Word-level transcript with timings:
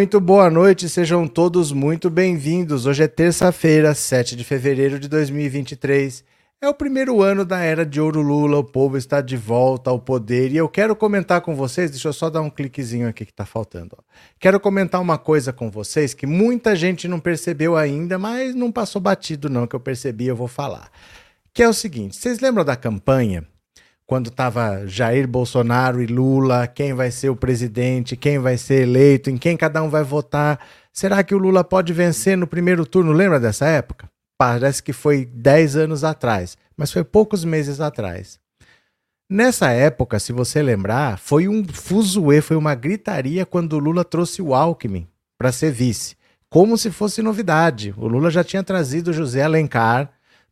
Muito 0.00 0.18
boa 0.18 0.48
noite, 0.48 0.88
sejam 0.88 1.28
todos 1.28 1.72
muito 1.72 2.08
bem-vindos. 2.08 2.86
Hoje 2.86 3.02
é 3.02 3.06
terça-feira, 3.06 3.94
7 3.94 4.34
de 4.34 4.42
fevereiro 4.42 4.98
de 4.98 5.06
2023. 5.06 6.24
É 6.58 6.66
o 6.66 6.72
primeiro 6.72 7.20
ano 7.20 7.44
da 7.44 7.58
era 7.58 7.84
de 7.84 8.00
ouro 8.00 8.22
Lula, 8.22 8.56
o 8.56 8.64
povo 8.64 8.96
está 8.96 9.20
de 9.20 9.36
volta 9.36 9.90
ao 9.90 10.00
poder 10.00 10.52
e 10.52 10.56
eu 10.56 10.70
quero 10.70 10.96
comentar 10.96 11.42
com 11.42 11.54
vocês, 11.54 11.90
deixa 11.90 12.08
eu 12.08 12.14
só 12.14 12.30
dar 12.30 12.40
um 12.40 12.48
cliquezinho 12.48 13.10
aqui 13.10 13.26
que 13.26 13.32
tá 13.34 13.44
faltando. 13.44 13.94
Ó. 13.98 14.02
Quero 14.38 14.58
comentar 14.58 15.02
uma 15.02 15.18
coisa 15.18 15.52
com 15.52 15.70
vocês 15.70 16.14
que 16.14 16.26
muita 16.26 16.74
gente 16.74 17.06
não 17.06 17.20
percebeu 17.20 17.76
ainda, 17.76 18.18
mas 18.18 18.54
não 18.54 18.72
passou 18.72 19.02
batido 19.02 19.50
não, 19.50 19.66
que 19.66 19.76
eu 19.76 19.80
percebi, 19.80 20.28
eu 20.28 20.34
vou 20.34 20.48
falar. 20.48 20.90
Que 21.52 21.62
é 21.62 21.68
o 21.68 21.74
seguinte, 21.74 22.16
vocês 22.16 22.40
lembram 22.40 22.64
da 22.64 22.74
campanha 22.74 23.46
quando 24.10 24.26
estava 24.26 24.88
Jair 24.88 25.28
Bolsonaro 25.28 26.02
e 26.02 26.06
Lula, 26.06 26.66
quem 26.66 26.92
vai 26.92 27.12
ser 27.12 27.28
o 27.30 27.36
presidente, 27.36 28.16
quem 28.16 28.40
vai 28.40 28.58
ser 28.58 28.82
eleito, 28.82 29.30
em 29.30 29.38
quem 29.38 29.56
cada 29.56 29.80
um 29.84 29.88
vai 29.88 30.02
votar. 30.02 30.58
Será 30.92 31.22
que 31.22 31.32
o 31.32 31.38
Lula 31.38 31.62
pode 31.62 31.92
vencer 31.92 32.36
no 32.36 32.44
primeiro 32.44 32.84
turno? 32.84 33.12
Lembra 33.12 33.38
dessa 33.38 33.66
época? 33.66 34.10
Parece 34.36 34.82
que 34.82 34.92
foi 34.92 35.24
10 35.24 35.76
anos 35.76 36.02
atrás, 36.02 36.58
mas 36.76 36.90
foi 36.90 37.04
poucos 37.04 37.44
meses 37.44 37.80
atrás. 37.80 38.40
Nessa 39.30 39.70
época, 39.70 40.18
se 40.18 40.32
você 40.32 40.60
lembrar, 40.60 41.16
foi 41.16 41.46
um 41.46 41.64
fuzuê, 41.64 42.40
foi 42.40 42.56
uma 42.56 42.74
gritaria 42.74 43.46
quando 43.46 43.74
o 43.74 43.78
Lula 43.78 44.04
trouxe 44.04 44.42
o 44.42 44.56
Alckmin 44.56 45.06
para 45.38 45.52
ser 45.52 45.70
vice, 45.70 46.16
como 46.48 46.76
se 46.76 46.90
fosse 46.90 47.22
novidade. 47.22 47.94
O 47.96 48.08
Lula 48.08 48.28
já 48.28 48.42
tinha 48.42 48.64
trazido 48.64 49.12
José 49.12 49.44
Alencar, 49.44 50.10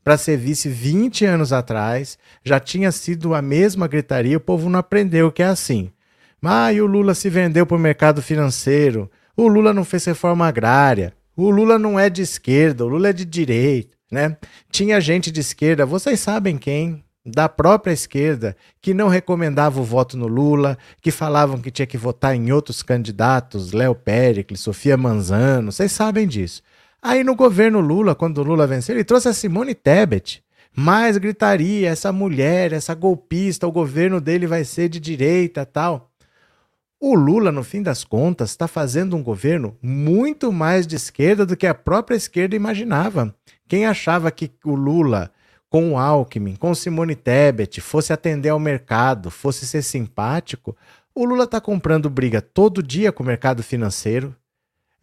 para 0.08 0.16
ser 0.16 0.38
vice 0.38 0.70
20 0.70 1.26
anos 1.26 1.52
atrás, 1.52 2.16
já 2.42 2.58
tinha 2.58 2.90
sido 2.90 3.34
a 3.34 3.42
mesma 3.42 3.86
gritaria, 3.86 4.38
o 4.38 4.40
povo 4.40 4.70
não 4.70 4.78
aprendeu 4.78 5.30
que 5.30 5.42
é 5.42 5.46
assim. 5.46 5.90
Ah, 6.42 6.72
e 6.72 6.80
o 6.80 6.86
Lula 6.86 7.14
se 7.14 7.28
vendeu 7.28 7.66
para 7.66 7.76
o 7.76 7.78
mercado 7.78 8.22
financeiro, 8.22 9.10
o 9.36 9.46
Lula 9.46 9.74
não 9.74 9.84
fez 9.84 10.06
reforma 10.06 10.48
agrária, 10.48 11.12
o 11.36 11.50
Lula 11.50 11.78
não 11.78 12.00
é 12.00 12.08
de 12.08 12.22
esquerda, 12.22 12.86
o 12.86 12.88
Lula 12.88 13.10
é 13.10 13.12
de 13.12 13.26
direita, 13.26 13.94
né? 14.10 14.38
Tinha 14.72 14.98
gente 14.98 15.30
de 15.30 15.40
esquerda, 15.40 15.84
vocês 15.84 16.18
sabem 16.20 16.56
quem, 16.56 17.04
da 17.22 17.46
própria 17.46 17.92
esquerda, 17.92 18.56
que 18.80 18.94
não 18.94 19.08
recomendava 19.08 19.78
o 19.78 19.84
voto 19.84 20.16
no 20.16 20.26
Lula, 20.26 20.78
que 21.02 21.10
falavam 21.10 21.60
que 21.60 21.70
tinha 21.70 21.86
que 21.86 21.98
votar 21.98 22.34
em 22.34 22.50
outros 22.50 22.82
candidatos, 22.82 23.72
Léo 23.72 23.94
Pericles, 23.94 24.60
Sofia 24.60 24.96
Manzano, 24.96 25.70
vocês 25.70 25.92
sabem 25.92 26.26
disso. 26.26 26.62
Aí 27.00 27.22
no 27.22 27.36
governo 27.36 27.80
Lula, 27.80 28.14
quando 28.14 28.42
Lula 28.42 28.66
venceu, 28.66 28.94
ele 28.94 29.04
trouxe 29.04 29.28
a 29.28 29.32
Simone 29.32 29.74
Tebet. 29.74 30.42
Mais 30.74 31.16
gritaria, 31.16 31.88
essa 31.88 32.12
mulher, 32.12 32.72
essa 32.72 32.94
golpista, 32.94 33.66
o 33.66 33.72
governo 33.72 34.20
dele 34.20 34.46
vai 34.46 34.64
ser 34.64 34.88
de 34.88 35.00
direita 35.00 35.64
tal. 35.64 36.10
O 37.00 37.14
Lula, 37.14 37.53
no 37.53 37.62
fim 37.62 37.81
das 37.82 38.03
contas, 38.03 38.50
está 38.50 38.66
fazendo 38.66 39.16
um 39.16 39.22
governo 39.22 39.76
muito 39.81 40.53
mais 40.53 40.86
de 40.86 40.97
esquerda 40.97 41.47
do 41.47 41.56
que 41.56 41.66
a 41.66 41.75
própria 41.75 42.16
esquerda 42.16 42.56
imaginava. 42.56 43.32
Quem 43.69 43.86
achava 43.86 44.32
que 44.32 44.50
o 44.65 44.75
Lula, 44.75 45.30
com 45.70 45.92
o 45.92 45.98
Alckmin, 45.98 46.56
com 46.56 46.75
Simone 46.75 47.15
Tebet, 47.15 47.80
fosse 47.80 48.12
atender 48.12 48.48
ao 48.48 48.59
mercado, 48.59 49.30
fosse 49.30 49.66
ser 49.66 49.82
simpático, 49.82 50.76
o 51.15 51.25
Lula 51.25 51.44
está 51.44 51.60
comprando 51.60 52.10
briga 52.10 52.41
todo 52.41 52.82
dia 52.82 53.12
com 53.12 53.22
o 53.22 53.26
mercado 53.26 53.62
financeiro, 53.62 54.34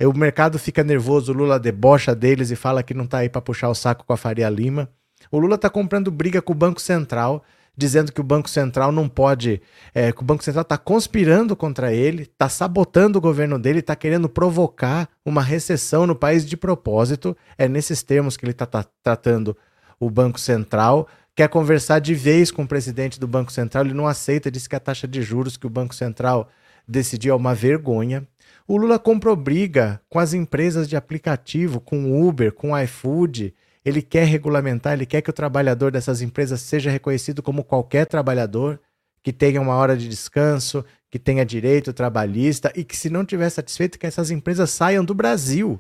o 0.02 0.14
mercado 0.14 0.60
fica 0.60 0.84
nervoso, 0.84 1.32
o 1.32 1.36
Lula 1.36 1.60
debocha 1.60 2.14
deles 2.14 2.52
e 2.52 2.56
fala 2.56 2.84
que 2.84 2.94
não 2.94 3.06
está 3.06 3.20
aí 3.20 3.30
para 3.30 3.42
puxar 3.42 3.70
o 3.70 3.76
saco 3.76 4.04
com 4.06 4.14
a 4.14 4.18
Faria 4.18 4.50
Lima. 4.50 4.90
O 5.32 5.40
Lula 5.40 5.56
está 5.56 5.70
comprando 5.70 6.12
briga 6.12 6.42
com 6.42 6.52
o 6.52 6.56
Banco 6.56 6.82
Central, 6.82 7.44
dizendo 7.78 8.12
que 8.12 8.22
o 8.22 8.24
Banco 8.24 8.50
Central 8.50 8.92
não 8.92 9.08
pode, 9.08 9.62
é, 9.94 10.12
que 10.12 10.22
o 10.22 10.26
Banco 10.26 10.44
Central 10.44 10.64
está 10.64 10.78
conspirando 10.78 11.56
contra 11.56 11.94
ele, 11.94 12.24
está 12.24 12.50
sabotando 12.50 13.18
o 13.18 13.22
governo 13.22 13.60
dele, 13.60 13.80
está 13.80 13.96
querendo 13.96 14.30
provocar 14.30 15.10
uma 15.26 15.42
recessão 15.42 16.06
no 16.06 16.16
país 16.16 16.46
de 16.46 16.56
propósito. 16.56 17.36
É 17.58 17.68
nesses 17.68 18.04
termos 18.04 18.38
que 18.38 18.46
ele 18.46 18.52
está 18.52 18.68
tratando 19.04 19.56
o 20.00 20.10
Banco 20.10 20.40
Central. 20.40 21.08
Quer 21.36 21.50
conversar 21.50 22.00
de 22.00 22.14
vez 22.14 22.50
com 22.50 22.64
o 22.64 22.68
presidente 22.68 23.20
do 23.20 23.28
Banco 23.28 23.52
Central, 23.52 23.86
ele 23.86 23.94
não 23.94 24.08
aceita, 24.08 24.50
diz 24.50 24.68
que 24.68 24.76
a 24.76 24.80
taxa 24.80 25.08
de 25.08 25.22
juros 25.22 25.58
que 25.58 25.68
o 25.68 25.70
Banco 25.70 25.94
Central 25.94 26.50
decidiu 26.88 27.34
é 27.34 27.36
uma 27.38 27.54
vergonha. 27.54 28.26
O 28.68 28.78
Lula 28.78 28.98
comprou 28.98 29.36
briga 29.36 30.02
com 30.10 30.18
as 30.18 30.34
empresas 30.34 30.90
de 30.90 30.96
aplicativo, 30.96 31.80
com 31.80 32.28
Uber, 32.28 32.52
com 32.52 32.78
iFood. 32.80 33.54
Ele 33.84 34.02
quer 34.02 34.26
regulamentar, 34.26 34.94
ele 34.94 35.06
quer 35.06 35.22
que 35.22 35.30
o 35.30 35.34
trabalhador 35.34 35.92
dessas 35.92 36.22
empresas 36.22 36.62
seja 36.62 36.90
reconhecido 36.90 37.44
como 37.44 37.64
qualquer 37.64 38.08
trabalhador, 38.08 38.80
que 39.22 39.32
tenha 39.32 39.62
uma 39.62 39.76
hora 39.76 39.96
de 39.96 40.08
descanso, 40.08 40.84
que 41.12 41.20
tenha 41.20 41.46
direito 41.46 41.94
trabalhista 41.94 42.74
e 42.76 42.84
que, 42.84 42.98
se 42.98 43.10
não 43.10 43.24
tiver 43.24 43.50
satisfeito, 43.52 44.00
que 44.00 44.08
essas 44.08 44.32
empresas 44.32 44.72
saiam 44.72 45.06
do 45.06 45.14
Brasil. 45.14 45.80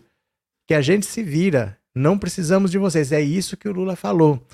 Que 0.67 0.75
a 0.75 0.81
gente 0.81 1.07
se 1.07 1.23
vira. 1.23 1.78
Não 1.94 2.19
precisamos 2.19 2.69
de 2.69 2.78
vocês. 2.78 3.12
É 3.12 3.22
isso 3.22 3.57
que 3.57 3.67
o 3.67 3.73
Lula 3.73 3.96
falou 3.96 4.46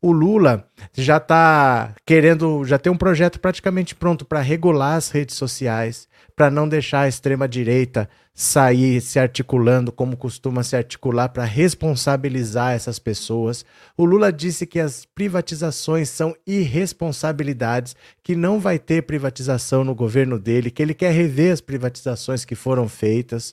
o 0.00 0.12
Lula 0.12 0.68
já 0.94 1.16
está 1.16 1.94
querendo, 2.06 2.64
já 2.64 2.78
tem 2.78 2.90
um 2.90 2.96
projeto 2.96 3.40
praticamente 3.40 3.94
pronto 3.94 4.24
para 4.24 4.40
regular 4.40 4.94
as 4.94 5.10
redes 5.10 5.36
sociais, 5.36 6.08
para 6.38 6.52
não 6.52 6.68
deixar 6.68 7.00
a 7.00 7.08
extrema-direita 7.08 8.08
sair 8.32 9.00
se 9.00 9.18
articulando 9.18 9.90
como 9.90 10.16
costuma 10.16 10.62
se 10.62 10.76
articular 10.76 11.30
para 11.30 11.42
responsabilizar 11.42 12.74
essas 12.74 12.96
pessoas. 12.96 13.64
O 13.96 14.04
Lula 14.04 14.32
disse 14.32 14.64
que 14.64 14.78
as 14.78 15.04
privatizações 15.04 16.08
são 16.08 16.36
irresponsabilidades, 16.46 17.96
que 18.22 18.36
não 18.36 18.60
vai 18.60 18.78
ter 18.78 19.02
privatização 19.02 19.82
no 19.82 19.96
governo 19.96 20.38
dele, 20.38 20.70
que 20.70 20.80
ele 20.80 20.94
quer 20.94 21.10
rever 21.10 21.52
as 21.52 21.60
privatizações 21.60 22.44
que 22.44 22.54
foram 22.54 22.88
feitas. 22.88 23.52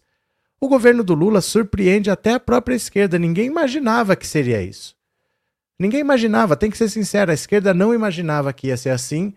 O 0.62 0.68
governo 0.68 1.04
do 1.04 1.16
Lula 1.16 1.42
surpreende 1.42 2.12
até 2.12 2.34
a 2.34 2.40
própria 2.40 2.76
esquerda, 2.76 3.18
ninguém 3.18 3.48
imaginava 3.48 4.16
que 4.16 4.28
seria 4.28 4.62
isso. 4.62 4.96
Ninguém 5.80 6.02
imaginava, 6.02 6.56
tem 6.56 6.70
que 6.70 6.78
ser 6.78 6.90
sincero, 6.90 7.32
a 7.32 7.34
esquerda 7.34 7.74
não 7.74 7.96
imaginava 7.96 8.54
que 8.54 8.68
ia 8.68 8.78
ser 8.78 8.92
assim. 8.92 9.34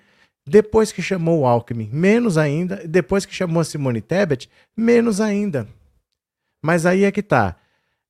Depois 0.49 0.91
que 0.91 1.03
chamou 1.03 1.41
o 1.41 1.47
Alckmin, 1.47 1.89
menos 1.93 2.39
ainda. 2.39 2.83
Depois 2.87 3.25
que 3.27 3.35
chamou 3.35 3.61
a 3.61 3.65
Simone 3.65 4.01
Tebet, 4.01 4.49
menos 4.77 5.21
ainda. 5.21 5.69
Mas 6.63 6.87
aí 6.87 7.05
é 7.05 7.13
que 7.13 7.23
tá. 7.23 7.57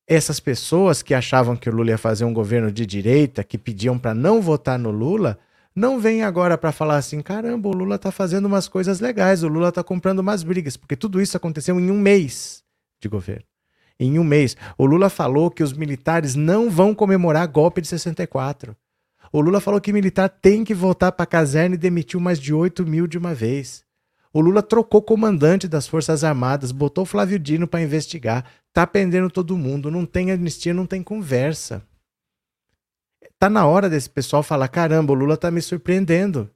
Essas 0.07 0.41
pessoas 0.41 1.03
que 1.03 1.13
achavam 1.13 1.57
que 1.57 1.69
o 1.69 1.73
Lula 1.73 1.91
ia 1.91 1.99
fazer 1.99 2.25
um 2.25 2.33
governo 2.33 2.73
de 2.73 2.87
direita, 2.87 3.45
que 3.45 3.59
pediam 3.59 3.99
para 3.99 4.15
não 4.15 4.41
votar 4.41 4.79
no 4.79 4.91
Lula, 4.91 5.39
não 5.75 6.01
vêm 6.01 6.23
agora 6.23 6.57
para 6.57 6.73
falar 6.73 6.97
assim: 6.97 7.21
caramba, 7.21 7.69
o 7.69 7.73
Lula 7.73 7.99
tá 7.99 8.11
fazendo 8.11 8.47
umas 8.47 8.69
coisas 8.69 9.01
legais, 9.01 9.43
o 9.43 9.49
Lula 9.49 9.71
tá 9.71 9.85
comprando 9.85 10.21
umas 10.21 10.43
brigas, 10.43 10.77
porque 10.77 10.97
tudo 10.97 11.21
isso 11.21 11.37
aconteceu 11.37 11.79
em 11.79 11.91
um 11.91 11.99
mês 11.99 12.63
de 13.01 13.09
governo 13.09 13.45
em 13.99 14.19
um 14.19 14.25
mês. 14.25 14.57
O 14.77 14.87
Lula 14.87 15.11
falou 15.11 15.51
que 15.51 15.63
os 15.63 15.73
militares 15.73 16.35
não 16.35 16.71
vão 16.71 16.95
comemorar 16.95 17.49
golpe 17.49 17.81
de 17.81 17.89
64. 17.89 18.77
O 19.33 19.41
Lula 19.41 19.61
falou 19.61 19.81
que 19.81 19.93
militar 19.93 20.29
tem 20.29 20.65
que 20.65 20.75
voltar 20.75 21.13
para 21.13 21.25
a 21.25 21.27
caserna 21.27 21.75
e 21.75 21.79
demitiu 21.79 22.21
mais 22.21 22.39
de 22.39 22.53
8 22.53 22.87
mil 22.87 23.07
de 23.07 23.19
uma 23.19 23.35
vez. 23.35 23.85
O 24.33 24.41
Lula 24.41 24.63
trocou 24.63 25.03
comandante 25.03 25.67
das 25.67 25.87
Forças 25.87 26.23
Armadas, 26.23 26.73
botou 26.73 27.05
Flávio 27.05 27.39
Dino 27.39 27.67
para 27.67 27.83
investigar, 27.83 28.45
tá 28.73 28.87
prendendo 28.87 29.31
todo 29.31 29.57
mundo, 29.57 29.91
não 29.91 30.05
tem 30.05 30.31
anistia, 30.31 30.75
não 30.75 30.87
tem 30.87 31.03
conversa. 31.03 31.83
Tá 33.39 33.49
na 33.49 33.67
hora 33.67 33.89
desse 33.89 34.11
pessoal 34.11 34.43
falar: 34.43 34.69
caramba, 34.69 35.13
o 35.13 35.17
Lula 35.17 35.37
tá 35.37 35.51
me 35.51 35.63
surpreendendo. 35.63 36.51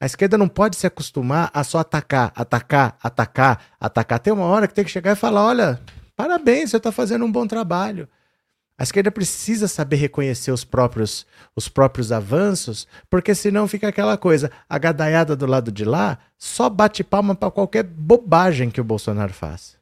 A 0.00 0.06
esquerda 0.06 0.38
não 0.38 0.48
pode 0.48 0.76
se 0.76 0.86
acostumar 0.86 1.50
a 1.52 1.62
só 1.62 1.78
atacar, 1.78 2.32
atacar, 2.34 2.96
atacar, 3.02 3.64
atacar. 3.78 4.18
Tem 4.18 4.32
uma 4.32 4.46
hora 4.46 4.66
que 4.66 4.74
tem 4.74 4.84
que 4.84 4.90
chegar 4.90 5.12
e 5.12 5.16
falar: 5.16 5.44
olha, 5.44 5.80
Parabéns, 6.20 6.68
você 6.68 6.76
está 6.76 6.92
fazendo 6.92 7.24
um 7.24 7.32
bom 7.32 7.46
trabalho. 7.46 8.06
A 8.80 8.82
esquerda 8.82 9.10
precisa 9.10 9.68
saber 9.68 9.96
reconhecer 9.96 10.50
os 10.50 10.64
próprios, 10.64 11.26
os 11.54 11.68
próprios 11.68 12.10
avanços, 12.10 12.88
porque 13.10 13.34
senão 13.34 13.68
fica 13.68 13.86
aquela 13.86 14.16
coisa, 14.16 14.50
a 14.66 14.78
gadaiada 14.78 15.36
do 15.36 15.44
lado 15.44 15.70
de 15.70 15.84
lá 15.84 16.16
só 16.38 16.70
bate 16.70 17.04
palma 17.04 17.34
para 17.34 17.50
qualquer 17.50 17.82
bobagem 17.82 18.70
que 18.70 18.80
o 18.80 18.84
Bolsonaro 18.84 19.34
faz. 19.34 19.76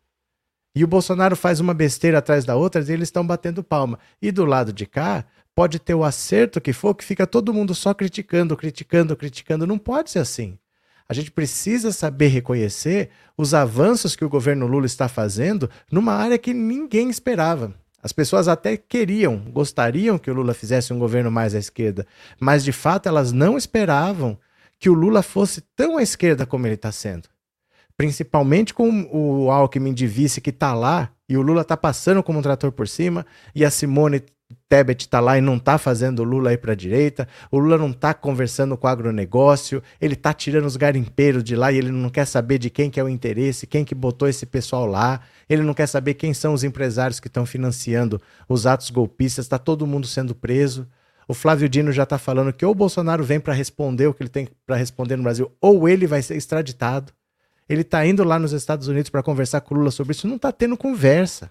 E 0.74 0.82
o 0.82 0.88
Bolsonaro 0.88 1.36
faz 1.36 1.60
uma 1.60 1.72
besteira 1.72 2.18
atrás 2.18 2.44
da 2.44 2.56
outra 2.56 2.82
e 2.82 2.92
eles 2.92 3.06
estão 3.06 3.24
batendo 3.24 3.62
palma. 3.62 4.00
E 4.20 4.32
do 4.32 4.44
lado 4.44 4.72
de 4.72 4.84
cá, 4.84 5.24
pode 5.54 5.78
ter 5.78 5.94
o 5.94 6.02
acerto 6.02 6.60
que 6.60 6.72
for, 6.72 6.92
que 6.92 7.04
fica 7.04 7.24
todo 7.24 7.54
mundo 7.54 7.76
só 7.76 7.94
criticando, 7.94 8.56
criticando, 8.56 9.14
criticando. 9.16 9.64
Não 9.64 9.78
pode 9.78 10.10
ser 10.10 10.18
assim. 10.18 10.58
A 11.08 11.14
gente 11.14 11.30
precisa 11.30 11.92
saber 11.92 12.26
reconhecer 12.26 13.10
os 13.36 13.54
avanços 13.54 14.16
que 14.16 14.24
o 14.24 14.28
governo 14.28 14.66
Lula 14.66 14.86
está 14.86 15.08
fazendo 15.08 15.70
numa 15.88 16.14
área 16.14 16.36
que 16.36 16.52
ninguém 16.52 17.08
esperava. 17.08 17.72
As 18.02 18.12
pessoas 18.12 18.46
até 18.46 18.76
queriam, 18.76 19.38
gostariam 19.50 20.18
que 20.18 20.30
o 20.30 20.34
Lula 20.34 20.54
fizesse 20.54 20.92
um 20.92 20.98
governo 20.98 21.30
mais 21.30 21.54
à 21.54 21.58
esquerda, 21.58 22.06
mas 22.38 22.62
de 22.62 22.72
fato 22.72 23.08
elas 23.08 23.32
não 23.32 23.58
esperavam 23.58 24.38
que 24.78 24.88
o 24.88 24.94
Lula 24.94 25.22
fosse 25.22 25.60
tão 25.74 25.98
à 25.98 26.02
esquerda 26.02 26.46
como 26.46 26.66
ele 26.66 26.74
está 26.74 26.92
sendo. 26.92 27.28
Principalmente 27.96 28.72
com 28.72 29.08
o 29.12 29.50
Alckmin 29.50 29.92
de 29.92 30.06
vice 30.06 30.40
que 30.40 30.50
está 30.50 30.72
lá 30.72 31.10
e 31.28 31.36
o 31.36 31.42
Lula 31.42 31.62
está 31.62 31.76
passando 31.76 32.22
como 32.22 32.38
um 32.38 32.42
trator 32.42 32.70
por 32.70 32.86
cima 32.86 33.26
e 33.52 33.64
a 33.64 33.70
Simone 33.70 34.22
Tebet 34.68 35.04
está 35.04 35.20
lá 35.20 35.36
e 35.36 35.40
não 35.40 35.56
está 35.56 35.76
fazendo 35.76 36.20
o 36.20 36.24
Lula 36.24 36.52
ir 36.52 36.58
para 36.58 36.72
a 36.72 36.76
direita, 36.76 37.26
o 37.50 37.58
Lula 37.58 37.76
não 37.76 37.90
está 37.90 38.14
conversando 38.14 38.76
com 38.76 38.86
o 38.86 38.90
agronegócio, 38.90 39.82
ele 40.00 40.14
está 40.14 40.32
tirando 40.32 40.64
os 40.66 40.76
garimpeiros 40.76 41.42
de 41.42 41.56
lá 41.56 41.72
e 41.72 41.78
ele 41.78 41.90
não 41.90 42.08
quer 42.08 42.26
saber 42.26 42.58
de 42.58 42.70
quem 42.70 42.88
que 42.88 43.00
é 43.00 43.04
o 43.04 43.08
interesse, 43.08 43.66
quem 43.66 43.84
que 43.84 43.94
botou 43.94 44.28
esse 44.28 44.46
pessoal 44.46 44.86
lá, 44.86 45.20
ele 45.48 45.62
não 45.62 45.74
quer 45.74 45.86
saber 45.86 46.14
quem 46.14 46.34
são 46.34 46.52
os 46.52 46.64
empresários 46.64 47.20
que 47.20 47.28
estão 47.28 47.46
financiando 47.46 48.20
os 48.48 48.66
atos 48.66 48.90
golpistas, 48.90 49.44
está 49.44 49.58
todo 49.58 49.86
mundo 49.86 50.06
sendo 50.06 50.34
preso. 50.34 50.86
O 51.26 51.34
Flávio 51.34 51.68
Dino 51.68 51.92
já 51.92 52.04
está 52.04 52.18
falando 52.18 52.52
que 52.52 52.64
ou 52.64 52.72
o 52.72 52.74
Bolsonaro 52.74 53.24
vem 53.24 53.40
para 53.40 53.52
responder 53.52 54.06
o 54.06 54.14
que 54.14 54.22
ele 54.22 54.30
tem 54.30 54.48
para 54.66 54.76
responder 54.76 55.16
no 55.16 55.22
Brasil, 55.22 55.52
ou 55.60 55.88
ele 55.88 56.06
vai 56.06 56.22
ser 56.22 56.36
extraditado. 56.36 57.12
Ele 57.68 57.82
está 57.82 58.04
indo 58.06 58.24
lá 58.24 58.38
nos 58.38 58.52
Estados 58.52 58.88
Unidos 58.88 59.10
para 59.10 59.22
conversar 59.22 59.60
com 59.60 59.74
o 59.74 59.78
Lula 59.78 59.90
sobre 59.90 60.12
isso, 60.12 60.26
não 60.26 60.36
está 60.36 60.50
tendo 60.50 60.76
conversa 60.76 61.50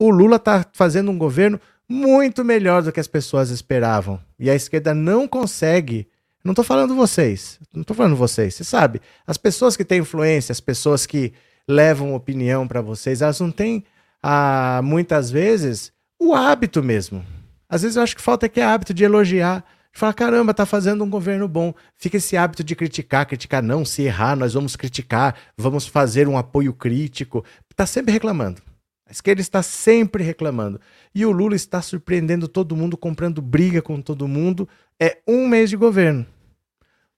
o 0.00 0.08
Lula 0.08 0.36
está 0.36 0.66
fazendo 0.72 1.10
um 1.10 1.18
governo 1.18 1.60
muito 1.86 2.42
melhor 2.42 2.82
do 2.82 2.90
que 2.90 2.98
as 2.98 3.06
pessoas 3.06 3.50
esperavam. 3.50 4.18
E 4.38 4.48
a 4.48 4.54
esquerda 4.54 4.94
não 4.94 5.28
consegue. 5.28 6.08
Não 6.42 6.52
estou 6.52 6.64
falando 6.64 6.94
vocês, 6.94 7.60
não 7.70 7.82
estou 7.82 7.94
falando 7.94 8.16
vocês, 8.16 8.54
você 8.54 8.64
sabe. 8.64 9.02
As 9.26 9.36
pessoas 9.36 9.76
que 9.76 9.84
têm 9.84 10.00
influência, 10.00 10.52
as 10.52 10.60
pessoas 10.60 11.04
que 11.04 11.34
levam 11.70 12.14
opinião 12.14 12.68
para 12.68 12.82
vocês, 12.82 13.22
elas 13.22 13.40
não 13.40 13.50
têm, 13.50 13.84
ah, 14.22 14.80
muitas 14.84 15.30
vezes, 15.30 15.92
o 16.20 16.34
hábito 16.34 16.82
mesmo. 16.82 17.24
Às 17.68 17.82
vezes 17.82 17.96
eu 17.96 18.02
acho 18.02 18.16
que 18.16 18.22
falta 18.22 18.46
aqui 18.46 18.60
hábito 18.60 18.92
de 18.92 19.04
elogiar, 19.04 19.64
de 19.92 19.98
falar, 19.98 20.12
caramba, 20.12 20.52
tá 20.52 20.66
fazendo 20.66 21.02
um 21.04 21.08
governo 21.08 21.48
bom. 21.48 21.72
Fica 21.96 22.16
esse 22.16 22.36
hábito 22.36 22.62
de 22.62 22.76
criticar, 22.76 23.26
criticar, 23.26 23.62
não, 23.62 23.84
se 23.84 24.02
errar, 24.02 24.36
nós 24.36 24.54
vamos 24.54 24.76
criticar, 24.76 25.36
vamos 25.56 25.86
fazer 25.86 26.28
um 26.28 26.36
apoio 26.36 26.72
crítico. 26.72 27.44
Tá 27.74 27.86
sempre 27.86 28.12
reclamando. 28.12 28.60
A 29.08 29.12
esquerda 29.12 29.40
está 29.40 29.62
sempre 29.62 30.22
reclamando. 30.22 30.80
E 31.12 31.26
o 31.26 31.32
Lula 31.32 31.56
está 31.56 31.82
surpreendendo 31.82 32.46
todo 32.46 32.76
mundo, 32.76 32.96
comprando 32.96 33.42
briga 33.42 33.82
com 33.82 34.00
todo 34.00 34.28
mundo. 34.28 34.68
É 35.00 35.18
um 35.26 35.48
mês 35.48 35.70
de 35.70 35.76
governo. 35.76 36.26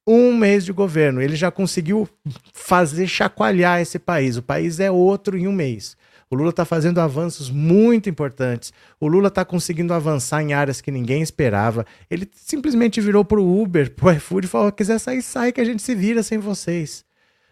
Um 0.07 0.37
mês 0.37 0.65
de 0.65 0.73
governo. 0.73 1.23
Ele 1.23 1.37
já 1.37 1.51
conseguiu 1.51 2.09
fazer 2.53 3.07
chacoalhar 3.07 3.81
esse 3.81 3.99
país. 3.99 4.37
O 4.37 4.43
país 4.43 4.81
é 4.81 4.91
outro 4.91 5.37
em 5.37 5.47
um 5.47 5.53
mês. 5.53 5.97
O 6.33 6.35
Lula 6.35 6.49
está 6.49 6.65
fazendo 6.65 6.99
avanços 6.99 7.51
muito 7.51 8.09
importantes. 8.09 8.73
O 8.99 9.07
Lula 9.07 9.29
está 9.29 9.45
conseguindo 9.45 9.93
avançar 9.93 10.43
em 10.43 10.55
áreas 10.55 10.81
que 10.81 10.91
ninguém 10.91 11.21
esperava. 11.23 11.85
Ele 12.11 12.27
simplesmente 12.35 13.03
virou 13.03 13.23
para 13.23 13.39
o 13.39 13.63
Uber, 13.63 13.95
para 13.95 14.07
o 14.07 14.11
iFood 14.17 14.47
e 14.47 14.49
falou: 14.49 14.73
quiser 14.73 14.99
sair, 14.99 15.21
sai, 15.21 15.53
que 15.53 15.61
a 15.61 15.65
gente 15.65 15.83
se 15.83 15.95
vira 15.95 16.23
sem 16.23 16.39
vocês. 16.39 17.05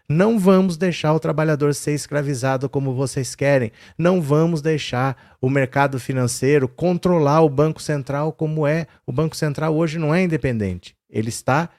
Não 0.09 0.39
vamos 0.39 0.77
deixar 0.77 1.13
o 1.13 1.19
trabalhador 1.19 1.75
ser 1.75 1.93
escravizado 1.93 2.67
como 2.67 2.95
vocês 2.95 3.35
querem. 3.35 3.71
Não 3.97 4.19
vamos 4.19 4.63
deixar 4.63 5.37
o 5.39 5.47
mercado 5.49 5.99
financeiro 5.99 6.67
controlar 6.67 7.41
o 7.43 7.49
Banco 7.49 7.81
Central 7.81 8.33
como 8.33 8.65
é. 8.65 8.87
O 9.05 9.11
Banco 9.13 9.37
Central 9.37 9.75
hoje 9.75 9.99
não 9.99 10.13
é 10.13 10.23
independente. 10.23 10.95
Ele 11.07 11.29
está 11.29 11.69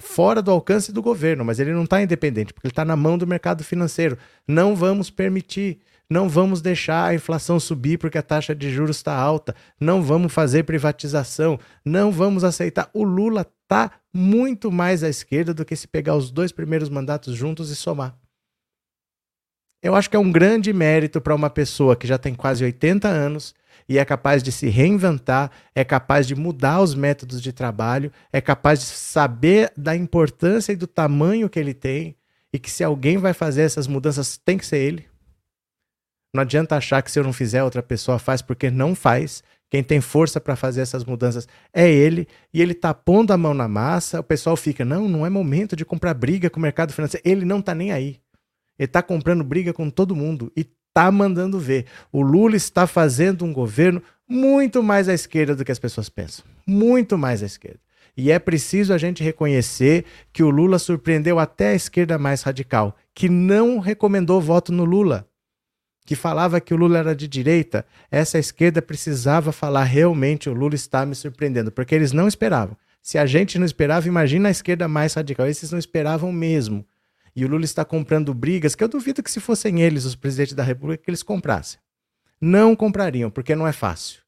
fora 0.00 0.42
do 0.42 0.50
alcance 0.50 0.92
do 0.92 1.02
governo, 1.02 1.44
mas 1.44 1.58
ele 1.58 1.72
não 1.72 1.84
está 1.84 2.02
independente, 2.02 2.52
porque 2.52 2.66
ele 2.66 2.72
está 2.72 2.84
na 2.84 2.96
mão 2.96 3.16
do 3.16 3.26
mercado 3.26 3.64
financeiro. 3.64 4.18
Não 4.46 4.76
vamos 4.76 5.10
permitir. 5.10 5.80
Não 6.10 6.28
vamos 6.28 6.60
deixar 6.60 7.06
a 7.06 7.14
inflação 7.14 7.58
subir 7.58 7.98
porque 7.98 8.18
a 8.18 8.22
taxa 8.22 8.54
de 8.54 8.70
juros 8.70 8.96
está 8.96 9.14
alta. 9.14 9.56
Não 9.80 10.02
vamos 10.02 10.32
fazer 10.32 10.64
privatização. 10.64 11.58
Não 11.82 12.12
vamos 12.12 12.44
aceitar. 12.44 12.90
O 12.92 13.02
Lula 13.02 13.46
está 13.62 13.92
muito 14.12 14.70
mais 14.70 15.02
à 15.02 15.08
esquerda 15.08 15.54
do 15.54 15.64
que 15.64 15.74
se 15.74 15.88
pegar 15.88 16.14
os 16.14 16.30
dois 16.30 16.52
primeiros 16.52 16.90
mandatos 16.90 17.34
juntos 17.34 17.70
e 17.70 17.76
somar. 17.76 18.14
Eu 19.82 19.96
acho 19.96 20.10
que 20.10 20.14
é 20.14 20.18
um 20.18 20.30
grande 20.30 20.72
mérito 20.72 21.20
para 21.20 21.34
uma 21.34 21.48
pessoa 21.48 21.96
que 21.96 22.06
já 22.06 22.18
tem 22.18 22.34
quase 22.34 22.62
80 22.62 23.08
anos 23.08 23.54
e 23.88 23.98
é 23.98 24.04
capaz 24.04 24.42
de 24.42 24.52
se 24.52 24.68
reinventar, 24.68 25.50
é 25.74 25.84
capaz 25.84 26.26
de 26.26 26.34
mudar 26.34 26.80
os 26.80 26.94
métodos 26.94 27.40
de 27.40 27.52
trabalho, 27.52 28.12
é 28.32 28.40
capaz 28.40 28.80
de 28.80 28.86
saber 28.86 29.72
da 29.76 29.96
importância 29.96 30.72
e 30.72 30.76
do 30.76 30.86
tamanho 30.86 31.48
que 31.48 31.58
ele 31.58 31.74
tem 31.74 32.16
e 32.52 32.58
que 32.58 32.70
se 32.70 32.84
alguém 32.84 33.16
vai 33.16 33.32
fazer 33.32 33.62
essas 33.62 33.86
mudanças 33.86 34.36
tem 34.36 34.58
que 34.58 34.66
ser 34.66 34.78
ele. 34.78 35.06
Não 36.34 36.42
adianta 36.42 36.76
achar 36.76 37.02
que 37.02 37.10
se 37.10 37.18
eu 37.18 37.24
não 37.24 37.32
fizer, 37.32 37.62
outra 37.62 37.82
pessoa 37.82 38.18
faz, 38.18 38.40
porque 38.40 38.70
não 38.70 38.94
faz. 38.94 39.42
Quem 39.70 39.82
tem 39.82 40.00
força 40.00 40.40
para 40.40 40.56
fazer 40.56 40.82
essas 40.82 41.04
mudanças 41.04 41.48
é 41.72 41.90
ele, 41.90 42.28
e 42.52 42.60
ele 42.60 42.72
está 42.72 42.92
pondo 42.92 43.32
a 43.32 43.38
mão 43.38 43.54
na 43.54 43.68
massa. 43.68 44.20
O 44.20 44.22
pessoal 44.22 44.56
fica, 44.56 44.84
não, 44.84 45.08
não 45.08 45.26
é 45.26 45.30
momento 45.30 45.74
de 45.74 45.84
comprar 45.84 46.14
briga 46.14 46.50
com 46.50 46.58
o 46.58 46.62
mercado 46.62 46.92
financeiro. 46.92 47.26
Ele 47.26 47.44
não 47.44 47.60
está 47.60 47.74
nem 47.74 47.90
aí. 47.90 48.20
Ele 48.78 48.86
está 48.86 49.02
comprando 49.02 49.44
briga 49.44 49.72
com 49.72 49.88
todo 49.88 50.16
mundo 50.16 50.52
e 50.56 50.66
está 50.92 51.10
mandando 51.10 51.58
ver. 51.58 51.86
O 52.12 52.20
Lula 52.20 52.54
está 52.54 52.86
fazendo 52.86 53.44
um 53.44 53.52
governo 53.52 54.02
muito 54.28 54.82
mais 54.82 55.08
à 55.08 55.14
esquerda 55.14 55.56
do 55.56 55.64
que 55.64 55.72
as 55.72 55.78
pessoas 55.78 56.10
pensam. 56.10 56.44
Muito 56.66 57.16
mais 57.16 57.42
à 57.42 57.46
esquerda. 57.46 57.80
E 58.14 58.30
é 58.30 58.38
preciso 58.38 58.92
a 58.92 58.98
gente 58.98 59.24
reconhecer 59.24 60.04
que 60.32 60.42
o 60.42 60.50
Lula 60.50 60.78
surpreendeu 60.78 61.38
até 61.38 61.68
a 61.68 61.74
esquerda 61.74 62.18
mais 62.18 62.42
radical, 62.42 62.94
que 63.14 63.28
não 63.28 63.78
recomendou 63.78 64.40
voto 64.40 64.70
no 64.70 64.84
Lula 64.84 65.26
que 66.04 66.16
falava 66.16 66.60
que 66.60 66.74
o 66.74 66.76
Lula 66.76 66.98
era 66.98 67.14
de 67.14 67.28
direita, 67.28 67.86
essa 68.10 68.38
esquerda 68.38 68.82
precisava 68.82 69.52
falar 69.52 69.84
realmente 69.84 70.48
o 70.48 70.52
Lula 70.52 70.74
está 70.74 71.06
me 71.06 71.14
surpreendendo, 71.14 71.70
porque 71.70 71.94
eles 71.94 72.12
não 72.12 72.26
esperavam. 72.26 72.76
Se 73.00 73.18
a 73.18 73.26
gente 73.26 73.58
não 73.58 73.66
esperava, 73.66 74.06
imagina 74.06 74.48
a 74.48 74.50
esquerda 74.50 74.86
mais 74.86 75.14
radical. 75.14 75.46
Esses 75.46 75.72
não 75.72 75.78
esperavam 75.78 76.30
mesmo. 76.32 76.86
E 77.34 77.44
o 77.44 77.48
Lula 77.48 77.64
está 77.64 77.84
comprando 77.84 78.34
brigas 78.34 78.74
que 78.74 78.84
eu 78.84 78.88
duvido 78.88 79.22
que 79.22 79.30
se 79.30 79.40
fossem 79.40 79.80
eles, 79.80 80.04
os 80.04 80.14
presidentes 80.14 80.54
da 80.54 80.62
República, 80.62 81.04
que 81.04 81.10
eles 81.10 81.22
comprassem. 81.22 81.78
Não 82.40 82.76
comprariam, 82.76 83.30
porque 83.30 83.54
não 83.54 83.66
é 83.66 83.72
fácil. 83.72 84.20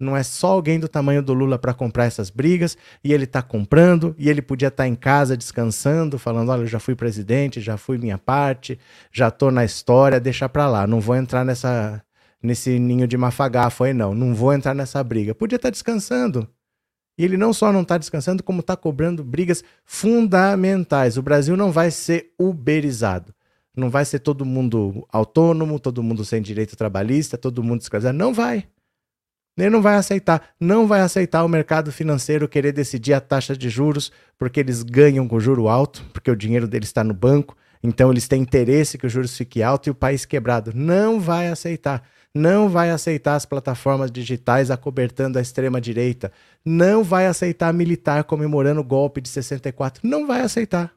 Não 0.00 0.16
é 0.16 0.22
só 0.22 0.48
alguém 0.48 0.78
do 0.78 0.88
tamanho 0.88 1.20
do 1.22 1.34
Lula 1.34 1.58
para 1.58 1.74
comprar 1.74 2.04
essas 2.04 2.30
brigas 2.30 2.78
e 3.02 3.12
ele 3.12 3.24
está 3.24 3.42
comprando 3.42 4.14
e 4.16 4.30
ele 4.30 4.40
podia 4.40 4.68
estar 4.68 4.84
tá 4.84 4.88
em 4.88 4.94
casa 4.94 5.36
descansando, 5.36 6.18
falando: 6.18 6.50
olha, 6.50 6.62
eu 6.62 6.66
já 6.68 6.78
fui 6.78 6.94
presidente, 6.94 7.60
já 7.60 7.76
fui 7.76 7.98
minha 7.98 8.16
parte, 8.16 8.78
já 9.10 9.26
estou 9.26 9.50
na 9.50 9.64
história, 9.64 10.20
deixa 10.20 10.48
para 10.48 10.68
lá, 10.68 10.86
não 10.86 11.00
vou 11.00 11.16
entrar 11.16 11.44
nessa 11.44 12.00
nesse 12.40 12.78
ninho 12.78 13.08
de 13.08 13.16
mafagafo 13.16 13.82
aí 13.82 13.92
não, 13.92 14.14
não 14.14 14.34
vou 14.34 14.52
entrar 14.52 14.74
nessa 14.74 15.02
briga. 15.02 15.34
Podia 15.34 15.56
estar 15.56 15.68
tá 15.68 15.72
descansando. 15.72 16.48
E 17.18 17.24
ele 17.24 17.36
não 17.36 17.52
só 17.52 17.72
não 17.72 17.82
está 17.82 17.98
descansando, 17.98 18.44
como 18.44 18.60
está 18.60 18.76
cobrando 18.76 19.24
brigas 19.24 19.64
fundamentais. 19.84 21.18
O 21.18 21.22
Brasil 21.22 21.56
não 21.56 21.72
vai 21.72 21.90
ser 21.90 22.32
uberizado. 22.38 23.34
Não 23.76 23.90
vai 23.90 24.04
ser 24.04 24.20
todo 24.20 24.44
mundo 24.44 25.06
autônomo, 25.12 25.80
todo 25.80 26.02
mundo 26.02 26.24
sem 26.24 26.40
direito 26.40 26.76
trabalhista, 26.76 27.36
todo 27.36 27.62
mundo 27.62 27.80
escravizado. 27.80 28.16
Não 28.16 28.32
vai. 28.32 28.68
Ele 29.56 29.70
não 29.70 29.82
vai 29.82 29.96
aceitar, 29.96 30.50
não 30.60 30.86
vai 30.86 31.00
aceitar 31.00 31.44
o 31.44 31.48
mercado 31.48 31.90
financeiro 31.90 32.48
querer 32.48 32.70
decidir 32.70 33.12
a 33.12 33.20
taxa 33.20 33.56
de 33.56 33.68
juros, 33.68 34.12
porque 34.38 34.60
eles 34.60 34.84
ganham 34.84 35.26
com 35.26 35.40
juro 35.40 35.68
alto, 35.68 36.04
porque 36.12 36.30
o 36.30 36.36
dinheiro 36.36 36.68
deles 36.68 36.88
está 36.88 37.02
no 37.02 37.12
banco, 37.12 37.56
então 37.82 38.10
eles 38.10 38.28
têm 38.28 38.42
interesse 38.42 38.96
que 38.96 39.06
o 39.06 39.10
juros 39.10 39.36
fique 39.36 39.60
alto 39.60 39.88
e 39.88 39.90
o 39.90 39.94
país 39.94 40.24
quebrado. 40.24 40.70
Não 40.72 41.18
vai 41.18 41.48
aceitar. 41.48 42.04
Não 42.34 42.68
vai 42.68 42.90
aceitar 42.90 43.34
as 43.34 43.46
plataformas 43.46 44.10
digitais 44.10 44.70
acobertando 44.70 45.38
a 45.38 45.42
extrema-direita. 45.42 46.30
Não 46.64 47.02
vai 47.02 47.26
aceitar 47.26 47.72
militar 47.72 48.24
comemorando 48.24 48.80
o 48.80 48.84
golpe 48.84 49.20
de 49.20 49.28
64. 49.28 50.06
Não 50.06 50.26
vai 50.26 50.42
aceitar. 50.42 50.92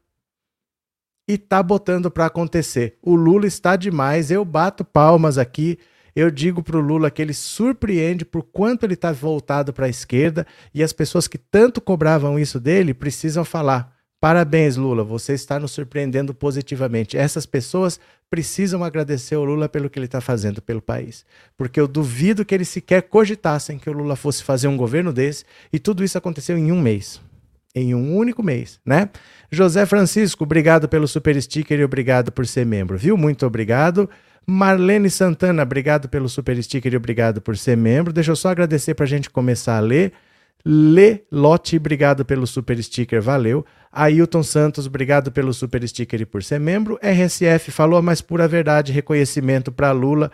E 1.28 1.38
tá 1.38 1.64
botando 1.64 2.12
para 2.12 2.26
acontecer. 2.26 2.98
O 3.02 3.16
Lula 3.16 3.48
está 3.48 3.76
demais. 3.76 4.30
Eu 4.30 4.44
bato 4.44 4.84
palmas 4.84 5.38
aqui 5.38 5.80
eu 6.16 6.30
digo 6.30 6.62
para 6.62 6.78
o 6.78 6.82
Lula 6.82 7.10
que 7.10 7.22
ele 7.22 7.34
surpreende 7.34 8.26
por 8.26 8.44
quanto 8.44 8.84
ele 8.84 8.96
está 8.96 9.12
voltado 9.12 9.72
para 9.72 9.86
a 9.86 9.90
esquerda 9.90 10.46
e 10.74 10.84
as 10.84 10.92
pessoas 10.92 11.28
que 11.28 11.38
tanto 11.38 11.80
cobravam 11.80 12.38
isso 12.38 12.60
dele 12.60 12.94
precisam 12.94 13.46
falar. 13.46 13.96
Parabéns, 14.22 14.78
Lula, 14.78 15.04
você 15.04 15.34
está 15.34 15.60
nos 15.60 15.72
surpreendendo 15.72 16.32
positivamente. 16.32 17.18
Essas 17.18 17.48
pessoas 17.48 18.00
precisam 18.30 18.84
agradecer 18.84 19.36
o 19.36 19.44
Lula 19.44 19.68
pelo 19.68 19.90
que 19.90 19.98
ele 19.98 20.06
está 20.06 20.22
fazendo 20.22 20.62
pelo 20.62 20.80
país. 20.80 21.26
Porque 21.58 21.80
eu 21.82 21.88
duvido 21.88 22.46
que 22.46 22.54
eles 22.54 22.70
sequer 22.70 23.02
cogitassem 23.02 23.80
que 23.80 23.90
o 23.90 23.94
Lula 23.94 24.16
fosse 24.16 24.44
fazer 24.44 24.68
um 24.68 24.78
governo 24.78 25.12
desse 25.12 25.44
e 25.74 25.80
tudo 25.80 26.04
isso 26.04 26.20
aconteceu 26.20 26.56
em 26.56 26.72
um 26.72 26.80
mês. 26.80 27.20
Em 27.74 27.96
um 27.96 28.16
único 28.16 28.44
mês, 28.44 28.80
né? 28.86 29.10
José 29.50 29.88
Francisco, 29.88 30.44
obrigado 30.44 30.88
pelo 30.88 31.08
super 31.08 31.42
sticker 31.42 31.80
e 31.80 31.84
obrigado 31.84 32.32
por 32.32 32.46
ser 32.46 32.64
membro, 32.64 33.00
viu? 33.00 33.18
Muito 33.18 33.44
obrigado. 33.44 34.08
Marlene 34.46 35.10
Santana, 35.10 35.64
obrigado 35.64 36.08
pelo 36.08 36.30
super 36.30 36.62
sticker 36.62 36.94
e 36.94 36.98
obrigado 36.98 37.42
por 37.42 37.58
ser 37.58 37.76
membro. 37.76 38.14
Deixa 38.14 38.32
eu 38.32 38.36
só 38.36 38.50
agradecer 38.50 38.94
para 38.94 39.06
a 39.06 39.10
gente 39.10 39.32
começar 39.32 39.78
a 39.78 39.80
ler. 39.80 40.14
Lê 40.64 41.22
Lote, 41.32 41.78
obrigado 41.78 42.24
pelo 42.24 42.46
super 42.46 42.82
sticker, 42.84 43.20
valeu. 43.20 43.66
Ailton 43.92 44.42
Santos, 44.42 44.88
obrigado 44.88 45.32
pelo 45.32 45.54
super 45.54 45.86
sticker 45.88 46.22
e 46.22 46.26
por 46.26 46.44
ser 46.44 46.60
membro. 46.60 46.98
RSF 47.02 47.72
falou 47.72 48.00
a 48.00 48.02
mais 48.02 48.22
pura 48.22 48.48
verdade, 48.48 48.92
reconhecimento 48.92 49.72
para 49.72 49.92
Lula. 49.92 50.32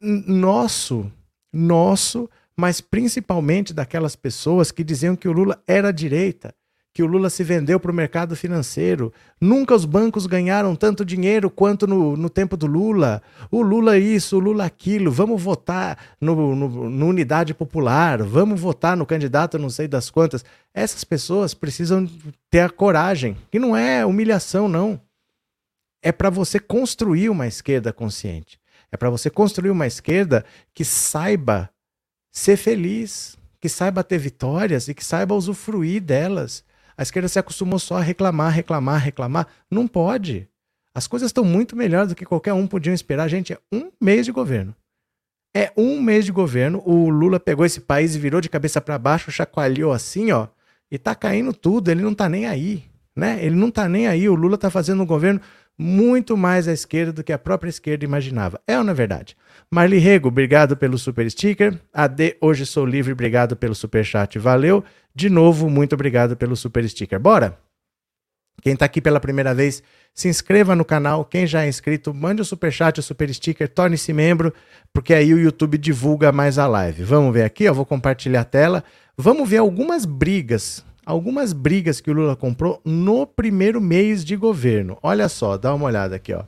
Nosso, 0.00 1.10
nosso, 1.52 2.28
mas 2.56 2.80
principalmente 2.80 3.72
daquelas 3.72 4.14
pessoas 4.14 4.70
que 4.70 4.84
diziam 4.84 5.16
que 5.16 5.28
o 5.28 5.32
Lula 5.32 5.62
era 5.66 5.92
direita 5.92 6.54
que 6.98 7.02
o 7.04 7.06
Lula 7.06 7.30
se 7.30 7.44
vendeu 7.44 7.78
para 7.78 7.92
o 7.92 7.94
mercado 7.94 8.34
financeiro. 8.34 9.12
Nunca 9.40 9.72
os 9.72 9.84
bancos 9.84 10.26
ganharam 10.26 10.74
tanto 10.74 11.04
dinheiro 11.04 11.48
quanto 11.48 11.86
no, 11.86 12.16
no 12.16 12.28
tempo 12.28 12.56
do 12.56 12.66
Lula. 12.66 13.22
O 13.52 13.62
Lula 13.62 13.96
isso, 13.96 14.36
o 14.36 14.40
Lula 14.40 14.64
aquilo. 14.64 15.08
Vamos 15.08 15.40
votar 15.40 15.96
no, 16.20 16.56
no, 16.56 16.90
no 16.90 17.06
Unidade 17.06 17.54
Popular, 17.54 18.20
vamos 18.20 18.60
votar 18.60 18.96
no 18.96 19.06
candidato 19.06 19.60
não 19.60 19.70
sei 19.70 19.86
das 19.86 20.10
quantas. 20.10 20.44
Essas 20.74 21.04
pessoas 21.04 21.54
precisam 21.54 22.10
ter 22.50 22.62
a 22.62 22.68
coragem, 22.68 23.36
que 23.48 23.60
não 23.60 23.76
é 23.76 24.04
humilhação, 24.04 24.66
não. 24.66 25.00
É 26.02 26.10
para 26.10 26.30
você 26.30 26.58
construir 26.58 27.28
uma 27.28 27.46
esquerda 27.46 27.92
consciente. 27.92 28.58
É 28.90 28.96
para 28.96 29.08
você 29.08 29.30
construir 29.30 29.70
uma 29.70 29.86
esquerda 29.86 30.44
que 30.74 30.84
saiba 30.84 31.70
ser 32.32 32.56
feliz, 32.56 33.38
que 33.60 33.68
saiba 33.68 34.02
ter 34.02 34.18
vitórias 34.18 34.88
e 34.88 34.94
que 34.94 35.04
saiba 35.04 35.36
usufruir 35.36 36.02
delas. 36.02 36.66
A 36.98 37.02
esquerda 37.02 37.28
se 37.28 37.38
acostumou 37.38 37.78
só 37.78 37.98
a 37.98 38.00
reclamar, 38.00 38.52
reclamar, 38.52 39.00
reclamar. 39.00 39.46
Não 39.70 39.86
pode. 39.86 40.48
As 40.92 41.06
coisas 41.06 41.28
estão 41.28 41.44
muito 41.44 41.76
melhores 41.76 42.08
do 42.08 42.16
que 42.16 42.24
qualquer 42.24 42.52
um 42.52 42.66
podia 42.66 42.92
esperar. 42.92 43.28
Gente, 43.28 43.52
é 43.52 43.58
um 43.72 43.92
mês 44.00 44.26
de 44.26 44.32
governo. 44.32 44.74
É 45.54 45.72
um 45.76 46.02
mês 46.02 46.24
de 46.24 46.32
governo. 46.32 46.82
O 46.84 47.08
Lula 47.08 47.38
pegou 47.38 47.64
esse 47.64 47.80
país 47.80 48.16
e 48.16 48.18
virou 48.18 48.40
de 48.40 48.48
cabeça 48.48 48.80
para 48.80 48.98
baixo, 48.98 49.30
chacoalhou 49.30 49.92
assim, 49.92 50.32
ó, 50.32 50.48
e 50.90 50.98
tá 50.98 51.14
caindo 51.14 51.52
tudo. 51.52 51.88
Ele 51.88 52.02
não 52.02 52.12
tá 52.12 52.28
nem 52.28 52.46
aí, 52.46 52.84
né? 53.14 53.38
Ele 53.44 53.54
não 53.54 53.70
tá 53.70 53.88
nem 53.88 54.08
aí. 54.08 54.28
O 54.28 54.34
Lula 54.34 54.58
tá 54.58 54.68
fazendo 54.68 55.00
um 55.00 55.06
governo 55.06 55.40
muito 55.78 56.36
mais 56.36 56.66
à 56.66 56.72
esquerda 56.72 57.12
do 57.12 57.22
que 57.22 57.32
a 57.32 57.38
própria 57.38 57.70
esquerda 57.70 58.04
imaginava. 58.04 58.60
É 58.66 58.76
ou 58.76 58.82
não 58.82 58.90
é 58.90 58.94
verdade? 58.94 59.36
Marli 59.70 59.98
Rego, 59.98 60.28
obrigado 60.28 60.76
pelo 60.76 60.98
super 60.98 61.30
sticker. 61.30 61.78
AD, 61.94 62.36
hoje 62.40 62.66
sou 62.66 62.84
livre, 62.84 63.12
obrigado 63.12 63.54
pelo 63.54 63.74
super 63.74 64.04
chat, 64.04 64.38
valeu. 64.38 64.82
De 65.14 65.30
novo, 65.30 65.70
muito 65.70 65.94
obrigado 65.94 66.36
pelo 66.36 66.56
super 66.56 66.86
sticker. 66.88 67.20
Bora! 67.20 67.56
Quem 68.60 68.72
está 68.72 68.86
aqui 68.86 69.00
pela 69.00 69.20
primeira 69.20 69.54
vez, 69.54 69.82
se 70.12 70.28
inscreva 70.28 70.74
no 70.74 70.84
canal. 70.84 71.24
Quem 71.24 71.46
já 71.46 71.64
é 71.64 71.68
inscrito, 71.68 72.12
mande 72.12 72.42
o 72.42 72.44
super 72.44 72.72
chat, 72.72 72.98
o 72.98 73.02
super 73.02 73.32
sticker, 73.32 73.68
torne-se 73.68 74.12
membro, 74.12 74.52
porque 74.92 75.14
aí 75.14 75.32
o 75.32 75.38
YouTube 75.38 75.78
divulga 75.78 76.32
mais 76.32 76.58
a 76.58 76.66
live. 76.66 77.04
Vamos 77.04 77.32
ver 77.32 77.44
aqui, 77.44 77.68
ó, 77.68 77.72
vou 77.72 77.86
compartilhar 77.86 78.40
a 78.40 78.44
tela. 78.44 78.82
Vamos 79.16 79.48
ver 79.48 79.58
algumas 79.58 80.04
brigas, 80.04 80.84
algumas 81.08 81.54
brigas 81.54 82.02
que 82.02 82.10
o 82.10 82.12
Lula 82.12 82.36
comprou 82.36 82.82
no 82.84 83.26
primeiro 83.26 83.80
mês 83.80 84.22
de 84.22 84.36
governo. 84.36 84.98
Olha 85.02 85.26
só, 85.26 85.56
dá 85.56 85.74
uma 85.74 85.86
olhada 85.86 86.16
aqui, 86.16 86.34
ó. 86.34 86.44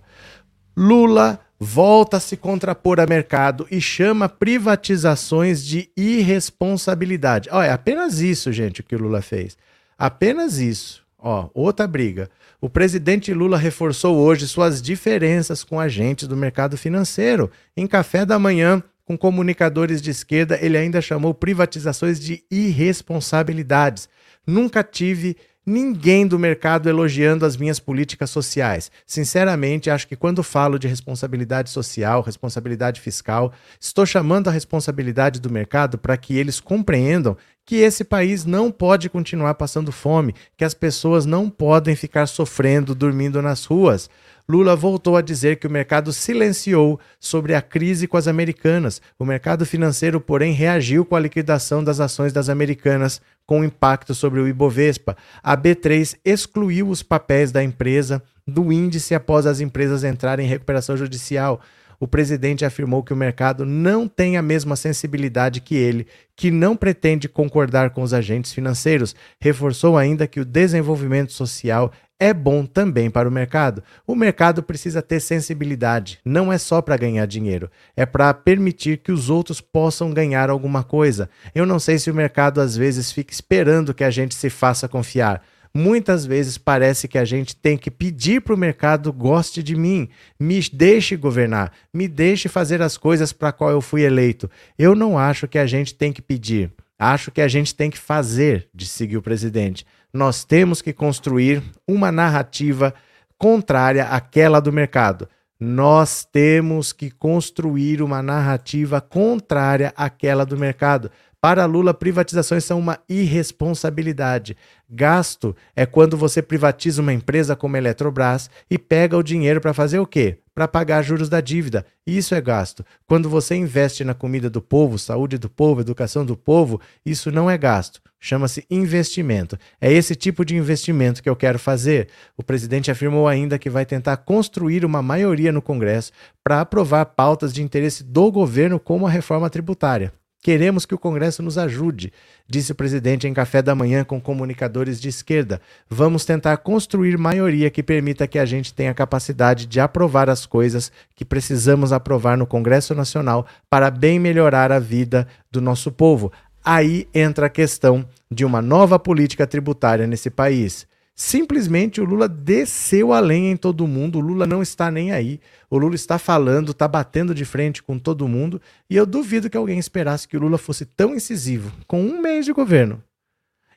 Lula 0.76 1.40
volta 1.58 2.18
a 2.18 2.20
se 2.20 2.36
contrapor 2.36 3.00
a 3.00 3.06
mercado 3.06 3.66
e 3.70 3.80
chama 3.80 4.28
privatizações 4.28 5.64
de 5.64 5.90
irresponsabilidade. 5.96 7.48
Ó, 7.50 7.62
é 7.62 7.70
apenas 7.70 8.20
isso, 8.20 8.52
gente, 8.52 8.82
que 8.82 8.94
o 8.94 8.98
Lula 8.98 9.22
fez. 9.22 9.56
Apenas 9.96 10.58
isso. 10.58 11.02
Ó, 11.18 11.48
outra 11.54 11.86
briga. 11.86 12.28
O 12.60 12.68
presidente 12.68 13.32
Lula 13.32 13.56
reforçou 13.56 14.18
hoje 14.18 14.46
suas 14.46 14.82
diferenças 14.82 15.64
com 15.64 15.80
agentes 15.80 16.28
do 16.28 16.36
mercado 16.36 16.76
financeiro. 16.76 17.50
Em 17.74 17.86
café 17.86 18.26
da 18.26 18.38
manhã, 18.38 18.82
com 19.10 19.18
comunicadores 19.18 20.00
de 20.00 20.08
esquerda, 20.08 20.56
ele 20.62 20.78
ainda 20.78 21.02
chamou 21.02 21.34
privatizações 21.34 22.20
de 22.20 22.44
irresponsabilidades. 22.48 24.08
Nunca 24.46 24.84
tive 24.84 25.36
ninguém 25.66 26.28
do 26.28 26.38
mercado 26.38 26.88
elogiando 26.88 27.44
as 27.44 27.56
minhas 27.56 27.80
políticas 27.80 28.30
sociais. 28.30 28.88
Sinceramente, 29.04 29.90
acho 29.90 30.06
que 30.06 30.14
quando 30.14 30.44
falo 30.44 30.78
de 30.78 30.86
responsabilidade 30.86 31.70
social, 31.70 32.22
responsabilidade 32.22 33.00
fiscal, 33.00 33.52
estou 33.80 34.06
chamando 34.06 34.46
a 34.46 34.52
responsabilidade 34.52 35.40
do 35.40 35.50
mercado 35.50 35.98
para 35.98 36.16
que 36.16 36.38
eles 36.38 36.60
compreendam 36.60 37.36
que 37.66 37.76
esse 37.76 38.04
país 38.04 38.44
não 38.44 38.70
pode 38.70 39.10
continuar 39.10 39.54
passando 39.54 39.90
fome, 39.90 40.36
que 40.56 40.64
as 40.64 40.74
pessoas 40.74 41.26
não 41.26 41.50
podem 41.50 41.96
ficar 41.96 42.26
sofrendo, 42.26 42.94
dormindo 42.94 43.42
nas 43.42 43.64
ruas. 43.64 44.08
Lula 44.50 44.74
voltou 44.74 45.16
a 45.16 45.22
dizer 45.22 45.56
que 45.56 45.66
o 45.68 45.70
mercado 45.70 46.12
silenciou 46.12 46.98
sobre 47.20 47.54
a 47.54 47.62
crise 47.62 48.08
com 48.08 48.16
as 48.16 48.26
americanas. 48.26 49.00
O 49.16 49.24
mercado 49.24 49.64
financeiro, 49.64 50.20
porém, 50.20 50.52
reagiu 50.52 51.04
com 51.04 51.14
a 51.14 51.20
liquidação 51.20 51.84
das 51.84 52.00
ações 52.00 52.32
das 52.32 52.48
americanas, 52.48 53.20
com 53.46 53.64
impacto 53.64 54.12
sobre 54.12 54.40
o 54.40 54.48
Ibovespa. 54.48 55.16
A 55.40 55.56
B3 55.56 56.16
excluiu 56.24 56.88
os 56.88 57.00
papéis 57.00 57.52
da 57.52 57.62
empresa 57.62 58.20
do 58.44 58.72
índice 58.72 59.14
após 59.14 59.46
as 59.46 59.60
empresas 59.60 60.02
entrarem 60.02 60.46
em 60.46 60.48
recuperação 60.48 60.96
judicial 60.96 61.60
o 62.00 62.08
presidente 62.08 62.64
afirmou 62.64 63.02
que 63.02 63.12
o 63.12 63.16
mercado 63.16 63.66
não 63.66 64.08
tem 64.08 64.38
a 64.38 64.42
mesma 64.42 64.74
sensibilidade 64.74 65.60
que 65.60 65.74
ele, 65.74 66.06
que 66.34 66.50
não 66.50 66.74
pretende 66.74 67.28
concordar 67.28 67.90
com 67.90 68.00
os 68.02 68.14
agentes 68.14 68.54
financeiros. 68.54 69.14
Reforçou 69.38 69.98
ainda 69.98 70.26
que 70.26 70.40
o 70.40 70.44
desenvolvimento 70.44 71.30
social 71.30 71.92
é 72.20 72.34
bom 72.34 72.66
também 72.66 73.10
para 73.10 73.28
o 73.28 73.32
mercado. 73.32 73.82
O 74.06 74.14
mercado 74.14 74.62
precisa 74.62 75.00
ter 75.00 75.18
sensibilidade, 75.18 76.20
não 76.24 76.52
é 76.52 76.58
só 76.58 76.82
para 76.82 76.98
ganhar 76.98 77.26
dinheiro, 77.26 77.70
é 77.96 78.04
para 78.04 78.32
permitir 78.34 78.98
que 78.98 79.10
os 79.10 79.30
outros 79.30 79.60
possam 79.60 80.12
ganhar 80.12 80.50
alguma 80.50 80.84
coisa. 80.84 81.30
Eu 81.54 81.64
não 81.64 81.78
sei 81.78 81.98
se 81.98 82.10
o 82.10 82.14
mercado 82.14 82.60
às 82.60 82.76
vezes 82.76 83.10
fica 83.10 83.32
esperando 83.32 83.94
que 83.94 84.04
a 84.04 84.10
gente 84.10 84.34
se 84.34 84.50
faça 84.50 84.86
confiar 84.86 85.42
muitas 85.72 86.26
vezes 86.26 86.58
parece 86.58 87.06
que 87.06 87.16
a 87.16 87.24
gente 87.24 87.54
tem 87.54 87.78
que 87.78 87.90
pedir 87.90 88.42
para 88.42 88.54
o 88.54 88.58
mercado 88.58 89.12
goste 89.12 89.62
de 89.62 89.76
mim, 89.76 90.08
me 90.38 90.60
deixe 90.72 91.16
governar, 91.16 91.72
me 91.94 92.08
deixe 92.08 92.48
fazer 92.48 92.82
as 92.82 92.96
coisas 92.96 93.32
para 93.32 93.52
qual 93.52 93.70
eu 93.70 93.80
fui 93.80 94.02
eleito. 94.02 94.50
Eu 94.78 94.94
não 94.94 95.16
acho 95.16 95.46
que 95.46 95.58
a 95.58 95.66
gente 95.66 95.94
tem 95.94 96.12
que 96.12 96.20
pedir, 96.20 96.72
acho 97.00 97.30
que 97.30 97.40
a 97.40 97.48
gente 97.48 97.74
tem 97.74 97.90
que 97.90 97.98
fazer, 97.98 98.68
de 98.74 98.86
seguir 98.86 99.16
o 99.16 99.22
presidente. 99.22 99.86
Nós 100.12 100.44
temos 100.44 100.82
que 100.82 100.92
construir 100.92 101.62
uma 101.88 102.12
narrativa 102.12 102.92
contrária 103.38 104.04
àquela 104.04 104.60
do 104.60 104.70
mercado. 104.70 105.26
Nós 105.58 106.24
temos 106.24 106.92
que 106.92 107.10
construir 107.10 108.02
uma 108.02 108.22
narrativa 108.22 109.00
contrária 109.00 109.92
àquela 109.96 110.44
do 110.44 110.58
mercado. 110.58 111.10
Para 111.42 111.64
Lula, 111.64 111.94
privatizações 111.94 112.64
são 112.64 112.78
uma 112.78 112.98
irresponsabilidade. 113.08 114.54
Gasto 114.86 115.56
é 115.74 115.86
quando 115.86 116.14
você 116.14 116.42
privatiza 116.42 117.00
uma 117.00 117.14
empresa 117.14 117.56
como 117.56 117.76
a 117.76 117.78
Eletrobras 117.78 118.50
e 118.70 118.76
pega 118.76 119.16
o 119.16 119.22
dinheiro 119.22 119.58
para 119.58 119.72
fazer 119.72 119.98
o 119.98 120.06
quê? 120.06 120.40
Para 120.54 120.68
pagar 120.68 121.00
juros 121.00 121.30
da 121.30 121.40
dívida. 121.40 121.86
Isso 122.06 122.34
é 122.34 122.42
gasto. 122.42 122.84
Quando 123.06 123.30
você 123.30 123.54
investe 123.54 124.04
na 124.04 124.12
comida 124.12 124.50
do 124.50 124.60
povo, 124.60 124.98
saúde 124.98 125.38
do 125.38 125.48
povo, 125.48 125.80
educação 125.80 126.26
do 126.26 126.36
povo, 126.36 126.78
isso 127.06 127.30
não 127.30 127.48
é 127.48 127.56
gasto. 127.56 128.02
Chama-se 128.18 128.66
investimento. 128.70 129.56
É 129.80 129.90
esse 129.90 130.14
tipo 130.14 130.44
de 130.44 130.54
investimento 130.54 131.22
que 131.22 131.30
eu 131.30 131.36
quero 131.36 131.58
fazer. 131.58 132.08
O 132.36 132.42
presidente 132.42 132.90
afirmou 132.90 133.26
ainda 133.26 133.58
que 133.58 133.70
vai 133.70 133.86
tentar 133.86 134.18
construir 134.18 134.84
uma 134.84 135.00
maioria 135.00 135.50
no 135.50 135.62
Congresso 135.62 136.12
para 136.44 136.60
aprovar 136.60 137.06
pautas 137.06 137.50
de 137.50 137.62
interesse 137.62 138.04
do 138.04 138.30
governo, 138.30 138.78
como 138.78 139.06
a 139.06 139.10
reforma 139.10 139.48
tributária. 139.48 140.12
Queremos 140.42 140.86
que 140.86 140.94
o 140.94 140.98
Congresso 140.98 141.42
nos 141.42 141.58
ajude, 141.58 142.10
disse 142.48 142.72
o 142.72 142.74
presidente 142.74 143.28
em 143.28 143.34
café 143.34 143.60
da 143.60 143.74
manhã 143.74 144.02
com 144.04 144.18
comunicadores 144.18 144.98
de 144.98 145.10
esquerda. 145.10 145.60
Vamos 145.88 146.24
tentar 146.24 146.56
construir 146.56 147.18
maioria 147.18 147.70
que 147.70 147.82
permita 147.82 148.26
que 148.26 148.38
a 148.38 148.46
gente 148.46 148.72
tenha 148.72 148.94
capacidade 148.94 149.66
de 149.66 149.78
aprovar 149.80 150.30
as 150.30 150.46
coisas 150.46 150.90
que 151.14 151.26
precisamos 151.26 151.92
aprovar 151.92 152.38
no 152.38 152.46
Congresso 152.46 152.94
Nacional 152.94 153.46
para 153.68 153.90
bem 153.90 154.18
melhorar 154.18 154.72
a 154.72 154.78
vida 154.78 155.28
do 155.52 155.60
nosso 155.60 155.92
povo. 155.92 156.32
Aí 156.64 157.06
entra 157.12 157.46
a 157.46 157.50
questão 157.50 158.06
de 158.30 158.42
uma 158.42 158.62
nova 158.62 158.98
política 158.98 159.46
tributária 159.46 160.06
nesse 160.06 160.30
país. 160.30 160.86
Simplesmente 161.22 162.00
o 162.00 162.04
Lula 162.04 162.26
desceu 162.26 163.12
a 163.12 163.20
lenha 163.20 163.50
em 163.50 163.56
todo 163.56 163.86
mundo, 163.86 164.16
o 164.16 164.22
Lula 164.22 164.46
não 164.46 164.62
está 164.62 164.90
nem 164.90 165.12
aí. 165.12 165.38
O 165.68 165.76
Lula 165.76 165.94
está 165.94 166.18
falando, 166.18 166.70
está 166.70 166.88
batendo 166.88 167.34
de 167.34 167.44
frente 167.44 167.82
com 167.82 167.98
todo 167.98 168.26
mundo, 168.26 168.58
e 168.88 168.96
eu 168.96 169.04
duvido 169.04 169.50
que 169.50 169.56
alguém 169.58 169.78
esperasse 169.78 170.26
que 170.26 170.38
o 170.38 170.40
Lula 170.40 170.56
fosse 170.56 170.86
tão 170.86 171.14
incisivo 171.14 171.70
com 171.86 172.00
um 172.00 172.22
mês 172.22 172.46
de 172.46 172.54
governo. 172.54 173.04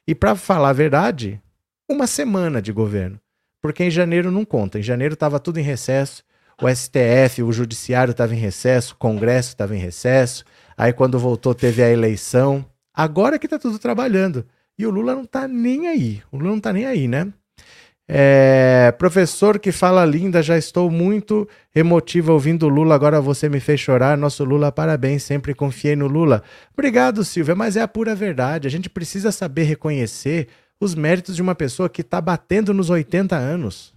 E 0.08 0.16
para 0.16 0.38
falar 0.38 0.70
a 0.70 0.74
verdade, 0.74 1.42
uma 1.86 2.08
semana 2.08 2.62
de 2.62 2.72
governo. 2.72 3.20
Porque 3.62 3.84
em 3.84 3.92
janeiro 3.92 4.32
não 4.32 4.46
conta. 4.46 4.80
Em 4.80 4.82
janeiro 4.82 5.16
estava 5.16 5.38
tudo 5.38 5.60
em 5.60 5.64
recesso, 5.64 6.24
o 6.62 6.74
STF, 6.74 7.44
o 7.44 7.52
Judiciário 7.52 8.12
estava 8.12 8.34
em 8.34 8.40
recesso, 8.40 8.94
o 8.94 8.98
Congresso 8.98 9.50
estava 9.50 9.76
em 9.76 9.80
recesso. 9.80 10.46
Aí 10.78 10.94
quando 10.94 11.20
voltou 11.20 11.54
teve 11.54 11.84
a 11.84 11.92
eleição. 11.92 12.66
Agora 12.94 13.38
que 13.38 13.48
está 13.48 13.60
tudo 13.60 13.78
trabalhando. 13.78 14.46
E 14.77 14.86
o 14.86 14.89
Lula 14.89 15.15
não 15.15 15.25
tá 15.25 15.48
nem 15.48 15.88
aí. 15.88 16.22
O 16.32 16.38
Lula 16.38 16.51
não 16.51 16.60
tá 16.60 16.74
nem 16.74 16.86
aí, 16.86 17.08
né? 17.08 17.32
É, 18.08 18.94
professor 18.98 19.58
que 19.58 19.72
fala 19.72 20.03
linda, 20.06 20.44
já 20.44 20.58
estou 20.58 20.92
muito 20.92 21.48
emotiva 21.74 22.34
ouvindo 22.34 22.65
o 22.65 22.70
Lula, 22.70 22.94
agora 22.94 23.22
você 23.22 23.48
me 23.48 23.60
fez 23.60 23.80
chorar. 23.80 24.18
Nosso 24.18 24.44
Lula, 24.44 24.72
parabéns, 24.72 25.24
sempre 25.24 25.53
confiei 25.53 25.96
no 25.96 26.08
Lula. 26.08 26.44
Obrigado, 26.74 27.24
Silvia, 27.24 27.56
mas 27.56 27.77
é 27.77 27.82
a 27.82 27.88
pura 27.88 28.13
verdade. 28.13 28.68
A 28.68 28.72
gente 28.72 28.89
precisa 28.89 29.32
saber 29.32 29.63
reconhecer 29.63 30.50
os 30.80 30.96
méritos 30.96 31.36
de 31.36 31.42
uma 31.42 31.56
pessoa 31.56 31.89
que 31.89 32.01
está 32.01 32.20
batendo 32.20 32.74
nos 32.74 32.89
80 32.89 33.36
anos. 33.36 33.94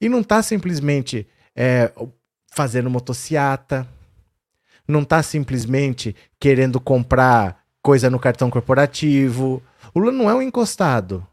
E 0.00 0.08
não 0.08 0.20
está 0.20 0.42
simplesmente 0.42 1.26
é, 1.56 1.90
fazendo 2.52 2.90
motociata, 2.90 3.88
não 4.86 5.02
está 5.02 5.22
simplesmente 5.22 6.14
querendo 6.38 6.78
comprar 6.78 7.63
coisa 7.84 8.08
no 8.08 8.18
cartão 8.18 8.48
corporativo. 8.48 9.62
O 9.92 9.98
Lula 9.98 10.10
não 10.10 10.30
é 10.30 10.34
um 10.34 10.40
encostado. 10.40 11.24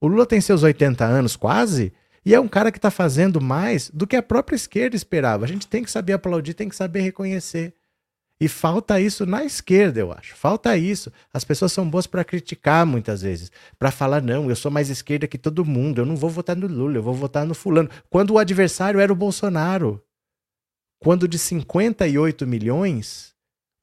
O 0.00 0.06
Lula 0.06 0.24
tem 0.24 0.40
seus 0.40 0.62
80 0.62 1.04
anos 1.04 1.34
quase 1.34 1.92
e 2.24 2.32
é 2.32 2.38
um 2.38 2.46
cara 2.46 2.70
que 2.70 2.78
está 2.78 2.92
fazendo 2.92 3.40
mais 3.40 3.90
do 3.90 4.06
que 4.06 4.14
a 4.14 4.22
própria 4.22 4.54
esquerda 4.54 4.94
esperava. 4.94 5.44
A 5.44 5.48
gente 5.48 5.66
tem 5.66 5.82
que 5.82 5.90
saber 5.90 6.12
aplaudir, 6.12 6.54
tem 6.54 6.68
que 6.68 6.76
saber 6.76 7.00
reconhecer. 7.00 7.74
E 8.38 8.46
falta 8.46 9.00
isso 9.00 9.26
na 9.26 9.44
esquerda, 9.44 9.98
eu 9.98 10.12
acho. 10.12 10.36
Falta 10.36 10.76
isso. 10.76 11.10
As 11.32 11.42
pessoas 11.42 11.72
são 11.72 11.88
boas 11.88 12.06
para 12.06 12.22
criticar 12.22 12.86
muitas 12.86 13.22
vezes, 13.22 13.50
para 13.78 13.90
falar 13.90 14.22
não, 14.22 14.48
eu 14.48 14.54
sou 14.54 14.70
mais 14.70 14.90
esquerda 14.90 15.26
que 15.26 15.38
todo 15.38 15.64
mundo, 15.64 16.02
eu 16.02 16.06
não 16.06 16.14
vou 16.14 16.30
votar 16.30 16.54
no 16.54 16.68
Lula, 16.68 16.98
eu 16.98 17.02
vou 17.02 17.14
votar 17.14 17.44
no 17.44 17.54
fulano. 17.54 17.90
Quando 18.08 18.32
o 18.32 18.38
adversário 18.38 19.00
era 19.00 19.12
o 19.12 19.16
Bolsonaro. 19.16 20.00
Quando 20.98 21.26
de 21.26 21.38
58 21.38 22.46
milhões, 22.46 23.35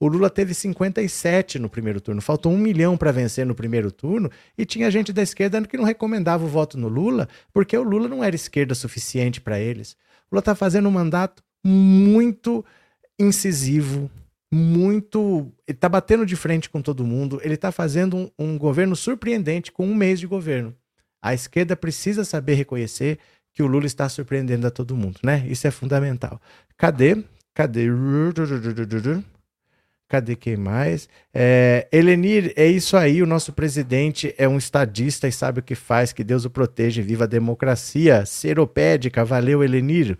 o 0.03 0.07
Lula 0.09 0.29
teve 0.29 0.53
57 0.53 1.57
no 1.57 1.69
primeiro 1.69 2.01
turno. 2.01 2.21
Faltou 2.21 2.51
um 2.51 2.57
milhão 2.57 2.97
para 2.97 3.09
vencer 3.09 3.45
no 3.45 3.55
primeiro 3.55 3.89
turno 3.89 4.29
e 4.57 4.65
tinha 4.65 4.91
gente 4.91 5.13
da 5.13 5.21
esquerda 5.21 5.65
que 5.65 5.77
não 5.77 5.85
recomendava 5.85 6.43
o 6.43 6.47
voto 6.47 6.77
no 6.77 6.89
Lula 6.89 7.29
porque 7.53 7.77
o 7.77 7.83
Lula 7.83 8.09
não 8.09 8.21
era 8.21 8.35
esquerda 8.35 8.75
suficiente 8.75 9.39
para 9.39 9.61
eles. 9.61 9.93
O 10.29 10.33
Lula 10.35 10.39
está 10.39 10.53
fazendo 10.55 10.89
um 10.89 10.91
mandato 10.91 11.41
muito 11.65 12.65
incisivo, 13.17 14.11
muito. 14.53 15.49
Ele 15.65 15.77
está 15.77 15.87
batendo 15.87 16.25
de 16.25 16.35
frente 16.35 16.69
com 16.69 16.81
todo 16.81 17.05
mundo. 17.05 17.39
Ele 17.41 17.53
está 17.53 17.71
fazendo 17.71 18.17
um, 18.17 18.29
um, 18.37 18.57
governo 18.57 18.97
surpreendente 18.97 19.71
com 19.71 19.87
um 19.87 19.95
mês 19.95 20.19
de 20.19 20.27
governo. 20.27 20.75
A 21.21 21.33
esquerda 21.33 21.77
precisa 21.77 22.25
saber 22.25 22.55
reconhecer 22.55 23.19
que 23.53 23.63
o 23.63 23.67
Lula 23.67 23.85
está 23.85 24.09
surpreendendo 24.09 24.67
a 24.67 24.71
todo 24.71 24.97
mundo, 24.97 25.21
né? 25.23 25.45
Isso 25.47 25.65
é 25.65 25.71
fundamental. 25.71 26.41
Cadê? 26.75 27.23
Cadê? 27.53 27.87
Cadê 30.09 30.35
quem 30.35 30.55
mais? 30.57 31.09
É, 31.33 31.87
Elenir, 31.91 32.53
é 32.55 32.67
isso 32.67 32.95
aí. 32.95 33.23
O 33.23 33.25
nosso 33.25 33.51
presidente 33.51 34.33
é 34.37 34.47
um 34.47 34.57
estadista 34.57 35.27
e 35.27 35.31
sabe 35.31 35.59
o 35.59 35.63
que 35.63 35.75
faz. 35.75 36.13
Que 36.13 36.23
Deus 36.23 36.45
o 36.45 36.49
proteja. 36.49 37.01
Viva 37.01 37.23
a 37.23 37.27
democracia. 37.27 38.25
Seropédica. 38.25 39.25
Valeu, 39.25 39.63
Elenir. 39.63 40.17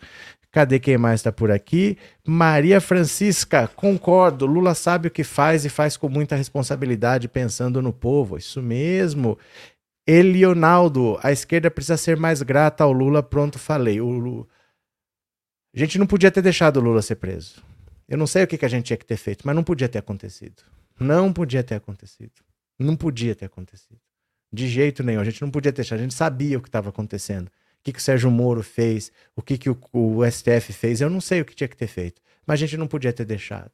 Cadê 0.51 0.79
quem 0.79 0.99
mais 0.99 1.19
está 1.19 1.31
por 1.31 1.49
aqui? 1.49 1.97
Maria 2.23 2.79
Francisca, 2.79 3.67
concordo. 3.67 4.45
Lula 4.45 4.75
sabe 4.75 5.07
o 5.07 5.11
que 5.11 5.23
faz 5.23 5.65
e 5.65 5.69
faz 5.69 5.97
com 5.97 6.07
muita 6.07 6.35
responsabilidade, 6.35 7.27
pensando 7.27 7.81
no 7.81 7.91
povo. 7.91 8.37
Isso 8.37 8.61
mesmo. 8.61 9.35
Elionaldo, 10.07 11.17
a 11.23 11.31
esquerda 11.31 11.71
precisa 11.71 11.97
ser 11.97 12.17
mais 12.17 12.43
grata 12.43 12.83
ao 12.83 12.91
Lula. 12.91 13.23
Pronto, 13.23 13.57
falei. 13.57 13.99
O 13.99 14.09
Lula... 14.09 14.45
A 15.75 15.79
gente 15.79 15.97
não 15.97 16.05
podia 16.05 16.29
ter 16.29 16.43
deixado 16.43 16.77
o 16.77 16.81
Lula 16.81 17.01
ser 17.01 17.15
preso. 17.15 17.63
Eu 18.07 18.17
não 18.17 18.27
sei 18.27 18.43
o 18.43 18.47
que, 18.47 18.57
que 18.57 18.65
a 18.65 18.69
gente 18.69 18.85
tinha 18.85 18.97
que 18.97 19.05
ter 19.05 19.17
feito, 19.17 19.45
mas 19.45 19.55
não 19.55 19.63
podia 19.63 19.89
ter 19.89 19.99
acontecido. 19.99 20.63
Não 20.99 21.31
podia 21.33 21.63
ter 21.63 21.75
acontecido. 21.75 22.31
Não 22.77 22.95
podia 22.95 23.35
ter 23.35 23.45
acontecido. 23.45 23.99
De 24.51 24.67
jeito 24.67 25.03
nenhum. 25.03 25.21
A 25.21 25.23
gente 25.23 25.41
não 25.41 25.49
podia 25.49 25.71
deixar. 25.71 25.95
A 25.95 25.99
gente 25.99 26.13
sabia 26.13 26.57
o 26.57 26.61
que 26.61 26.69
estava 26.69 26.89
acontecendo 26.89 27.49
que, 27.83 27.91
que 27.91 27.99
o 27.99 28.01
Sérgio 28.01 28.31
Moro 28.31 28.63
fez, 28.63 29.11
o 29.35 29.41
que, 29.41 29.57
que 29.57 29.69
o, 29.69 29.77
o 29.91 30.31
STF 30.31 30.71
fez. 30.71 31.01
Eu 31.01 31.09
não 31.09 31.19
sei 31.19 31.41
o 31.41 31.45
que 31.45 31.53
tinha 31.53 31.67
que 31.67 31.75
ter 31.75 31.87
feito. 31.87 32.21
Mas 32.47 32.59
a 32.59 32.65
gente 32.65 32.77
não 32.77 32.87
podia 32.87 33.11
ter 33.11 33.25
deixado. 33.25 33.71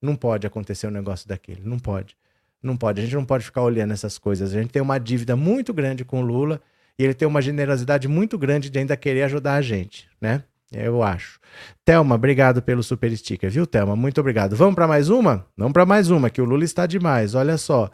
Não 0.00 0.14
pode 0.14 0.46
acontecer 0.46 0.86
um 0.86 0.90
negócio 0.90 1.26
daquele. 1.26 1.62
Não 1.64 1.78
pode. 1.78 2.16
Não 2.62 2.76
pode. 2.76 3.00
A 3.00 3.04
gente 3.04 3.14
não 3.14 3.24
pode 3.24 3.44
ficar 3.44 3.62
olhando 3.62 3.92
essas 3.92 4.18
coisas. 4.18 4.54
A 4.54 4.60
gente 4.60 4.70
tem 4.70 4.82
uma 4.82 4.98
dívida 4.98 5.34
muito 5.34 5.72
grande 5.72 6.04
com 6.04 6.20
o 6.20 6.24
Lula 6.24 6.60
e 6.98 7.04
ele 7.04 7.14
tem 7.14 7.26
uma 7.26 7.40
generosidade 7.40 8.06
muito 8.06 8.36
grande 8.36 8.68
de 8.68 8.78
ainda 8.78 8.96
querer 8.96 9.22
ajudar 9.22 9.54
a 9.54 9.62
gente, 9.62 10.08
né? 10.20 10.44
Eu 10.72 11.02
acho. 11.02 11.40
Thelma, 11.84 12.14
obrigado 12.14 12.60
pelo 12.60 12.82
super 12.82 13.14
sticker, 13.16 13.50
viu, 13.50 13.66
Thelma? 13.66 13.96
Muito 13.96 14.20
obrigado. 14.20 14.54
Vamos 14.54 14.74
para 14.74 14.86
mais 14.86 15.08
uma? 15.08 15.46
Vamos 15.56 15.72
para 15.72 15.86
mais 15.86 16.10
uma, 16.10 16.28
que 16.28 16.42
o 16.42 16.44
Lula 16.44 16.64
está 16.64 16.86
demais. 16.86 17.34
Olha 17.34 17.56
só. 17.56 17.90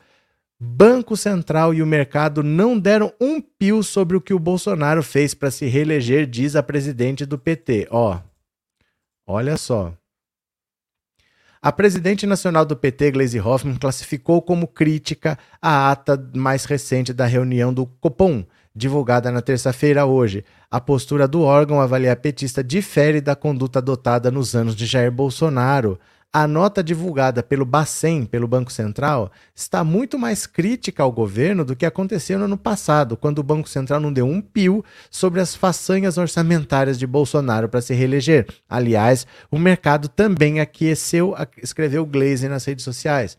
Banco 0.59 1.17
Central 1.17 1.75
e 1.75 1.83
o 1.83 1.87
mercado 1.87 2.43
não 2.43 2.79
deram 2.79 3.13
um 3.21 3.41
pio 3.41 3.83
sobre 3.83 4.17
o 4.17 4.21
que 4.21 4.33
o 4.33 4.39
Bolsonaro 4.39 5.03
fez 5.03 5.35
para 5.35 5.51
se 5.51 5.67
reeleger, 5.67 6.27
diz 6.27 6.57
a 6.57 6.63
presidente 6.63 7.27
do 7.27 7.39
PT. 7.39 7.89
Ó, 7.91 8.19
olha 9.27 9.57
só. 9.57 9.93
A 11.61 11.73
presidente 11.73 12.27
nacional 12.27 12.65
do 12.65 12.77
PT, 12.77 13.13
Gleisi 13.13 13.41
Hoffmann, 13.41 13.77
classificou 13.77 14.43
como 14.43 14.67
crítica 14.67 15.39
a 15.63 15.91
ata 15.91 16.31
mais 16.35 16.67
recente 16.67 17.13
da 17.13 17.25
reunião 17.25 17.73
do 17.73 17.87
Copom, 17.87 18.45
divulgada 18.75 19.31
na 19.31 19.41
terça-feira 19.41 20.05
hoje. 20.05 20.45
A 20.71 20.81
postura 20.81 21.29
do 21.29 21.43
órgão 21.43 21.81
avaliar 21.81 22.17
petista 22.17 22.65
difere 22.65 23.21
da 23.21 23.37
conduta 23.37 23.79
adotada 23.79 24.31
nos 24.31 24.55
anos 24.55 24.75
de 24.75 24.87
Jair 24.87 25.13
Bolsonaro. 25.13 25.99
A 26.33 26.49
nota 26.49 26.83
divulgada 26.83 27.45
pelo 27.45 27.65
Bacen, 27.65 28.27
pelo 28.27 28.49
Banco 28.49 28.73
Central, 28.73 29.31
está 29.55 29.85
muito 29.85 30.19
mais 30.19 30.49
crítica 30.49 31.01
ao 31.01 31.13
governo 31.13 31.65
do 31.65 31.77
que 31.77 31.87
aconteceu 31.87 32.41
no 32.41 32.47
ano 32.47 32.59
passado, 32.59 33.17
quando 33.17 33.39
o 33.39 33.43
Banco 33.45 33.69
Central 33.69 34.01
não 34.01 34.13
deu 34.13 34.27
um 34.27 34.41
pio 34.41 34.85
sobre 35.09 35.41
as 35.41 35.55
façanhas 35.55 36.19
orçamentárias 36.19 36.99
de 36.99 37.07
Bolsonaro 37.07 37.69
para 37.69 37.81
se 37.81 37.95
reeleger. 37.95 38.49
Aliás, 38.69 39.29
o 39.49 39.61
mercado 39.61 40.09
também 40.09 40.59
aqueceu, 40.59 41.37
escreveu 41.63 42.05
Glaze 42.05 42.49
nas 42.49 42.65
redes 42.65 42.85
sociais. 42.85 43.39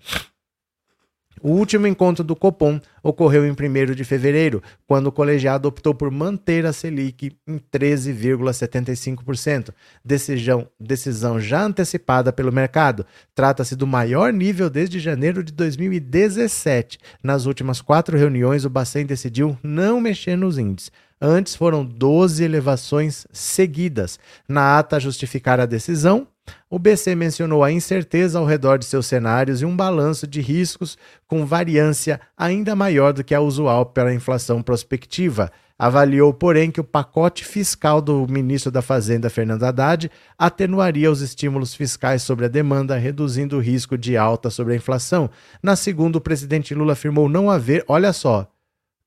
O 1.42 1.52
último 1.52 1.86
encontro 1.86 2.24
do 2.24 2.36
Copom 2.36 2.80
ocorreu 3.04 3.46
em 3.46 3.52
1 3.52 3.56
de 3.94 4.04
fevereiro, 4.04 4.64
quando 4.88 5.06
o 5.08 5.12
colegiado 5.12 5.68
optou 5.68 5.94
por 5.94 6.10
manter 6.10 6.66
a 6.66 6.74
Selic 6.74 7.38
em 7.48 7.60
13,75%, 7.60 9.70
decisão, 10.04 10.68
decisão 10.80 11.40
já 11.40 11.64
antecipada 11.64 12.34
pelo 12.34 12.52
mercado. 12.52 13.06
Trata-se 13.34 13.76
do 13.76 13.86
maior 13.86 14.34
nível 14.34 14.68
desde 14.70 15.00
janeiro 15.00 15.44
de 15.44 15.54
2017. 15.54 16.98
Nas 17.22 17.46
últimas 17.46 17.80
quatro 17.82 18.18
reuniões, 18.18 18.66
o 18.66 18.70
Bacen 18.70 19.06
decidiu 19.06 19.56
não 19.62 20.02
mexer 20.02 20.36
nos 20.36 20.58
índices. 20.58 20.92
Antes 21.20 21.56
foram 21.56 21.86
12 21.86 22.44
elevações 22.44 23.26
seguidas. 23.32 24.20
Na 24.48 24.78
ata 24.78 24.98
a 24.98 25.00
justificar 25.00 25.60
a 25.60 25.66
decisão, 25.66 26.28
o 26.70 26.80
BC 26.80 27.16
mencionou 27.16 27.64
a 27.64 27.72
incerteza 27.72 28.38
ao 28.38 28.46
redor 28.46 28.78
de 28.78 28.86
seus 28.86 29.06
cenários 29.06 29.62
e 29.62 29.66
um 29.66 29.76
balanço 29.76 30.28
de 30.28 30.42
riscos 30.42 30.98
com 31.28 31.46
variância 31.46 32.20
ainda 32.38 32.76
maior 32.76 33.14
do 33.14 33.24
que 33.24 33.34
a 33.34 33.42
usual 33.42 33.86
pela 33.86 34.14
inflação 34.14 34.62
prospectiva. 34.62 35.52
Avaliou, 35.78 36.34
porém, 36.34 36.72
que 36.72 36.80
o 36.80 36.86
pacote 36.86 37.44
fiscal 37.44 38.02
do 38.02 38.26
ministro 38.30 38.72
da 38.72 38.82
Fazenda, 38.82 39.30
Fernando 39.30 39.64
Haddad, 39.64 40.10
atenuaria 40.38 41.12
os 41.12 41.22
estímulos 41.22 41.76
fiscais 41.76 42.24
sobre 42.24 42.46
a 42.46 42.50
demanda, 42.50 42.98
reduzindo 42.98 43.58
o 43.58 43.62
risco 43.62 43.98
de 43.98 44.16
alta 44.16 44.50
sobre 44.50 44.74
a 44.74 44.78
inflação. 44.78 45.30
Na 45.62 45.76
segunda, 45.76 46.18
o 46.18 46.22
presidente 46.22 46.74
Lula 46.74 46.94
afirmou 46.94 47.28
não 47.28 47.50
haver. 47.50 47.84
Olha 47.90 48.14
só, 48.14 48.50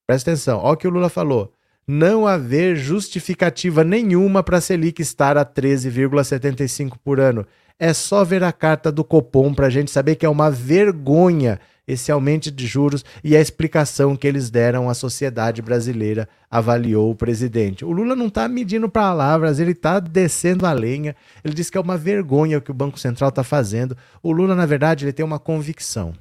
presta 0.07 0.31
atenção, 0.31 0.59
olha 0.59 0.74
o 0.74 0.77
que 0.77 0.87
o 0.87 0.90
Lula 0.90 1.09
falou 1.09 1.55
não 1.88 2.27
haver 2.27 2.77
justificativa 2.77 3.83
nenhuma 3.83 4.42
para 4.42 4.59
a 4.59 4.61
Selic 4.61 5.01
estar 5.01 5.38
a 5.38 5.44
13,75 5.46 6.98
por 7.03 7.18
ano. 7.18 7.46
É 7.79 7.94
só 7.94 8.24
ver 8.24 8.44
a 8.44 8.53
carta 8.53 8.92
do 8.92 9.03
Copom 9.03 9.55
para 9.55 9.68
a 9.68 9.70
gente 9.70 9.90
saber 9.90 10.16
que 10.16 10.27
é 10.27 10.29
uma 10.29 10.51
vergonha 10.51 11.59
esse 11.88 12.12
aumento 12.12 12.51
de 12.51 12.66
juros 12.66 13.03
e 13.24 13.35
a 13.35 13.40
explicação 13.40 14.14
que 14.14 14.27
eles 14.27 14.51
deram 14.51 14.90
à 14.90 14.94
sociedade 14.94 15.62
brasileira, 15.62 16.29
avaliou 16.51 17.11
o 17.11 17.14
presidente. 17.14 17.83
O 17.83 17.90
Lula 17.90 18.14
não 18.14 18.27
está 18.27 18.46
medindo 18.46 18.90
palavras, 18.90 19.59
ele 19.59 19.72
está 19.72 19.98
descendo 19.98 20.66
a 20.66 20.72
lenha. 20.72 21.16
Ele 21.42 21.55
diz 21.55 21.70
que 21.70 21.79
é 21.79 21.81
uma 21.81 21.96
vergonha 21.96 22.59
o 22.59 22.61
que 22.61 22.70
o 22.70 22.74
Banco 22.74 22.98
Central 22.98 23.31
está 23.31 23.42
fazendo. 23.42 23.96
O 24.22 24.31
Lula, 24.31 24.55
na 24.55 24.66
verdade, 24.66 25.07
ele 25.07 25.14
tem 25.14 25.24
uma 25.24 25.38
convicção. 25.38 26.12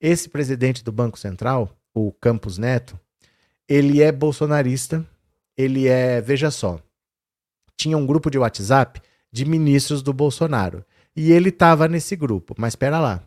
Esse 0.00 0.26
presidente 0.26 0.82
do 0.82 0.90
Banco 0.90 1.18
Central, 1.18 1.76
o 1.92 2.10
Campos 2.10 2.56
Neto, 2.56 2.98
ele 3.68 4.02
é 4.02 4.10
bolsonarista, 4.10 5.06
ele 5.56 5.86
é, 5.86 6.20
veja 6.20 6.50
só, 6.50 6.80
tinha 7.76 7.96
um 7.96 8.06
grupo 8.06 8.30
de 8.30 8.38
WhatsApp 8.38 9.00
de 9.30 9.44
ministros 9.44 10.02
do 10.02 10.12
Bolsonaro. 10.12 10.84
E 11.14 11.32
ele 11.32 11.48
estava 11.48 11.88
nesse 11.88 12.16
grupo. 12.16 12.54
Mas 12.56 12.72
espera 12.72 12.98
lá. 12.98 13.22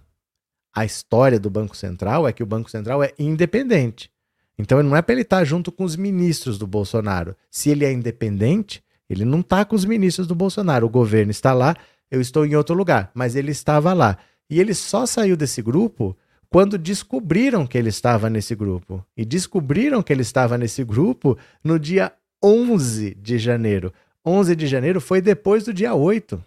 A 0.73 0.85
história 0.85 1.39
do 1.39 1.49
Banco 1.49 1.75
Central 1.75 2.27
é 2.27 2.33
que 2.33 2.43
o 2.43 2.45
Banco 2.45 2.69
Central 2.69 3.03
é 3.03 3.13
independente. 3.19 4.09
Então 4.57 4.81
não 4.81 4.95
é 4.95 5.01
para 5.01 5.13
ele 5.13 5.21
estar 5.21 5.39
tá 5.39 5.43
junto 5.43 5.71
com 5.71 5.83
os 5.83 5.95
ministros 5.95 6.57
do 6.57 6.65
Bolsonaro. 6.65 7.35
Se 7.49 7.69
ele 7.69 7.83
é 7.83 7.91
independente, 7.91 8.83
ele 9.09 9.25
não 9.25 9.41
está 9.41 9.65
com 9.65 9.75
os 9.75 9.85
ministros 9.85 10.27
do 10.27 10.35
Bolsonaro. 10.35 10.85
O 10.85 10.89
governo 10.89 11.31
está 11.31 11.53
lá, 11.53 11.75
eu 12.09 12.21
estou 12.21 12.45
em 12.45 12.55
outro 12.55 12.75
lugar, 12.75 13.11
mas 13.13 13.35
ele 13.35 13.51
estava 13.51 13.93
lá. 13.93 14.17
E 14.49 14.59
ele 14.59 14.73
só 14.73 15.05
saiu 15.05 15.35
desse 15.35 15.61
grupo 15.61 16.15
quando 16.51 16.77
descobriram 16.77 17.65
que 17.65 17.77
ele 17.77 17.87
estava 17.87 18.29
nesse 18.29 18.53
grupo. 18.53 19.03
E 19.15 19.23
descobriram 19.23 20.03
que 20.03 20.11
ele 20.11 20.21
estava 20.21 20.57
nesse 20.57 20.83
grupo 20.83 21.37
no 21.63 21.79
dia 21.79 22.11
11 22.43 23.15
de 23.15 23.39
janeiro. 23.39 23.93
11 24.25 24.55
de 24.55 24.67
janeiro 24.67 24.99
foi 24.99 25.21
depois 25.21 25.63
do 25.63 25.73
dia 25.73 25.95
8. 25.95 26.43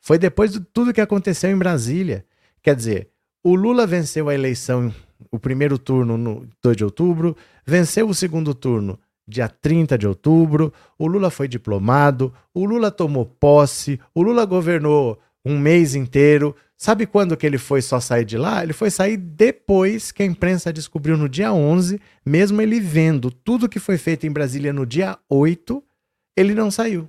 Foi 0.00 0.18
depois 0.18 0.52
de 0.52 0.60
tudo 0.60 0.94
que 0.94 1.02
aconteceu 1.02 1.50
em 1.50 1.58
Brasília. 1.58 2.24
Quer 2.62 2.74
dizer, 2.74 3.10
o 3.44 3.54
Lula 3.54 3.86
venceu 3.86 4.30
a 4.30 4.34
eleição, 4.34 4.92
o 5.30 5.38
primeiro 5.38 5.78
turno 5.78 6.16
no 6.16 6.48
2 6.62 6.78
de 6.78 6.84
outubro, 6.84 7.36
venceu 7.66 8.08
o 8.08 8.14
segundo 8.14 8.54
turno 8.54 8.98
dia 9.28 9.48
30 9.48 9.96
de 9.96 10.08
outubro, 10.08 10.72
o 10.98 11.06
Lula 11.06 11.30
foi 11.30 11.46
diplomado, 11.46 12.34
o 12.52 12.64
Lula 12.64 12.90
tomou 12.90 13.24
posse, 13.24 14.00
o 14.12 14.22
Lula 14.22 14.44
governou 14.44 15.20
um 15.44 15.56
mês 15.56 15.94
inteiro, 15.94 16.54
Sabe 16.82 17.04
quando 17.04 17.36
que 17.36 17.44
ele 17.44 17.58
foi 17.58 17.82
só 17.82 18.00
sair 18.00 18.24
de 18.24 18.38
lá? 18.38 18.62
Ele 18.62 18.72
foi 18.72 18.90
sair 18.90 19.18
depois 19.18 20.10
que 20.10 20.22
a 20.22 20.26
imprensa 20.26 20.72
descobriu 20.72 21.14
no 21.14 21.28
dia 21.28 21.52
11, 21.52 22.00
mesmo 22.24 22.62
ele 22.62 22.80
vendo 22.80 23.30
tudo 23.30 23.68
que 23.68 23.78
foi 23.78 23.98
feito 23.98 24.26
em 24.26 24.30
Brasília 24.30 24.72
no 24.72 24.86
dia 24.86 25.18
8, 25.28 25.84
ele 26.34 26.54
não 26.54 26.70
saiu. 26.70 27.06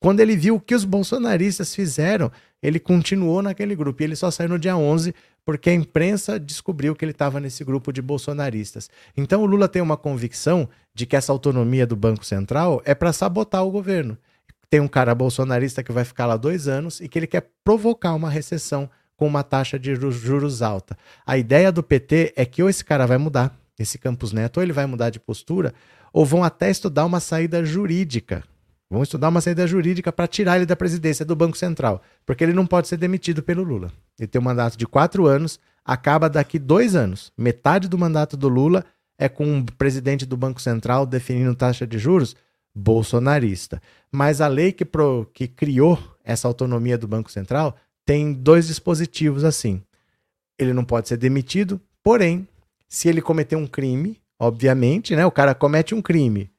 Quando 0.00 0.18
ele 0.18 0.36
viu 0.36 0.56
o 0.56 0.60
que 0.60 0.74
os 0.74 0.84
bolsonaristas 0.84 1.76
fizeram, 1.76 2.28
ele 2.60 2.80
continuou 2.80 3.40
naquele 3.40 3.76
grupo. 3.76 4.02
E 4.02 4.04
ele 4.04 4.16
só 4.16 4.32
saiu 4.32 4.48
no 4.48 4.58
dia 4.58 4.76
11 4.76 5.14
porque 5.44 5.70
a 5.70 5.74
imprensa 5.74 6.36
descobriu 6.36 6.96
que 6.96 7.04
ele 7.04 7.12
estava 7.12 7.38
nesse 7.38 7.62
grupo 7.62 7.92
de 7.92 8.02
bolsonaristas. 8.02 8.90
Então 9.16 9.42
o 9.42 9.46
Lula 9.46 9.68
tem 9.68 9.80
uma 9.80 9.96
convicção 9.96 10.68
de 10.92 11.06
que 11.06 11.14
essa 11.14 11.30
autonomia 11.30 11.86
do 11.86 11.94
Banco 11.94 12.26
Central 12.26 12.82
é 12.84 12.96
para 12.96 13.12
sabotar 13.12 13.64
o 13.64 13.70
governo 13.70 14.18
tem 14.68 14.80
um 14.80 14.88
cara 14.88 15.14
bolsonarista 15.14 15.82
que 15.82 15.92
vai 15.92 16.04
ficar 16.04 16.26
lá 16.26 16.36
dois 16.36 16.68
anos 16.68 17.00
e 17.00 17.08
que 17.08 17.18
ele 17.18 17.26
quer 17.26 17.50
provocar 17.64 18.14
uma 18.14 18.30
recessão 18.30 18.90
com 19.16 19.26
uma 19.26 19.42
taxa 19.42 19.78
de 19.78 19.94
juros 19.94 20.62
alta. 20.62 20.96
A 21.26 21.38
ideia 21.38 21.72
do 21.72 21.82
PT 21.82 22.34
é 22.36 22.44
que 22.44 22.62
ou 22.62 22.68
esse 22.68 22.84
cara 22.84 23.06
vai 23.06 23.18
mudar, 23.18 23.56
esse 23.78 23.98
Campos 23.98 24.32
Neto, 24.32 24.58
ou 24.58 24.62
ele 24.62 24.72
vai 24.72 24.86
mudar 24.86 25.10
de 25.10 25.18
postura, 25.18 25.72
ou 26.12 26.24
vão 26.24 26.44
até 26.44 26.70
estudar 26.70 27.04
uma 27.04 27.20
saída 27.20 27.64
jurídica. 27.64 28.42
Vão 28.88 29.02
estudar 29.02 29.28
uma 29.28 29.40
saída 29.40 29.66
jurídica 29.66 30.12
para 30.12 30.28
tirar 30.28 30.56
ele 30.56 30.66
da 30.66 30.76
presidência 30.76 31.24
do 31.24 31.34
Banco 31.34 31.56
Central, 31.56 32.02
porque 32.24 32.44
ele 32.44 32.52
não 32.52 32.66
pode 32.66 32.88
ser 32.88 32.96
demitido 32.96 33.42
pelo 33.42 33.64
Lula. 33.64 33.92
Ele 34.18 34.28
tem 34.28 34.40
um 34.40 34.44
mandato 34.44 34.76
de 34.76 34.86
quatro 34.86 35.26
anos, 35.26 35.58
acaba 35.84 36.28
daqui 36.28 36.58
dois 36.58 36.94
anos. 36.94 37.32
Metade 37.36 37.88
do 37.88 37.98
mandato 37.98 38.36
do 38.36 38.48
Lula 38.48 38.84
é 39.18 39.28
com 39.28 39.58
o 39.58 39.64
presidente 39.64 40.24
do 40.24 40.36
Banco 40.36 40.60
Central 40.60 41.04
definindo 41.04 41.54
taxa 41.54 41.86
de 41.86 41.98
juros 41.98 42.36
bolsonarista. 42.76 43.80
Mas 44.12 44.42
a 44.42 44.48
lei 44.48 44.70
que, 44.70 44.84
pro, 44.84 45.28
que 45.32 45.48
criou 45.48 45.98
essa 46.22 46.46
autonomia 46.46 46.98
do 46.98 47.08
Banco 47.08 47.32
Central 47.32 47.74
tem 48.04 48.34
dois 48.34 48.66
dispositivos 48.66 49.42
assim. 49.42 49.82
Ele 50.58 50.74
não 50.74 50.84
pode 50.84 51.08
ser 51.08 51.16
demitido, 51.16 51.80
porém, 52.02 52.46
se 52.86 53.08
ele 53.08 53.22
cometer 53.22 53.56
um 53.56 53.66
crime, 53.66 54.20
obviamente, 54.38 55.16
né? 55.16 55.24
O 55.24 55.30
cara 55.30 55.54
comete 55.54 55.94
um 55.94 56.02
crime, 56.02 56.50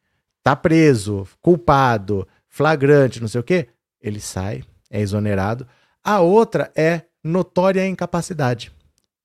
tá 0.44 0.56
preso, 0.56 1.28
culpado, 1.42 2.28
flagrante, 2.50 3.22
não 3.22 3.28
sei 3.28 3.42
o 3.42 3.44
quê, 3.44 3.68
ele 4.02 4.20
sai, 4.20 4.64
é 4.90 5.00
exonerado. 5.00 5.68
A 6.04 6.20
outra 6.20 6.72
é 6.76 7.04
notória 7.24 7.86
incapacidade. 7.88 8.72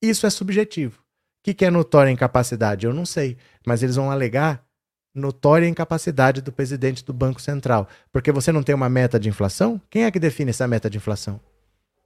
Isso 0.00 0.26
é 0.26 0.30
subjetivo. 0.30 1.00
O 1.40 1.54
que 1.54 1.64
é 1.64 1.70
notória 1.70 2.10
incapacidade? 2.10 2.86
Eu 2.86 2.94
não 2.94 3.04
sei, 3.04 3.36
mas 3.66 3.82
eles 3.82 3.96
vão 3.96 4.10
alegar 4.10 4.64
notória 5.14 5.66
incapacidade 5.66 6.40
do 6.40 6.52
presidente 6.52 7.04
do 7.04 7.12
Banco 7.12 7.40
Central. 7.40 7.88
Porque 8.12 8.32
você 8.32 8.50
não 8.50 8.62
tem 8.62 8.74
uma 8.74 8.88
meta 8.88 9.18
de 9.18 9.28
inflação? 9.28 9.80
Quem 9.90 10.04
é 10.04 10.10
que 10.10 10.18
define 10.18 10.50
essa 10.50 10.66
meta 10.66 10.88
de 10.88 10.96
inflação? 10.96 11.40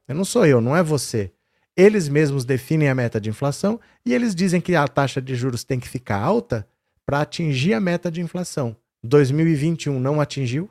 Eu 0.09 0.15
não 0.15 0.25
sou 0.25 0.47
eu, 0.47 0.61
não 0.61 0.77
é 0.77 0.83
você. 0.83 1.33
Eles 1.77 2.09
mesmos 2.09 2.45
definem 2.45 2.89
a 2.89 2.95
meta 2.95 3.21
de 3.21 3.29
inflação 3.29 3.79
e 4.05 4.15
eles 4.15 4.35
dizem 4.35 4.61
que 4.61 4.75
a 4.75 4.89
taxa 4.89 5.21
de 5.21 5.35
juros 5.35 5.63
tem 5.63 5.79
que 5.79 5.89
ficar 5.89 6.19
alta 6.19 6.67
para 7.05 7.21
atingir 7.21 7.75
a 7.75 7.81
meta 7.81 8.11
de 8.11 8.21
inflação. 8.21 8.75
2021 9.05 10.01
não 10.01 10.21
atingiu, 10.21 10.71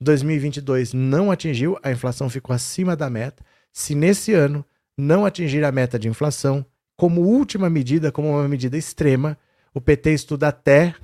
2022 0.00 0.92
não 0.92 1.30
atingiu, 1.30 1.78
a 1.82 1.90
inflação 1.92 2.30
ficou 2.30 2.54
acima 2.54 2.96
da 2.96 3.10
meta. 3.10 3.44
Se 3.72 3.94
nesse 3.94 4.32
ano 4.32 4.64
não 4.96 5.26
atingir 5.26 5.62
a 5.62 5.70
meta 5.70 5.98
de 5.98 6.08
inflação, 6.08 6.64
como 6.96 7.20
última 7.20 7.68
medida, 7.68 8.10
como 8.10 8.30
uma 8.30 8.48
medida 8.48 8.78
extrema, 8.78 9.36
o 9.74 9.80
PT 9.80 10.14
estuda 10.14 10.48
até 10.48 10.94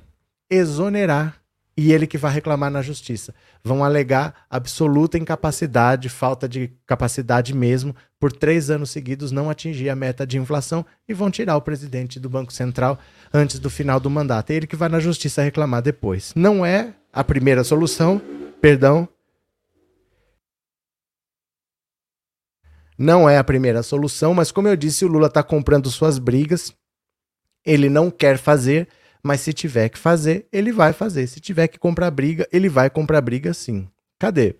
exonerar 0.53 1.43
e 1.75 1.91
ele 1.91 2.05
que 2.05 2.17
vai 2.17 2.31
reclamar 2.31 2.69
na 2.69 2.81
justiça. 2.81 3.33
Vão 3.63 3.83
alegar 3.83 4.45
absoluta 4.49 5.17
incapacidade, 5.17 6.07
falta 6.07 6.47
de 6.47 6.71
capacidade 6.85 7.53
mesmo, 7.53 7.95
por 8.19 8.31
três 8.31 8.69
anos 8.69 8.91
seguidos 8.91 9.31
não 9.31 9.49
atingir 9.49 9.89
a 9.89 9.95
meta 9.95 10.25
de 10.25 10.37
inflação 10.37 10.85
e 11.07 11.13
vão 11.13 11.31
tirar 11.31 11.57
o 11.57 11.61
presidente 11.61 12.19
do 12.19 12.29
Banco 12.29 12.53
Central 12.53 12.99
antes 13.33 13.59
do 13.59 13.69
final 13.69 13.99
do 13.99 14.09
mandato. 14.09 14.51
É 14.51 14.55
ele 14.55 14.67
que 14.67 14.75
vai 14.75 14.87
na 14.87 14.99
justiça 14.99 15.41
reclamar 15.41 15.81
depois. 15.81 16.31
Não 16.35 16.65
é 16.65 16.93
a 17.11 17.23
primeira 17.23 17.63
solução, 17.63 18.21
perdão. 18.61 19.07
Não 22.95 23.27
é 23.27 23.37
a 23.37 23.43
primeira 23.43 23.81
solução, 23.81 24.33
mas 24.35 24.51
como 24.51 24.67
eu 24.67 24.75
disse, 24.75 25.03
o 25.03 25.07
Lula 25.07 25.27
está 25.27 25.41
comprando 25.41 25.89
suas 25.89 26.19
brigas. 26.19 26.71
Ele 27.65 27.89
não 27.89 28.11
quer 28.11 28.37
fazer 28.37 28.87
mas 29.23 29.39
se 29.39 29.53
tiver 29.53 29.87
que 29.89 29.97
fazer, 29.97 30.47
ele 30.51 30.71
vai 30.71 30.91
fazer. 30.91 31.25
Se 31.27 31.39
tiver 31.39 31.69
que 31.69 31.79
comprar 31.79 32.11
briga, 32.11 32.47
ele 32.51 32.67
vai 32.67 32.89
comprar 32.89 33.21
briga 33.21 33.53
sim. 33.53 33.87
Cadê? 34.19 34.55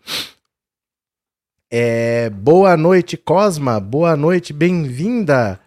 É, 1.69 2.29
boa 2.29 2.77
noite, 2.77 3.17
Cosma. 3.17 3.79
Boa 3.79 4.15
noite, 4.15 4.53
bem-vinda. 4.53 5.59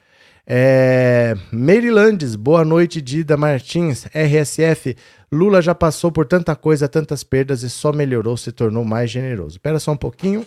É, 0.46 1.34
Marylandes, 1.52 2.36
boa 2.36 2.64
noite, 2.64 3.02
Dida 3.02 3.36
Martins. 3.36 4.06
RSF, 4.14 4.96
Lula 5.30 5.60
já 5.60 5.74
passou 5.74 6.10
por 6.10 6.24
tanta 6.24 6.56
coisa, 6.56 6.88
tantas 6.88 7.22
perdas 7.22 7.62
e 7.62 7.68
só 7.68 7.92
melhorou, 7.92 8.36
se 8.36 8.52
tornou 8.52 8.84
mais 8.84 9.10
generoso. 9.10 9.56
Espera 9.56 9.78
só 9.78 9.92
um 9.92 9.96
pouquinho. 9.96 10.46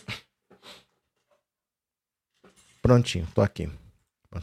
Prontinho, 2.81 3.27
tô 3.35 3.41
aqui. 3.41 3.69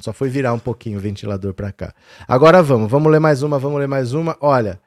Só 0.00 0.12
foi 0.12 0.28
virar 0.28 0.52
um 0.52 0.58
pouquinho 0.58 0.98
o 0.98 1.00
ventilador 1.00 1.54
para 1.54 1.70
cá. 1.70 1.94
Agora 2.26 2.62
vamos, 2.62 2.90
vamos 2.90 3.10
ler 3.10 3.20
mais 3.20 3.42
uma, 3.42 3.58
vamos 3.58 3.78
ler 3.78 3.86
mais 3.86 4.12
uma. 4.12 4.36
Olha, 4.40 4.80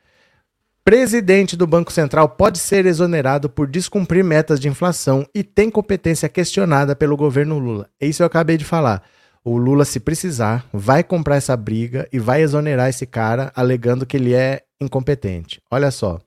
presidente 0.83 1.55
do 1.55 1.65
Banco 1.65 1.91
Central 1.91 2.29
pode 2.29 2.59
ser 2.59 2.85
exonerado 2.85 3.49
por 3.49 3.67
descumprir 3.67 4.23
metas 4.23 4.59
de 4.59 4.67
inflação 4.67 5.25
e 5.33 5.43
tem 5.43 5.69
competência 5.69 6.27
questionada 6.27 6.95
pelo 6.95 7.15
governo 7.15 7.57
Lula. 7.57 7.89
Isso 8.01 8.23
eu 8.23 8.27
acabei 8.27 8.57
de 8.57 8.65
falar. 8.65 9.03
O 9.43 9.57
Lula, 9.57 9.85
se 9.85 10.01
precisar, 10.01 10.65
vai 10.73 11.01
comprar 11.01 11.37
essa 11.37 11.55
briga 11.55 12.07
e 12.11 12.19
vai 12.19 12.41
exonerar 12.41 12.89
esse 12.89 13.05
cara, 13.05 13.51
alegando 13.55 14.05
que 14.05 14.17
ele 14.17 14.33
é 14.33 14.63
incompetente. 14.81 15.61
Olha 15.71 15.91
só. 15.91 16.19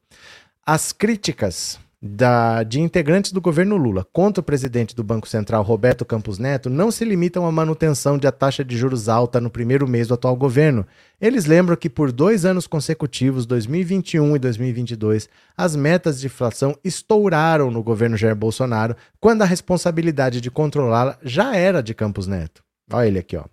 As 0.65 0.93
críticas 0.93 1.79
da, 2.03 2.65
de 2.65 2.81
integrantes 2.81 3.31
do 3.31 3.41
governo 3.41 3.77
Lula 3.77 4.05
contra 4.13 4.41
o 4.41 4.45
presidente 4.45 4.97
do 4.97 5.05
Banco 5.05 5.29
Central, 5.29 5.63
Roberto 5.63 6.05
Campos 6.05 6.37
Neto, 6.37 6.69
não 6.69 6.91
se 6.91 7.05
limitam 7.05 7.47
à 7.47 7.53
manutenção 7.53 8.19
de 8.19 8.27
a 8.27 8.33
taxa 8.33 8.65
de 8.65 8.77
juros 8.77 9.09
alta 9.09 9.41
no 9.41 9.49
primeiro 9.49 9.87
mês 9.87 10.09
do 10.09 10.15
atual 10.15 10.35
governo. 10.35 10.85
Eles 11.21 11.45
lembram 11.45 11.77
que 11.77 11.89
por 11.89 12.11
dois 12.11 12.45
anos 12.45 12.67
consecutivos, 12.67 13.47
2021 13.47 14.35
e 14.35 14.39
2022, 14.41 15.29
as 15.57 15.77
metas 15.77 16.19
de 16.19 16.27
inflação 16.27 16.77
estouraram 16.83 17.71
no 17.71 17.85
governo 17.85 18.17
Jair 18.17 18.35
Bolsonaro, 18.35 18.97
quando 19.21 19.43
a 19.43 19.47
responsabilidade 19.47 20.41
de 20.41 20.51
controlá-la 20.51 21.17
já 21.23 21.55
era 21.55 21.81
de 21.81 21.95
Campos 21.95 22.27
Neto. 22.27 22.65
Olha 22.93 23.07
ele 23.07 23.21
aqui, 23.21 23.37
ó. 23.37 23.45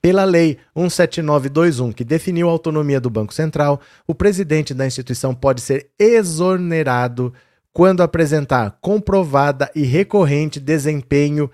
Pela 0.00 0.24
Lei 0.24 0.58
17921, 0.74 1.92
que 1.92 2.04
definiu 2.04 2.48
a 2.48 2.52
autonomia 2.52 3.00
do 3.00 3.10
Banco 3.10 3.34
Central, 3.34 3.80
o 4.06 4.14
presidente 4.14 4.72
da 4.72 4.86
instituição 4.86 5.34
pode 5.34 5.60
ser 5.60 5.90
exonerado 5.98 7.32
quando 7.72 8.02
apresentar 8.02 8.78
comprovada 8.80 9.70
e 9.74 9.82
recorrente 9.82 10.60
desempenho 10.60 11.50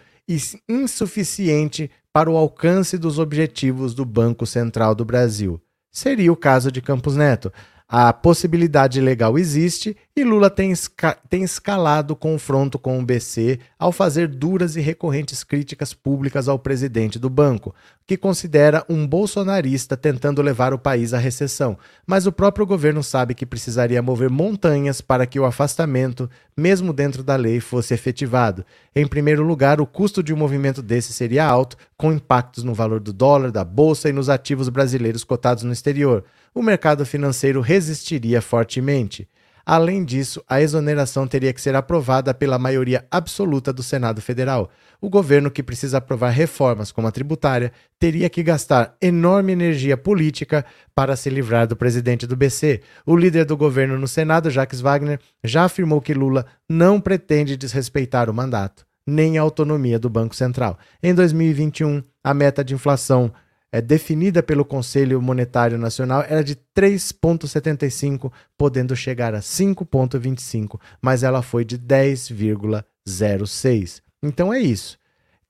insuficiente 0.69 1.91
para 2.13 2.31
o 2.31 2.37
alcance 2.37 2.97
dos 2.97 3.19
objetivos 3.19 3.95
do 3.95 4.05
Banco 4.05 4.47
Central 4.47 4.95
do 4.95 5.05
Brasil. 5.05 5.61
Seria 5.91 6.33
o 6.33 6.37
caso 6.37 6.71
de 6.71 6.83
Campos 6.83 7.17
Neto. 7.17 7.53
A 7.87 8.15
possibilidade 8.15 8.99
legal 8.99 9.39
existe 9.39 9.95
e 10.17 10.25
Lula 10.25 10.49
tem, 10.49 10.71
esca 10.71 11.19
tem 11.29 11.45
escalado 11.45 12.15
o 12.15 12.17
confronto 12.17 12.79
com 12.79 12.99
o 12.99 13.05
BC 13.05 13.61
ao 13.79 13.93
fazer 13.93 14.27
duras 14.27 14.75
e 14.75 14.81
recorrentes 14.81 15.45
críticas 15.45 15.93
públicas 15.93 16.49
ao 16.49 16.59
presidente 16.59 17.19
do 17.19 17.29
banco, 17.29 17.75
que 18.07 18.17
considera 18.17 18.83
um 18.89 19.07
bolsonarista 19.07 19.99
tentando 19.99 20.41
levar 20.41 20.73
o 20.73 20.79
país 20.79 21.13
à 21.13 21.19
recessão. 21.19 21.77
Mas 22.07 22.27
o 22.27 22.33
próprio 22.33 22.65
governo 22.65 23.03
sabe 23.03 23.35
que 23.35 23.45
precisaria 23.45 24.01
mover 24.01 24.31
montanhas 24.31 25.03
para 25.03 25.27
que 25.27 25.39
o 25.39 25.45
afastamento, 25.45 26.29
mesmo 26.57 26.91
dentro 26.91 27.23
da 27.23 27.37
lei, 27.37 27.61
fosse 27.61 27.93
efetivado. 27.93 28.65
Em 28.97 29.07
primeiro 29.07 29.45
lugar, 29.45 29.79
o 29.79 29.87
custo 29.87 30.23
de 30.23 30.33
um 30.33 30.39
movimento 30.39 30.81
desse 30.81 31.13
seria 31.13 31.45
alto, 31.45 31.77
com 31.99 32.13
impactos 32.13 32.65
no 32.65 32.73
valor 32.73 33.01
do 33.01 33.13
dólar, 33.13 33.51
da 33.51 33.63
bolsa 33.63 34.09
e 34.09 34.13
nos 34.13 34.31
ativos 34.31 34.71
brasileiros 34.71 35.23
cotados 35.23 35.65
no 35.65 35.73
exterior 35.73 36.25
o 36.55 36.63
mercado 36.63 37.05
financeiro 37.05 37.61
resistiria 37.61 38.41
fortemente. 38.41 39.29
Além 39.67 40.05
disso, 40.05 40.45
a 40.47 40.61
exoneração 40.61 41.27
teria 41.27 41.53
que 41.53 41.61
ser 41.61 41.75
aprovada 41.75 42.35
pela 42.35 42.59
maioria 42.59 43.07
absoluta 43.11 43.73
do 43.73 43.83
Senado 43.83 44.21
Federal. 44.21 44.71
O 45.01 45.09
governo, 45.09 45.51
que 45.51 45.63
precisa 45.63 45.99
aprovar 45.99 46.31
reformas 46.31 46.93
como 46.93 47.09
a 47.09 47.11
tributária, 47.11 47.73
teria 47.99 48.29
que 48.29 48.43
gastar 48.43 48.95
enorme 49.01 49.53
energia 49.53 49.97
política 49.97 50.67
para 50.95 51.17
se 51.17 51.31
livrar 51.31 51.67
do 51.67 51.77
presidente 51.77 52.27
do 52.27 52.37
BC. 52.37 52.83
O 53.07 53.17
líder 53.17 53.47
do 53.47 53.57
governo 53.57 53.99
no 53.99 54.07
Senado, 54.07 54.51
Jacques 54.51 54.81
Wagner, 54.81 55.19
já 55.43 55.65
afirmou 55.65 56.01
que 56.01 56.13
Lula 56.13 56.45
não 56.69 57.01
pretende 57.01 57.57
desrespeitar 57.57 58.29
o 58.29 58.35
mandato, 58.35 58.85
nem 59.07 59.39
a 59.39 59.43
autonomia 59.43 59.99
do 59.99 60.11
Banco 60.11 60.37
Central. 60.37 60.79
Em 61.03 61.15
2021, 61.15 62.03
a 62.23 62.35
meta 62.35 62.63
de 62.63 62.75
inflação 62.75 63.33
é, 63.75 63.81
definida 63.81 64.41
pelo 64.41 64.65
Conselho 64.65 65.21
Monetário 65.21 65.77
Nacional 65.77 66.25
era 66.29 66.45
de 66.45 66.55
3,75, 66.55 68.31
podendo 68.57 68.95
chegar 68.95 69.35
a 69.35 69.41
5,25, 69.41 70.79
mas 71.03 71.25
ela 71.25 71.43
foi 71.43 71.65
de 71.65 71.77
10,06. 71.77 74.01
Então 74.23 74.55
é 74.55 74.61
isso. 74.61 74.97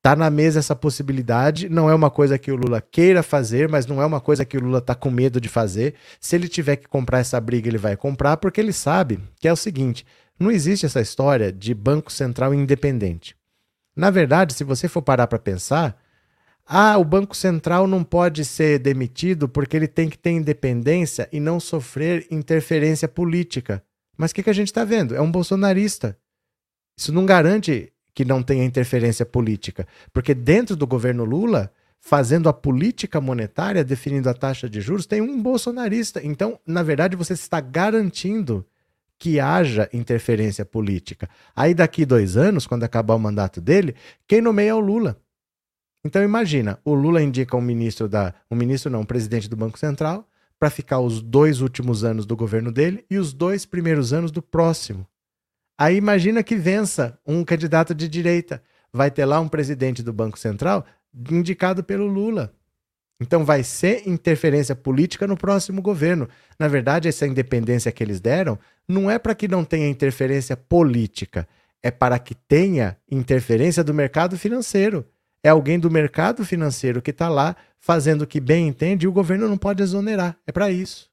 Tá 0.00 0.16
na 0.16 0.30
mesa 0.30 0.58
essa 0.58 0.74
possibilidade, 0.74 1.68
não 1.68 1.90
é 1.90 1.94
uma 1.94 2.10
coisa 2.10 2.38
que 2.38 2.50
o 2.50 2.56
Lula 2.56 2.80
queira 2.80 3.22
fazer, 3.22 3.68
mas 3.68 3.84
não 3.84 4.00
é 4.00 4.06
uma 4.06 4.22
coisa 4.22 4.42
que 4.42 4.56
o 4.56 4.60
Lula 4.60 4.80
tá 4.80 4.94
com 4.94 5.10
medo 5.10 5.38
de 5.38 5.50
fazer. 5.50 5.92
Se 6.18 6.34
ele 6.34 6.48
tiver 6.48 6.76
que 6.76 6.88
comprar 6.88 7.18
essa 7.18 7.38
briga, 7.38 7.68
ele 7.68 7.76
vai 7.76 7.94
comprar, 7.94 8.38
porque 8.38 8.58
ele 8.58 8.72
sabe 8.72 9.20
que 9.38 9.46
é 9.46 9.52
o 9.52 9.56
seguinte: 9.56 10.06
não 10.40 10.50
existe 10.50 10.86
essa 10.86 11.02
história 11.02 11.52
de 11.52 11.74
Banco 11.74 12.10
Central 12.10 12.54
independente. 12.54 13.36
Na 13.94 14.10
verdade, 14.10 14.54
se 14.54 14.64
você 14.64 14.88
for 14.88 15.02
parar 15.02 15.26
para 15.26 15.38
pensar, 15.38 16.02
ah, 16.66 16.96
o 16.96 17.04
Banco 17.04 17.36
Central 17.36 17.86
não 17.86 18.02
pode 18.02 18.44
ser 18.44 18.78
demitido 18.78 19.48
porque 19.48 19.76
ele 19.76 19.86
tem 19.88 20.08
que 20.08 20.16
ter 20.16 20.30
independência 20.30 21.28
e 21.30 21.38
não 21.38 21.60
sofrer 21.60 22.26
interferência 22.30 23.06
política. 23.06 23.82
Mas 24.16 24.30
o 24.30 24.34
que, 24.34 24.42
que 24.42 24.50
a 24.50 24.54
gente 24.54 24.68
está 24.68 24.84
vendo? 24.84 25.14
É 25.14 25.20
um 25.20 25.30
bolsonarista. 25.30 26.16
Isso 26.96 27.12
não 27.12 27.26
garante 27.26 27.92
que 28.14 28.24
não 28.24 28.42
tenha 28.42 28.64
interferência 28.64 29.26
política. 29.26 29.86
Porque 30.12 30.32
dentro 30.34 30.76
do 30.76 30.86
governo 30.86 31.24
Lula, 31.24 31.70
fazendo 32.00 32.48
a 32.48 32.52
política 32.52 33.20
monetária, 33.20 33.84
definindo 33.84 34.30
a 34.30 34.34
taxa 34.34 34.68
de 34.68 34.80
juros, 34.80 35.06
tem 35.06 35.20
um 35.20 35.42
bolsonarista. 35.42 36.20
Então, 36.24 36.58
na 36.66 36.82
verdade, 36.82 37.16
você 37.16 37.32
está 37.32 37.60
garantindo 37.60 38.64
que 39.18 39.40
haja 39.40 39.88
interferência 39.92 40.64
política. 40.64 41.28
Aí, 41.54 41.74
daqui 41.74 42.06
dois 42.06 42.36
anos, 42.36 42.66
quando 42.66 42.84
acabar 42.84 43.14
o 43.14 43.18
mandato 43.18 43.60
dele, 43.60 43.94
quem 44.26 44.40
nomeia 44.40 44.70
é 44.70 44.74
o 44.74 44.80
Lula. 44.80 45.18
Então, 46.04 46.22
imagina: 46.22 46.78
o 46.84 46.94
Lula 46.94 47.22
indica 47.22 47.56
um 47.56 47.60
ministro 47.60 48.08
da. 48.08 48.34
Um 48.50 48.56
ministro, 48.56 48.90
não, 48.90 49.00
um 49.00 49.06
presidente 49.06 49.48
do 49.48 49.56
Banco 49.56 49.78
Central, 49.78 50.28
para 50.58 50.70
ficar 50.70 51.00
os 51.00 51.22
dois 51.22 51.60
últimos 51.60 52.04
anos 52.04 52.26
do 52.26 52.36
governo 52.36 52.70
dele 52.70 53.04
e 53.10 53.18
os 53.18 53.32
dois 53.32 53.64
primeiros 53.64 54.12
anos 54.12 54.30
do 54.30 54.42
próximo. 54.42 55.06
Aí 55.78 55.96
imagina 55.96 56.42
que 56.42 56.54
vença 56.54 57.18
um 57.26 57.44
candidato 57.44 57.94
de 57.94 58.08
direita. 58.08 58.62
Vai 58.92 59.10
ter 59.10 59.24
lá 59.24 59.40
um 59.40 59.48
presidente 59.48 60.02
do 60.02 60.12
Banco 60.12 60.38
Central 60.38 60.86
indicado 61.30 61.82
pelo 61.82 62.06
Lula. 62.06 62.54
Então 63.20 63.44
vai 63.44 63.62
ser 63.62 64.08
interferência 64.08 64.74
política 64.74 65.26
no 65.26 65.36
próximo 65.36 65.80
governo. 65.80 66.28
Na 66.58 66.68
verdade, 66.68 67.08
essa 67.08 67.26
independência 67.26 67.92
que 67.92 68.02
eles 68.02 68.20
deram 68.20 68.58
não 68.88 69.10
é 69.10 69.18
para 69.18 69.34
que 69.34 69.48
não 69.48 69.64
tenha 69.64 69.88
interferência 69.88 70.56
política, 70.56 71.48
é 71.82 71.90
para 71.90 72.18
que 72.18 72.34
tenha 72.34 72.96
interferência 73.10 73.82
do 73.82 73.94
mercado 73.94 74.36
financeiro. 74.36 75.06
É 75.44 75.50
alguém 75.50 75.78
do 75.78 75.90
mercado 75.90 76.44
financeiro 76.44 77.02
que 77.02 77.10
está 77.10 77.28
lá 77.28 77.54
fazendo 77.78 78.22
o 78.22 78.26
que 78.26 78.40
bem 78.40 78.66
entende 78.66 79.04
e 79.04 79.08
o 79.08 79.12
governo 79.12 79.46
não 79.46 79.58
pode 79.58 79.82
exonerar. 79.82 80.36
É 80.46 80.50
para 80.50 80.70
isso. 80.70 81.10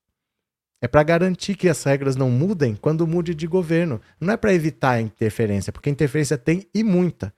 É 0.82 0.88
para 0.88 1.04
garantir 1.04 1.56
que 1.56 1.68
as 1.68 1.84
regras 1.84 2.16
não 2.16 2.32
mudem 2.32 2.74
quando 2.74 3.06
mude 3.06 3.36
de 3.36 3.46
governo. 3.46 4.00
Não 4.20 4.34
é 4.34 4.38
para 4.38 4.54
evitar 4.54 4.92
a 4.92 5.02
interferência, 5.02 5.72
porque 5.72 5.90
interferência 5.90 6.38
tem 6.38 6.66
e 6.74 6.82
muita. 6.82 7.34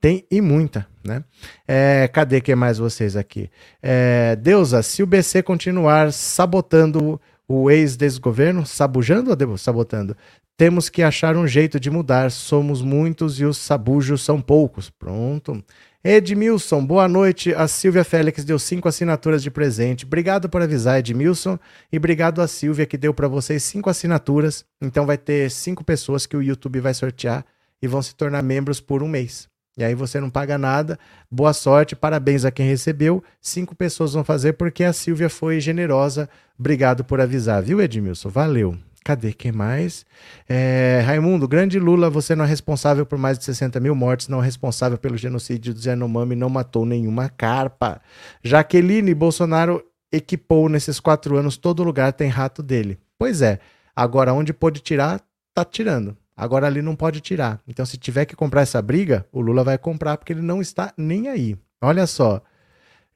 Tem 0.00 0.26
e 0.28 0.40
muita, 0.40 0.86
né? 1.04 1.22
É, 1.66 2.08
cadê 2.08 2.40
que 2.40 2.54
mais 2.56 2.76
vocês 2.76 3.16
aqui? 3.16 3.48
É, 3.80 4.34
Deusa, 4.34 4.82
se 4.82 5.00
o 5.00 5.06
BC 5.06 5.44
continuar 5.44 6.12
sabotando 6.12 7.20
o 7.46 7.70
ex-desgoverno, 7.70 8.66
sabujando 8.66 9.30
ou 9.30 9.56
sabotando? 9.56 10.16
Temos 10.56 10.88
que 10.88 11.02
achar 11.02 11.36
um 11.36 11.46
jeito 11.46 11.78
de 11.78 11.88
mudar. 11.88 12.30
Somos 12.30 12.82
muitos 12.82 13.40
e 13.40 13.44
os 13.44 13.56
sabujos 13.56 14.22
são 14.22 14.40
poucos. 14.40 14.90
Pronto. 14.90 15.64
Edmilson, 16.04 16.84
boa 16.84 17.06
noite. 17.06 17.54
A 17.54 17.68
Silvia 17.68 18.02
Félix 18.02 18.44
deu 18.44 18.58
cinco 18.58 18.88
assinaturas 18.88 19.40
de 19.40 19.52
presente. 19.52 20.04
Obrigado 20.04 20.48
por 20.48 20.60
avisar, 20.60 20.98
Edmilson. 20.98 21.56
E 21.92 21.96
obrigado 21.96 22.42
a 22.42 22.48
Silvia 22.48 22.84
que 22.84 22.98
deu 22.98 23.14
para 23.14 23.28
vocês 23.28 23.62
cinco 23.62 23.88
assinaturas. 23.88 24.64
Então 24.80 25.06
vai 25.06 25.16
ter 25.16 25.48
cinco 25.48 25.84
pessoas 25.84 26.26
que 26.26 26.36
o 26.36 26.42
YouTube 26.42 26.80
vai 26.80 26.92
sortear 26.92 27.44
e 27.80 27.86
vão 27.86 28.02
se 28.02 28.16
tornar 28.16 28.42
membros 28.42 28.80
por 28.80 29.00
um 29.00 29.08
mês. 29.08 29.48
E 29.78 29.84
aí 29.84 29.94
você 29.94 30.18
não 30.18 30.28
paga 30.28 30.58
nada. 30.58 30.98
Boa 31.30 31.52
sorte, 31.52 31.94
parabéns 31.94 32.44
a 32.44 32.50
quem 32.50 32.66
recebeu. 32.66 33.22
Cinco 33.40 33.76
pessoas 33.76 34.12
vão 34.12 34.24
fazer 34.24 34.54
porque 34.54 34.82
a 34.82 34.92
Silvia 34.92 35.30
foi 35.30 35.60
generosa. 35.60 36.28
Obrigado 36.58 37.04
por 37.04 37.20
avisar, 37.20 37.62
viu, 37.62 37.80
Edmilson? 37.80 38.28
Valeu. 38.28 38.76
Cadê? 39.04 39.32
Quem 39.32 39.50
mais? 39.50 40.06
É, 40.48 41.02
Raimundo, 41.04 41.48
grande 41.48 41.78
Lula, 41.78 42.08
você 42.08 42.36
não 42.36 42.44
é 42.44 42.48
responsável 42.48 43.04
por 43.04 43.18
mais 43.18 43.36
de 43.36 43.44
60 43.44 43.80
mil 43.80 43.94
mortes, 43.94 44.28
não 44.28 44.40
é 44.40 44.44
responsável 44.44 44.96
pelo 44.96 45.16
genocídio 45.16 45.74
do 45.74 45.80
Yanomami, 45.80 46.36
não 46.36 46.48
matou 46.48 46.86
nenhuma 46.86 47.28
carpa. 47.28 48.00
Jaqueline, 48.42 49.12
Bolsonaro 49.12 49.84
equipou 50.12 50.68
nesses 50.68 51.00
quatro 51.00 51.36
anos, 51.36 51.56
todo 51.56 51.82
lugar 51.82 52.12
tem 52.12 52.28
rato 52.28 52.62
dele. 52.62 52.98
Pois 53.18 53.42
é, 53.42 53.58
agora 53.94 54.32
onde 54.32 54.52
pôde 54.52 54.80
tirar, 54.80 55.20
tá 55.52 55.64
tirando. 55.64 56.16
Agora 56.36 56.66
ali 56.66 56.80
não 56.80 56.96
pode 56.96 57.20
tirar. 57.20 57.60
Então, 57.66 57.84
se 57.84 57.96
tiver 57.96 58.24
que 58.24 58.36
comprar 58.36 58.62
essa 58.62 58.80
briga, 58.80 59.26
o 59.32 59.40
Lula 59.40 59.62
vai 59.62 59.78
comprar 59.78 60.16
porque 60.16 60.32
ele 60.32 60.42
não 60.42 60.60
está 60.60 60.92
nem 60.96 61.28
aí. 61.28 61.56
Olha 61.80 62.06
só. 62.06 62.40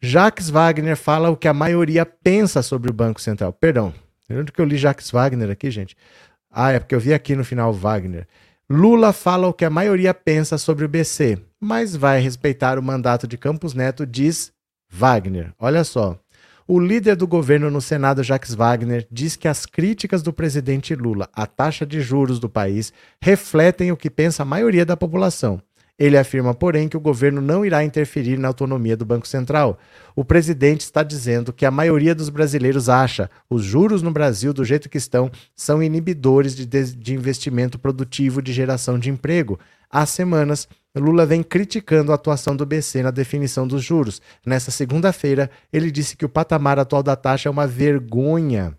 Jacques 0.00 0.50
Wagner 0.50 0.96
fala 0.96 1.30
o 1.30 1.36
que 1.36 1.48
a 1.48 1.54
maioria 1.54 2.04
pensa 2.04 2.62
sobre 2.62 2.90
o 2.90 2.94
Banco 2.94 3.20
Central. 3.20 3.52
Perdão, 3.52 3.92
Onde 4.30 4.52
que 4.52 4.60
eu 4.60 4.64
li 4.64 4.76
Jacques 4.76 5.10
Wagner 5.10 5.50
aqui, 5.50 5.70
gente? 5.70 5.96
Ah, 6.50 6.72
é 6.72 6.78
porque 6.78 6.94
eu 6.94 7.00
vi 7.00 7.12
aqui 7.12 7.36
no 7.36 7.44
final 7.44 7.72
Wagner. 7.72 8.26
Lula 8.68 9.12
fala 9.12 9.46
o 9.46 9.52
que 9.52 9.64
a 9.64 9.70
maioria 9.70 10.12
pensa 10.12 10.58
sobre 10.58 10.84
o 10.84 10.88
BC, 10.88 11.38
mas 11.60 11.94
vai 11.94 12.20
respeitar 12.20 12.78
o 12.78 12.82
mandato 12.82 13.26
de 13.26 13.38
Campos 13.38 13.74
Neto, 13.74 14.04
diz 14.04 14.52
Wagner. 14.90 15.52
Olha 15.58 15.84
só. 15.84 16.18
O 16.66 16.80
líder 16.80 17.14
do 17.14 17.28
governo 17.28 17.70
no 17.70 17.80
Senado, 17.80 18.24
Jacques 18.24 18.52
Wagner, 18.52 19.06
diz 19.08 19.36
que 19.36 19.46
as 19.46 19.66
críticas 19.66 20.20
do 20.20 20.32
presidente 20.32 20.96
Lula 20.96 21.28
à 21.32 21.46
taxa 21.46 21.86
de 21.86 22.00
juros 22.00 22.40
do 22.40 22.48
país 22.48 22.92
refletem 23.22 23.92
o 23.92 23.96
que 23.96 24.10
pensa 24.10 24.42
a 24.42 24.46
maioria 24.46 24.84
da 24.84 24.96
população. 24.96 25.62
Ele 25.98 26.18
afirma, 26.18 26.52
porém, 26.52 26.88
que 26.88 26.96
o 26.96 27.00
governo 27.00 27.40
não 27.40 27.64
irá 27.64 27.82
interferir 27.82 28.38
na 28.38 28.48
autonomia 28.48 28.94
do 28.96 29.06
Banco 29.06 29.26
Central. 29.26 29.78
O 30.14 30.22
presidente 30.24 30.82
está 30.82 31.02
dizendo 31.02 31.54
que 31.54 31.64
a 31.64 31.70
maioria 31.70 32.14
dos 32.14 32.28
brasileiros 32.28 32.90
acha 32.90 33.30
os 33.48 33.64
juros 33.64 34.02
no 34.02 34.10
Brasil, 34.10 34.52
do 34.52 34.62
jeito 34.62 34.90
que 34.90 34.98
estão, 34.98 35.30
são 35.54 35.82
inibidores 35.82 36.54
de, 36.54 36.66
de 36.66 37.14
investimento 37.14 37.78
produtivo 37.78 38.42
de 38.42 38.52
geração 38.52 38.98
de 38.98 39.08
emprego. 39.08 39.58
Há 39.90 40.04
semanas, 40.04 40.68
Lula 40.94 41.24
vem 41.24 41.42
criticando 41.42 42.12
a 42.12 42.16
atuação 42.16 42.54
do 42.54 42.66
BC 42.66 43.02
na 43.02 43.10
definição 43.10 43.66
dos 43.66 43.82
juros. 43.82 44.20
Nessa 44.44 44.70
segunda-feira, 44.70 45.50
ele 45.72 45.90
disse 45.90 46.14
que 46.14 46.26
o 46.26 46.28
patamar 46.28 46.78
atual 46.78 47.02
da 47.02 47.16
taxa 47.16 47.48
é 47.48 47.50
uma 47.50 47.66
vergonha 47.66 48.76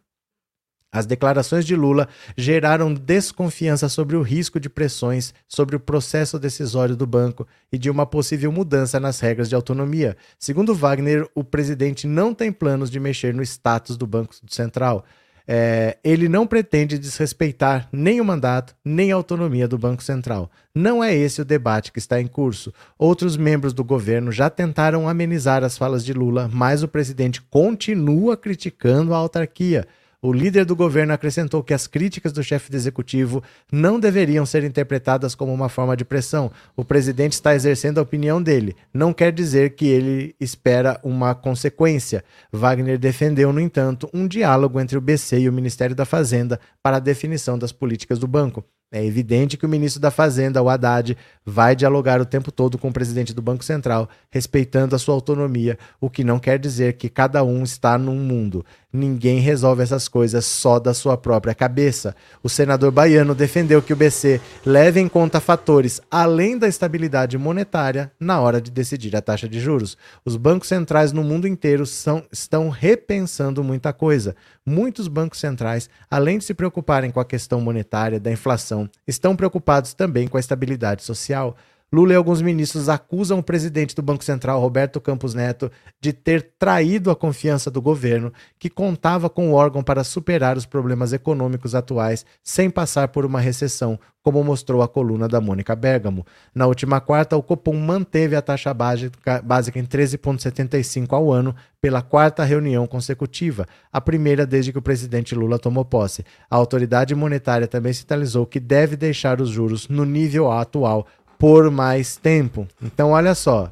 as 0.91 1.05
declarações 1.05 1.65
de 1.65 1.75
Lula 1.75 2.07
geraram 2.37 2.93
desconfiança 2.93 3.89
sobre 3.89 4.15
o 4.15 4.21
risco 4.21 4.59
de 4.59 4.69
pressões 4.69 5.33
sobre 5.47 5.75
o 5.75 5.79
processo 5.79 6.39
decisório 6.39 6.95
do 6.95 7.05
banco 7.05 7.45
e 7.71 7.77
de 7.77 7.89
uma 7.89 8.05
possível 8.05 8.51
mudança 8.51 8.99
nas 8.99 9.19
regras 9.19 9.49
de 9.49 9.55
autonomia. 9.55 10.15
Segundo 10.39 10.73
Wagner, 10.73 11.27
o 11.35 11.43
presidente 11.43 12.07
não 12.07 12.33
tem 12.33 12.51
planos 12.51 12.89
de 12.89 12.99
mexer 12.99 13.33
no 13.33 13.43
status 13.43 13.97
do 13.97 14.07
Banco 14.07 14.33
Central. 14.49 15.05
É, 15.49 15.97
ele 16.03 16.27
não 16.27 16.45
pretende 16.45 16.99
desrespeitar 16.99 17.87
nem 17.89 18.19
o 18.19 18.25
mandato, 18.25 18.75
nem 18.83 19.13
a 19.13 19.15
autonomia 19.15 19.65
do 19.65 19.77
Banco 19.77 20.03
Central. 20.03 20.51
Não 20.75 21.01
é 21.01 21.15
esse 21.15 21.41
o 21.41 21.45
debate 21.45 21.91
que 21.91 21.99
está 21.99 22.19
em 22.19 22.27
curso. 22.27 22.73
Outros 22.97 23.37
membros 23.37 23.71
do 23.73 23.83
governo 23.83 24.29
já 24.29 24.49
tentaram 24.49 25.07
amenizar 25.07 25.63
as 25.63 25.77
falas 25.77 26.03
de 26.03 26.11
Lula, 26.11 26.49
mas 26.51 26.83
o 26.83 26.87
presidente 26.87 27.41
continua 27.41 28.35
criticando 28.35 29.13
a 29.13 29.17
autarquia. 29.17 29.87
O 30.19 30.33
líder 30.33 30.65
do 30.65 30.75
governo 30.75 31.13
acrescentou 31.13 31.61
que 31.61 31.75
as 31.75 31.85
críticas 31.85 32.31
do 32.31 32.43
chefe 32.43 32.71
do 32.71 32.75
executivo 32.75 33.43
não 33.71 33.99
deveriam 33.99 34.47
ser 34.47 34.63
interpretadas 34.63 35.35
como 35.35 35.53
uma 35.53 35.69
forma 35.69 35.95
de 35.95 36.03
pressão. 36.03 36.51
O 36.75 36.83
presidente 36.83 37.33
está 37.33 37.53
exercendo 37.53 37.99
a 37.99 38.01
opinião 38.01 38.41
dele. 38.41 38.75
Não 38.91 39.13
quer 39.13 39.31
dizer 39.31 39.75
que 39.75 39.85
ele 39.85 40.35
espera 40.39 40.99
uma 41.03 41.35
consequência. 41.35 42.23
Wagner 42.51 42.97
defendeu, 42.97 43.53
no 43.53 43.61
entanto, 43.61 44.09
um 44.11 44.27
diálogo 44.27 44.79
entre 44.79 44.97
o 44.97 45.01
BC 45.01 45.41
e 45.41 45.49
o 45.49 45.53
Ministério 45.53 45.95
da 45.95 46.03
Fazenda 46.03 46.59
para 46.81 46.97
a 46.97 47.01
definição 47.01 47.55
das 47.55 47.71
políticas 47.71 48.17
do 48.17 48.27
banco. 48.27 48.65
É 48.89 49.05
evidente 49.05 49.57
que 49.57 49.65
o 49.65 49.69
ministro 49.69 50.01
da 50.01 50.09
Fazenda, 50.09 50.63
o 50.63 50.69
Haddad, 50.69 51.17
vai 51.45 51.75
dialogar 51.75 52.21
o 52.21 52.25
tempo 52.25 52.53
todo 52.53 52.77
com 52.77 52.87
o 52.87 52.93
presidente 52.93 53.33
do 53.33 53.41
Banco 53.41 53.65
Central, 53.65 54.09
respeitando 54.31 54.95
a 54.95 54.99
sua 54.99 55.13
autonomia, 55.13 55.77
o 55.99 56.09
que 56.09 56.23
não 56.23 56.39
quer 56.39 56.57
dizer 56.57 56.93
que 56.93 57.09
cada 57.09 57.43
um 57.43 57.63
está 57.63 57.97
num 57.97 58.15
mundo. 58.15 58.65
Ninguém 58.91 59.39
resolve 59.39 59.83
essas 59.83 60.07
coisas 60.07 60.45
só 60.45 60.79
da 60.79 60.93
sua 60.93 61.17
própria 61.17 61.53
cabeça. 61.53 62.15
O 62.41 62.47
senador 62.47 62.89
baiano 62.89 63.35
defendeu 63.35 63.81
que 63.81 63.91
o 63.91 63.95
BC 63.97 64.39
leve 64.65 64.97
em 65.01 65.09
conta 65.09 65.41
fatores 65.41 65.99
além 66.09 66.57
da 66.57 66.69
estabilidade 66.69 67.37
monetária 67.37 68.09
na 68.17 68.39
hora 68.39 68.61
de 68.61 68.71
decidir 68.71 69.13
a 69.13 69.21
taxa 69.21 69.47
de 69.47 69.59
juros. 69.59 69.97
Os 70.23 70.37
bancos 70.37 70.69
centrais 70.69 71.11
no 71.11 71.21
mundo 71.21 71.49
inteiro 71.49 71.85
são, 71.85 72.23
estão 72.31 72.69
repensando 72.69 73.61
muita 73.61 73.91
coisa. 73.91 74.33
Muitos 74.65 75.09
bancos 75.09 75.39
centrais, 75.39 75.89
além 76.09 76.37
de 76.37 76.45
se 76.45 76.53
preocuparem 76.53 77.11
com 77.11 77.19
a 77.19 77.25
questão 77.25 77.59
monetária 77.59 78.21
da 78.21 78.31
inflação, 78.31 78.89
estão 79.05 79.35
preocupados 79.35 79.93
também 79.93 80.29
com 80.29 80.37
a 80.37 80.39
estabilidade 80.39 81.03
social. 81.03 81.57
Lula 81.91 82.11
e 82.11 82.15
alguns 82.17 82.41
ministros 82.41 82.89
acusam 82.89 83.39
o 83.39 83.43
presidente 83.43 83.95
do 83.95 84.01
Banco 84.01 84.21
Central, 84.21 84.59
Roberto 84.59 84.99
Campos 84.99 85.33
Neto, 85.33 85.71
de 86.01 86.11
ter 86.11 86.51
traído 86.59 87.09
a 87.09 87.15
confiança 87.15 87.71
do 87.71 87.81
governo, 87.81 88.33
que 88.59 88.69
contava 88.69 89.29
com 89.29 89.49
o 89.49 89.53
órgão 89.53 89.81
para 89.81 90.03
superar 90.03 90.57
os 90.57 90.65
problemas 90.65 91.13
econômicos 91.13 91.73
atuais 91.73 92.25
sem 92.43 92.69
passar 92.69 93.07
por 93.07 93.25
uma 93.25 93.39
recessão, 93.39 93.97
como 94.21 94.43
mostrou 94.43 94.81
a 94.81 94.87
coluna 94.89 95.29
da 95.29 95.39
Mônica 95.39 95.73
Bergamo. 95.77 96.25
Na 96.53 96.67
última 96.67 96.99
quarta, 96.99 97.37
o 97.37 97.41
Copom 97.41 97.77
manteve 97.77 98.35
a 98.35 98.41
taxa 98.41 98.73
básica, 98.73 99.79
em 99.79 99.85
13,75 99.85 101.13
ao 101.13 101.31
ano 101.31 101.55
pela 101.79 102.01
quarta 102.01 102.43
reunião 102.43 102.85
consecutiva, 102.85 103.65
a 103.93 104.01
primeira 104.01 104.45
desde 104.45 104.73
que 104.73 104.77
o 104.77 104.81
presidente 104.81 105.33
Lula 105.33 105.57
tomou 105.57 105.85
posse. 105.85 106.25
A 106.49 106.57
autoridade 106.57 107.15
monetária 107.15 107.65
também 107.65 107.93
sinalizou 107.93 108.45
que 108.45 108.59
deve 108.59 108.97
deixar 108.97 109.39
os 109.39 109.47
juros 109.47 109.87
no 109.87 110.03
nível 110.03 110.51
atual 110.51 111.07
por 111.37 111.69
mais 111.71 112.17
tempo. 112.17 112.67
Então, 112.81 113.11
olha 113.11 113.35
só. 113.35 113.71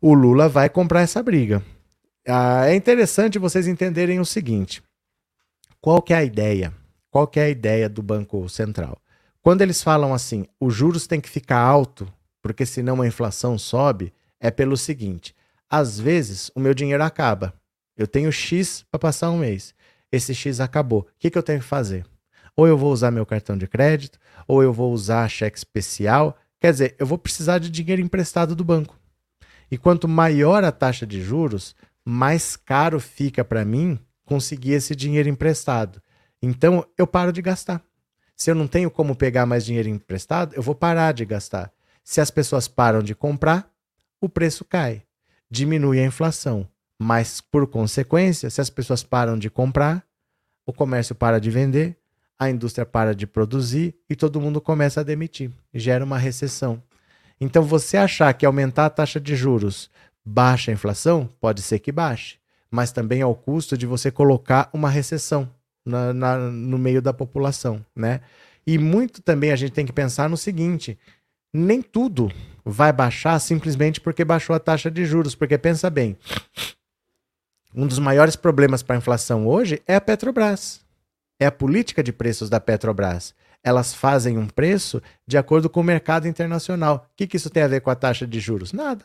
O 0.00 0.14
Lula 0.14 0.48
vai 0.48 0.68
comprar 0.68 1.00
essa 1.00 1.22
briga. 1.22 1.62
Ah, 2.26 2.66
é 2.66 2.74
interessante 2.74 3.38
vocês 3.38 3.66
entenderem 3.66 4.20
o 4.20 4.24
seguinte: 4.24 4.82
qual 5.80 6.02
que 6.02 6.12
é 6.12 6.16
a 6.18 6.24
ideia? 6.24 6.72
Qual 7.10 7.26
que 7.26 7.40
é 7.40 7.44
a 7.44 7.48
ideia 7.48 7.88
do 7.88 8.02
Banco 8.02 8.48
Central? 8.48 8.98
Quando 9.40 9.62
eles 9.62 9.82
falam 9.82 10.12
assim, 10.12 10.46
os 10.60 10.74
juros 10.74 11.06
têm 11.06 11.20
que 11.20 11.28
ficar 11.28 11.58
alto, 11.58 12.06
porque 12.42 12.66
senão 12.66 13.00
a 13.00 13.06
inflação 13.06 13.56
sobe, 13.56 14.12
é 14.38 14.50
pelo 14.50 14.76
seguinte: 14.76 15.34
às 15.70 15.98
vezes 15.98 16.50
o 16.54 16.60
meu 16.60 16.74
dinheiro 16.74 17.02
acaba. 17.02 17.54
Eu 17.96 18.06
tenho 18.06 18.30
X 18.30 18.84
para 18.90 19.00
passar 19.00 19.30
um 19.30 19.38
mês. 19.38 19.74
Esse 20.12 20.34
X 20.34 20.60
acabou. 20.60 21.00
O 21.00 21.06
que, 21.18 21.30
que 21.30 21.36
eu 21.38 21.42
tenho 21.42 21.60
que 21.60 21.66
fazer? 21.66 22.06
Ou 22.58 22.66
eu 22.66 22.76
vou 22.76 22.92
usar 22.92 23.12
meu 23.12 23.24
cartão 23.24 23.56
de 23.56 23.68
crédito, 23.68 24.18
ou 24.48 24.64
eu 24.64 24.72
vou 24.72 24.92
usar 24.92 25.28
cheque 25.28 25.56
especial. 25.56 26.36
Quer 26.60 26.72
dizer, 26.72 26.96
eu 26.98 27.06
vou 27.06 27.16
precisar 27.16 27.58
de 27.58 27.70
dinheiro 27.70 28.02
emprestado 28.02 28.56
do 28.56 28.64
banco. 28.64 28.98
E 29.70 29.78
quanto 29.78 30.08
maior 30.08 30.64
a 30.64 30.72
taxa 30.72 31.06
de 31.06 31.22
juros, 31.22 31.76
mais 32.04 32.56
caro 32.56 32.98
fica 32.98 33.44
para 33.44 33.64
mim 33.64 33.96
conseguir 34.24 34.72
esse 34.72 34.96
dinheiro 34.96 35.28
emprestado. 35.28 36.02
Então, 36.42 36.84
eu 36.98 37.06
paro 37.06 37.32
de 37.32 37.40
gastar. 37.40 37.80
Se 38.34 38.50
eu 38.50 38.56
não 38.56 38.66
tenho 38.66 38.90
como 38.90 39.14
pegar 39.14 39.46
mais 39.46 39.64
dinheiro 39.64 39.88
emprestado, 39.88 40.52
eu 40.56 40.62
vou 40.62 40.74
parar 40.74 41.12
de 41.12 41.24
gastar. 41.24 41.72
Se 42.02 42.20
as 42.20 42.28
pessoas 42.28 42.66
param 42.66 43.04
de 43.04 43.14
comprar, 43.14 43.70
o 44.20 44.28
preço 44.28 44.64
cai. 44.64 45.04
Diminui 45.48 46.00
a 46.00 46.04
inflação. 46.04 46.68
Mas, 46.98 47.40
por 47.40 47.68
consequência, 47.68 48.50
se 48.50 48.60
as 48.60 48.68
pessoas 48.68 49.04
param 49.04 49.38
de 49.38 49.48
comprar, 49.48 50.04
o 50.66 50.72
comércio 50.72 51.14
para 51.14 51.38
de 51.38 51.50
vender, 51.50 51.97
a 52.38 52.48
indústria 52.48 52.86
para 52.86 53.14
de 53.14 53.26
produzir 53.26 53.94
e 54.08 54.14
todo 54.14 54.40
mundo 54.40 54.60
começa 54.60 55.00
a 55.00 55.04
demitir. 55.04 55.50
Gera 55.74 56.04
uma 56.04 56.18
recessão. 56.18 56.82
Então, 57.40 57.62
você 57.62 57.96
achar 57.96 58.32
que 58.34 58.46
aumentar 58.46 58.86
a 58.86 58.90
taxa 58.90 59.20
de 59.20 59.34
juros 59.34 59.90
baixa 60.24 60.70
a 60.70 60.74
inflação, 60.74 61.28
pode 61.40 61.62
ser 61.62 61.78
que 61.78 61.90
baixe, 61.90 62.36
mas 62.70 62.92
também 62.92 63.22
ao 63.22 63.34
custo 63.34 63.78
de 63.78 63.86
você 63.86 64.10
colocar 64.10 64.68
uma 64.72 64.90
recessão 64.90 65.48
na, 65.84 66.12
na, 66.12 66.36
no 66.36 66.78
meio 66.78 67.00
da 67.00 67.14
população, 67.14 67.84
né? 67.96 68.20
E 68.66 68.76
muito 68.76 69.22
também 69.22 69.50
a 69.50 69.56
gente 69.56 69.72
tem 69.72 69.86
que 69.86 69.92
pensar 69.92 70.28
no 70.28 70.36
seguinte: 70.36 70.98
nem 71.52 71.80
tudo 71.80 72.30
vai 72.62 72.92
baixar 72.92 73.38
simplesmente 73.38 74.00
porque 74.00 74.24
baixou 74.24 74.54
a 74.54 74.60
taxa 74.60 74.90
de 74.90 75.06
juros, 75.06 75.34
porque 75.34 75.56
pensa 75.56 75.88
bem, 75.88 76.18
um 77.74 77.86
dos 77.86 77.98
maiores 77.98 78.36
problemas 78.36 78.82
para 78.82 78.96
a 78.96 78.98
inflação 78.98 79.46
hoje 79.46 79.80
é 79.86 79.94
a 79.94 80.00
Petrobras 80.00 80.86
é 81.38 81.46
a 81.46 81.52
política 81.52 82.02
de 82.02 82.12
preços 82.12 82.50
da 82.50 82.60
Petrobras. 82.60 83.34
Elas 83.62 83.94
fazem 83.94 84.38
um 84.38 84.46
preço 84.46 85.02
de 85.26 85.36
acordo 85.36 85.68
com 85.68 85.80
o 85.80 85.84
mercado 85.84 86.26
internacional. 86.28 87.08
O 87.12 87.16
que, 87.16 87.26
que 87.26 87.36
isso 87.36 87.50
tem 87.50 87.62
a 87.62 87.68
ver 87.68 87.80
com 87.80 87.90
a 87.90 87.94
taxa 87.94 88.26
de 88.26 88.40
juros? 88.40 88.72
Nada. 88.72 89.04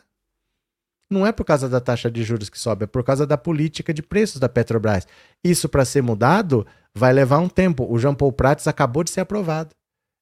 Não 1.10 1.26
é 1.26 1.32
por 1.32 1.44
causa 1.44 1.68
da 1.68 1.80
taxa 1.80 2.10
de 2.10 2.22
juros 2.24 2.48
que 2.48 2.58
sobe, 2.58 2.84
é 2.84 2.86
por 2.86 3.04
causa 3.04 3.26
da 3.26 3.36
política 3.36 3.92
de 3.92 4.02
preços 4.02 4.40
da 4.40 4.48
Petrobras. 4.48 5.06
Isso, 5.42 5.68
para 5.68 5.84
ser 5.84 6.02
mudado, 6.02 6.66
vai 6.94 7.12
levar 7.12 7.38
um 7.38 7.48
tempo. 7.48 7.86
O 7.88 7.98
Jean 7.98 8.14
Paul 8.14 8.32
Prats 8.32 8.66
acabou 8.66 9.04
de 9.04 9.10
ser 9.10 9.20
aprovado. 9.20 9.74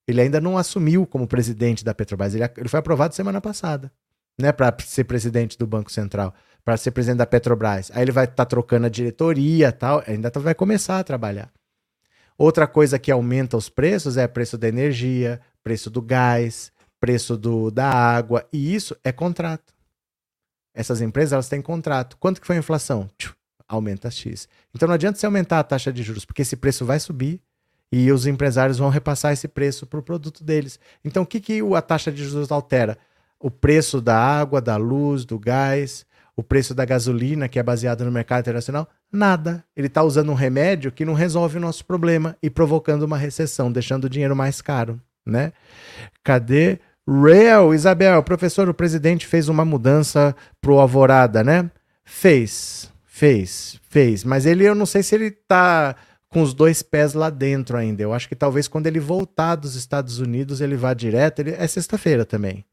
Ele 0.07 0.21
ainda 0.21 0.41
não 0.41 0.59
assumiu 0.59 1.07
como 1.07 1.27
presidente 1.27 1.85
da 1.85 1.95
Petrobras. 1.95 2.35
Ele, 2.35 2.45
foi 2.69 2.81
aprovado 2.81 3.15
semana 3.15 3.41
passada, 3.41 3.93
né, 4.41 4.51
para 4.51 4.75
ser 4.81 5.05
presidente 5.05 5.57
do 5.57 5.67
Banco 5.67 5.93
Central, 5.93 6.35
para 6.65 6.77
ser 6.77 6.91
presidente 6.91 7.19
da 7.19 7.27
Petrobras. 7.27 7.91
Aí 7.95 8.03
ele 8.03 8.13
vai 8.13 8.25
estar 8.25 8.37
tá 8.37 8.47
trocando 8.47 8.87
a 8.87 8.91
diretoria, 8.91 9.71
tal. 9.71 10.03
Ainda 10.07 10.31
tá, 10.31 10.41
vai 10.41 10.55
começar 10.55 10.99
a 10.99 11.05
trabalhar. 11.05 11.51
Outra 12.43 12.67
coisa 12.67 12.99
que 12.99 13.13
aumenta 13.13 13.57
os 13.57 13.69
preços 13.69 14.17
é 14.17 14.27
preço 14.27 14.59
da 14.59 14.67
energia, 14.67 15.41
preço 15.63 15.89
do 15.89 16.03
gás, 16.03 16.73
preço 16.99 17.37
do, 17.37 17.71
da 17.71 17.89
água, 17.89 18.45
e 18.53 18.75
isso 18.75 18.97
é 19.05 19.13
contrato. 19.13 19.73
Essas 20.75 21.01
empresas 21.01 21.35
elas 21.35 21.49
têm 21.49 21.63
contrato. 21.63 22.17
Quanto 22.19 22.41
que 22.41 22.47
foi 22.49 22.57
a 22.57 22.59
inflação? 22.59 23.09
Aumenta 23.69 24.11
X. 24.11 24.49
Então 24.75 24.89
não 24.89 24.97
adianta 24.97 25.21
você 25.21 25.25
aumentar 25.25 25.61
a 25.61 25.63
taxa 25.63 25.93
de 25.93 26.03
juros, 26.03 26.25
porque 26.25 26.43
esse 26.43 26.57
preço 26.57 26.85
vai 26.85 26.99
subir 26.99 27.41
e 27.93 28.11
os 28.11 28.27
empresários 28.27 28.79
vão 28.79 28.89
repassar 28.89 29.33
esse 29.33 29.47
preço 29.47 29.87
para 29.87 30.01
o 30.01 30.03
produto 30.03 30.43
deles. 30.43 30.81
Então 31.05 31.23
o 31.23 31.27
que, 31.27 31.39
que 31.39 31.61
a 31.77 31.81
taxa 31.81 32.11
de 32.11 32.25
juros 32.25 32.51
altera? 32.51 32.99
O 33.39 33.53
preço 33.53 34.01
da 34.01 34.19
água, 34.19 34.61
da 34.61 34.77
luz, 34.77 35.25
do 35.25 35.39
gás, 35.39 36.05
o 36.35 36.43
preço 36.43 36.75
da 36.75 36.85
gasolina, 36.85 37.49
que 37.49 37.61
é 37.61 37.63
baseado 37.63 38.05
no 38.05 38.11
mercado 38.11 38.41
internacional, 38.41 38.89
nada. 39.13 39.63
Ele 39.77 39.87
está 39.87 40.03
usando 40.03 40.31
um 40.31 40.35
remédio 40.35 40.91
que 40.91 41.05
não 41.05 41.15
resolve 41.15 41.59
o 41.59 41.61
nosso 41.61 41.85
problema 41.85 42.37
e 42.43 42.49
provocando 42.49 43.03
uma 43.03 43.19
recessão, 43.19 43.71
deixando 43.71 44.05
o 44.05 44.09
dinheiro 44.09 44.35
mais 44.35 44.63
caro, 44.63 45.01
né? 45.25 45.53
Cadê? 46.25 46.81
Real, 47.07 47.75
Isabel, 47.75 48.23
professor, 48.23 48.69
o 48.69 48.75
presidente 48.75 49.27
fez 49.27 49.49
uma 49.49 49.65
mudança 49.65 50.35
pro 50.61 50.79
Alvorada, 50.79 51.45
né? 51.45 51.71
Fez, 52.05 52.91
fez, 53.05 53.79
fez. 53.89 54.25
Mas 54.25 54.47
ele, 54.47 54.65
eu 54.65 54.75
não 54.75 54.87
sei 54.87 55.03
se 55.03 55.15
ele 55.15 55.31
tá 55.31 55.97
com 56.29 56.41
os 56.41 56.55
dois 56.55 56.83
pés 56.83 57.13
lá 57.13 57.29
dentro 57.29 57.77
ainda. 57.77 58.03
Eu 58.03 58.15
acho 58.15 58.29
que 58.29 58.37
talvez 58.37 58.69
quando 58.69 58.87
ele 58.87 59.01
voltar 59.01 59.57
dos 59.57 59.75
Estados 59.75 60.19
Unidos 60.19 60.61
ele 60.61 60.77
vá 60.77 60.95
direto. 60.95 61.41
Ele, 61.41 61.51
é 61.51 61.67
sexta-feira 61.67 62.25
também. 62.25 62.65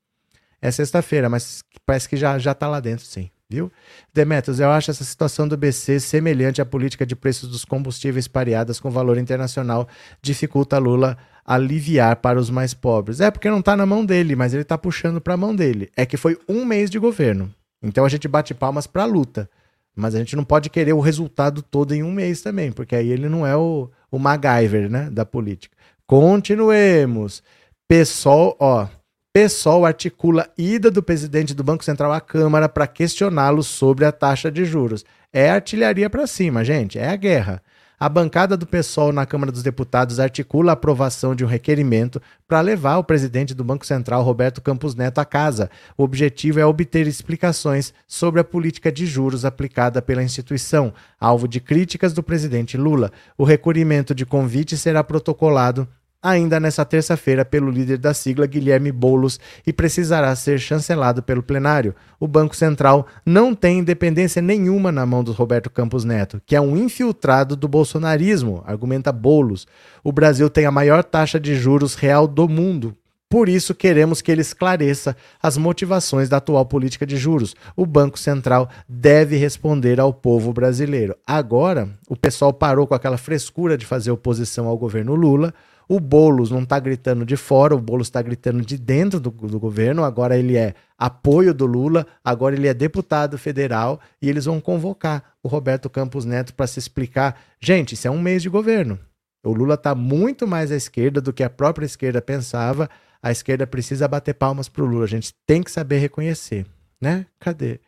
É 0.62 0.72
sexta-feira, 0.72 1.28
mas 1.28 1.64
parece 1.86 2.08
que 2.08 2.18
já, 2.18 2.38
já 2.38 2.54
tá 2.54 2.68
lá 2.68 2.80
dentro, 2.80 3.06
sim 3.06 3.30
viu? 3.50 3.72
Demetrios, 4.14 4.60
eu 4.60 4.70
acho 4.70 4.92
essa 4.92 5.04
situação 5.04 5.48
do 5.48 5.58
BC 5.58 6.00
semelhante 6.00 6.62
à 6.62 6.66
política 6.66 7.06
de 7.06 7.16
preços 7.16 7.50
dos 7.50 7.66
combustíveis 7.66 8.28
pareadas 8.28 8.80
com 8.80 8.92
valor 8.92 9.18
internacional 9.18 9.88
dificulta 10.22 10.78
Lula 10.78 11.18
aliviar 11.44 12.18
para 12.18 12.40
os 12.40 12.52
mais 12.52 12.76
pobres. 12.76 13.20
É 13.20 13.32
porque 13.32 13.50
não 13.50 13.60
está 13.60 13.76
na 13.76 13.86
mão 13.86 14.06
dele, 14.06 14.36
mas 14.36 14.54
ele 14.54 14.62
está 14.62 14.78
puxando 14.78 15.20
para 15.20 15.34
a 15.34 15.38
mão 15.38 15.56
dele. 15.56 15.90
É 15.98 16.06
que 16.06 16.16
foi 16.16 16.38
um 16.48 16.64
mês 16.64 16.92
de 16.92 17.00
governo. 17.00 17.52
Então 17.82 18.06
a 18.06 18.10
gente 18.10 18.28
bate 18.28 18.54
palmas 18.54 18.86
para 18.86 19.02
a 19.02 19.08
luta. 19.08 19.50
Mas 19.96 20.14
a 20.14 20.20
gente 20.20 20.36
não 20.36 20.44
pode 20.44 20.70
querer 20.70 20.94
o 20.94 21.00
resultado 21.00 21.64
todo 21.64 21.94
em 21.94 22.04
um 22.04 22.12
mês 22.12 22.42
também, 22.42 22.72
porque 22.72 22.96
aí 22.96 23.10
ele 23.10 23.28
não 23.28 23.46
é 23.46 23.58
o, 23.58 23.90
o 24.12 24.20
MacGyver, 24.20 24.90
né, 24.90 25.10
da 25.10 25.26
política. 25.26 25.76
Continuemos. 26.06 27.42
Pessoal, 27.88 28.56
ó, 28.60 28.88
PSOL 29.32 29.86
articula 29.86 30.50
ida 30.58 30.90
do 30.90 31.04
presidente 31.04 31.54
do 31.54 31.64
Banco 31.64 31.86
Central 31.86 32.12
à 32.12 32.20
Câmara 32.20 32.68
para 32.68 32.88
questioná-lo 32.88 33.62
sobre 33.62 34.04
a 34.04 34.12
taxa 34.12 34.52
de 34.52 34.66
juros. 34.66 35.06
É 35.32 35.52
artilharia 35.52 36.10
para 36.10 36.26
cima, 36.26 36.66
gente, 36.66 36.98
é 36.98 37.10
a 37.10 37.16
guerra. 37.16 37.62
A 38.00 38.10
bancada 38.10 38.58
do 38.58 38.66
PSOL 38.66 39.14
na 39.14 39.28
Câmara 39.28 39.52
dos 39.52 39.62
Deputados 39.62 40.20
articula 40.20 40.72
a 40.72 40.74
aprovação 40.74 41.36
de 41.36 41.46
um 41.46 41.48
requerimento 41.48 42.20
para 42.48 42.60
levar 42.62 42.98
o 42.98 43.04
presidente 43.04 43.54
do 43.54 43.64
Banco 43.64 43.86
Central, 43.86 44.24
Roberto 44.24 44.62
Campos 44.62 44.96
Neto, 44.96 45.20
à 45.20 45.26
casa. 45.26 45.70
O 45.96 46.04
objetivo 46.04 46.60
é 46.60 46.66
obter 46.66 47.06
explicações 47.06 47.94
sobre 48.08 48.42
a 48.42 48.44
política 48.44 48.92
de 48.92 49.06
juros 49.06 49.46
aplicada 49.46 50.02
pela 50.02 50.24
instituição, 50.24 50.92
alvo 51.20 51.48
de 51.48 51.60
críticas 51.60 52.14
do 52.14 52.24
presidente 52.24 52.78
Lula. 52.78 53.12
O 53.38 53.44
requerimento 53.44 54.16
de 54.16 54.26
convite 54.26 54.76
será 54.76 55.04
protocolado 55.04 55.88
ainda 56.22 56.60
nesta 56.60 56.84
terça-feira 56.84 57.46
pelo 57.46 57.72
líder 57.72 57.98
da 57.98 58.14
sigla 58.14 58.46
Guilherme 58.46 58.92
Boulos 58.92 59.40
e 59.66 59.72
precisará 59.72 60.36
ser 60.36 60.60
chancelado 60.60 61.24
pelo 61.24 61.42
plenário. 61.42 61.96
O 62.20 62.28
Banco 62.28 62.56
Central 62.56 63.08
não 63.26 63.56
tem 63.56 63.80
independência 63.80 64.42
nenhuma 64.42 64.92
na 64.92 65.06
mão 65.06 65.24
do 65.24 65.32
Roberto 65.32 65.70
Campos 65.70 66.04
Neto, 66.04 66.42
que 66.46 66.56
é 66.56 66.62
um 66.62 66.76
infiltrado 66.76 67.56
do 67.56 67.68
bolsonarismo, 67.68 68.64
argumenta 68.66 69.12
Boulos. 69.12 69.66
O 70.04 70.12
Brasil 70.12 70.50
tem 70.50 70.66
a 70.66 70.72
maior 70.72 71.04
taxa 71.04 71.40
de 71.40 71.56
juros 71.56 71.96
real 71.96 72.28
do 72.28 72.48
mundo. 72.48 72.96
Por 73.32 73.48
isso, 73.48 73.76
queremos 73.76 74.24
que 74.24 74.32
ele 74.32 74.42
esclareça 74.42 75.16
as 75.42 75.56
motivações 75.56 76.28
da 76.28 76.38
atual 76.38 76.66
política 76.66 77.06
de 77.06 77.16
juros. 77.16 77.56
O 77.76 77.86
Banco 77.86 78.18
Central 78.18 78.68
deve 78.88 79.38
responder 79.38 80.00
ao 80.00 80.12
povo 80.12 80.52
brasileiro. 80.52 81.16
Agora, 81.28 81.88
o 82.10 82.16
pessoal 82.16 82.52
parou 82.52 82.88
com 82.88 82.96
aquela 82.96 83.20
frescura 83.20 83.78
de 83.78 83.86
fazer 83.86 84.10
oposição 84.10 84.66
ao 84.66 84.76
governo 84.76 85.14
Lula. 85.14 85.54
O 85.92 86.00
Boulos 86.00 86.52
não 86.52 86.62
está 86.62 86.80
gritando 86.80 87.26
de 87.26 87.36
fora, 87.36 87.74
o 87.74 87.82
Boulos 87.82 88.06
está 88.06 88.22
gritando 88.22 88.64
de 88.64 88.78
dentro 88.78 89.20
do, 89.20 89.32
do, 89.32 89.60
governo. 89.60 90.04
Agora 90.04 90.38
ele 90.38 90.56
é 90.56 90.76
apoio 90.96 91.52
do 91.52 91.66
Lula, 91.66 92.06
agora 92.24 92.56
ele 92.56 92.68
é 92.68 92.76
deputado 92.76 93.40
federal 93.40 94.00
e 94.22 94.30
eles 94.30 94.46
vão 94.46 94.62
convocar 94.62 95.34
o 95.42 95.48
Roberto 95.48 95.90
Campos 95.90 96.26
Neto 96.26 96.54
para 96.54 96.68
se 96.68 96.78
explicar. 96.78 97.42
Gente, 97.60 97.94
isso 97.94 98.08
é 98.08 98.12
um 98.12 98.22
mês 98.22 98.44
de 98.44 98.50
governo. 98.50 99.00
O 99.44 99.52
Lula 99.52 99.74
está 99.74 99.96
muito 99.96 100.48
mais 100.48 100.72
à 100.72 100.76
esquerda 100.76 101.20
do 101.20 101.34
que 101.34 101.42
a 101.42 101.50
própria 101.50 101.88
esquerda 101.88 102.22
pensava. 102.22 102.88
A 103.20 103.32
esquerda 103.32 103.66
precisa 103.66 104.08
bater 104.08 104.36
palmas 104.36 104.70
pro 104.70 104.86
Lula. 104.86 105.06
A 105.06 105.08
gente 105.08 105.34
tem 105.48 105.64
que 105.64 105.72
saber 105.72 105.98
reconhecer, 105.98 106.68
né? 107.02 107.26
Cadê? 107.40 107.80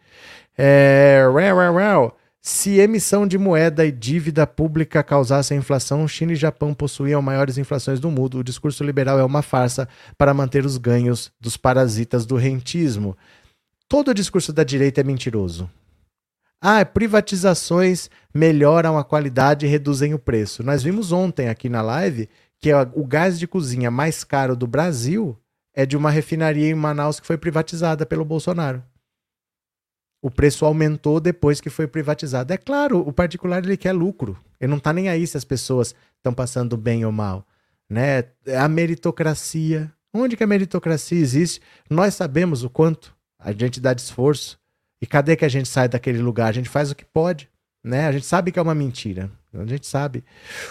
É... 0.57 1.23
Well, 1.31 1.57
well, 1.57 1.75
well. 1.75 2.20
Se 2.43 2.79
emissão 2.79 3.27
de 3.27 3.37
moeda 3.37 3.85
e 3.85 3.91
dívida 3.91 4.47
pública 4.47 5.03
causassem 5.03 5.59
inflação, 5.59 6.07
China 6.07 6.33
e 6.33 6.35
Japão 6.35 6.73
possuíam 6.73 7.21
maiores 7.21 7.59
inflações 7.59 7.99
do 7.99 8.09
mundo. 8.09 8.39
O 8.39 8.43
discurso 8.43 8.83
liberal 8.83 9.19
é 9.19 9.23
uma 9.23 9.43
farsa 9.43 9.87
para 10.17 10.33
manter 10.33 10.65
os 10.65 10.75
ganhos 10.77 11.31
dos 11.39 11.55
parasitas 11.55 12.25
do 12.25 12.35
rentismo. 12.35 13.15
Todo 13.87 14.07
o 14.07 14.13
discurso 14.13 14.51
da 14.51 14.63
direita 14.63 15.01
é 15.01 15.03
mentiroso. 15.03 15.69
Ah, 16.59 16.83
privatizações 16.83 18.09
melhoram 18.33 18.97
a 18.97 19.03
qualidade 19.03 19.67
e 19.67 19.69
reduzem 19.69 20.15
o 20.15 20.19
preço. 20.19 20.63
Nós 20.63 20.81
vimos 20.81 21.11
ontem 21.11 21.47
aqui 21.47 21.69
na 21.69 21.83
live 21.83 22.27
que 22.59 22.73
o 22.73 23.05
gás 23.05 23.37
de 23.37 23.45
cozinha 23.45 23.91
mais 23.91 24.23
caro 24.23 24.55
do 24.55 24.65
Brasil 24.65 25.37
é 25.75 25.85
de 25.85 25.95
uma 25.95 26.09
refinaria 26.09 26.69
em 26.69 26.75
Manaus 26.75 27.19
que 27.19 27.27
foi 27.27 27.37
privatizada 27.37 28.03
pelo 28.03 28.25
Bolsonaro 28.25 28.83
o 30.21 30.29
preço 30.29 30.65
aumentou 30.65 31.19
depois 31.19 31.59
que 31.59 31.69
foi 31.69 31.87
privatizado. 31.87 32.53
É 32.53 32.57
claro, 32.57 32.99
o 32.99 33.11
particular 33.11 33.63
ele 33.63 33.75
quer 33.75 33.91
lucro. 33.91 34.37
Ele 34.59 34.69
não 34.69 34.77
está 34.77 34.93
nem 34.93 35.09
aí 35.09 35.25
se 35.25 35.35
as 35.35 35.43
pessoas 35.43 35.95
estão 36.17 36.33
passando 36.33 36.77
bem 36.77 37.03
ou 37.03 37.11
mal. 37.11 37.45
Né? 37.89 38.25
A 38.57 38.67
meritocracia. 38.67 39.91
Onde 40.13 40.37
que 40.37 40.43
a 40.43 40.47
meritocracia 40.47 41.19
existe? 41.19 41.59
Nós 41.89 42.13
sabemos 42.13 42.63
o 42.63 42.69
quanto 42.69 43.15
a 43.39 43.51
gente 43.51 43.79
dá 43.79 43.93
de 43.93 44.01
esforço. 44.01 44.59
E 45.01 45.07
cadê 45.07 45.35
que 45.35 45.45
a 45.45 45.49
gente 45.49 45.67
sai 45.67 45.89
daquele 45.89 46.19
lugar? 46.19 46.49
A 46.49 46.51
gente 46.51 46.69
faz 46.69 46.91
o 46.91 46.95
que 46.95 47.03
pode. 47.03 47.49
Né? 47.83 48.05
A 48.05 48.11
gente 48.11 48.25
sabe 48.27 48.51
que 48.51 48.59
é 48.59 48.61
uma 48.61 48.75
mentira. 48.75 49.31
A 49.53 49.65
gente 49.65 49.87
sabe. 49.87 50.23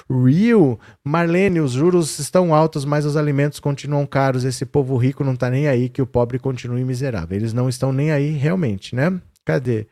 Real, 0.09 0.78
Marlene, 1.05 1.61
os 1.61 1.72
juros 1.72 2.18
estão 2.20 2.55
altos, 2.55 2.84
mas 2.84 3.05
os 3.05 3.16
alimentos 3.16 3.59
continuam 3.59 4.07
caros. 4.07 4.44
Esse 4.44 4.64
povo 4.64 4.96
rico 4.96 5.24
não 5.24 5.34
está 5.34 5.51
nem 5.51 5.66
aí 5.66 5.88
que 5.88 6.01
o 6.01 6.07
pobre 6.07 6.38
continue 6.38 6.84
miserável. 6.84 7.36
Eles 7.36 7.53
não 7.53 7.68
estão 7.68 7.92
nem 7.92 8.12
aí 8.12 8.30
realmente, 8.30 8.94
né? 8.94 9.20
Cadê? 9.51 9.88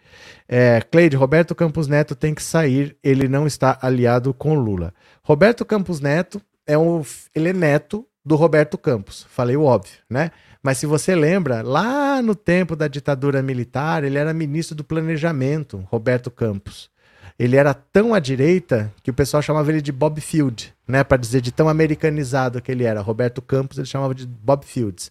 É, 0.48 0.80
Cleide, 0.80 1.16
Roberto 1.16 1.52
Campos 1.52 1.88
Neto 1.88 2.14
tem 2.14 2.32
que 2.32 2.42
sair, 2.42 2.96
ele 3.02 3.26
não 3.26 3.44
está 3.44 3.76
aliado 3.82 4.32
com 4.32 4.54
Lula. 4.54 4.94
Roberto 5.20 5.64
Campos 5.64 6.00
Neto 6.00 6.40
é 6.64 6.78
um, 6.78 7.02
ele 7.34 7.48
é 7.48 7.52
neto 7.52 8.06
do 8.24 8.36
Roberto 8.36 8.78
Campos, 8.78 9.26
falei 9.30 9.56
o 9.56 9.64
óbvio, 9.64 9.98
né? 10.08 10.30
Mas 10.62 10.78
se 10.78 10.86
você 10.86 11.12
lembra, 11.16 11.60
lá 11.60 12.22
no 12.22 12.36
tempo 12.36 12.76
da 12.76 12.86
ditadura 12.86 13.42
militar, 13.42 14.04
ele 14.04 14.16
era 14.16 14.32
ministro 14.32 14.76
do 14.76 14.84
Planejamento, 14.84 15.84
Roberto 15.90 16.30
Campos. 16.30 16.88
Ele 17.36 17.56
era 17.56 17.74
tão 17.74 18.14
à 18.14 18.20
direita 18.20 18.92
que 19.02 19.10
o 19.10 19.14
pessoal 19.14 19.42
chamava 19.42 19.72
ele 19.72 19.82
de 19.82 19.90
Bob 19.90 20.20
Field, 20.20 20.72
né? 20.86 21.02
Para 21.02 21.16
dizer 21.16 21.40
de 21.40 21.50
tão 21.50 21.68
americanizado 21.68 22.62
que 22.62 22.70
ele 22.70 22.84
era. 22.84 23.00
Roberto 23.00 23.42
Campos 23.42 23.76
ele 23.76 23.86
chamava 23.86 24.14
de 24.14 24.24
Bob 24.24 24.64
Fields. 24.64 25.10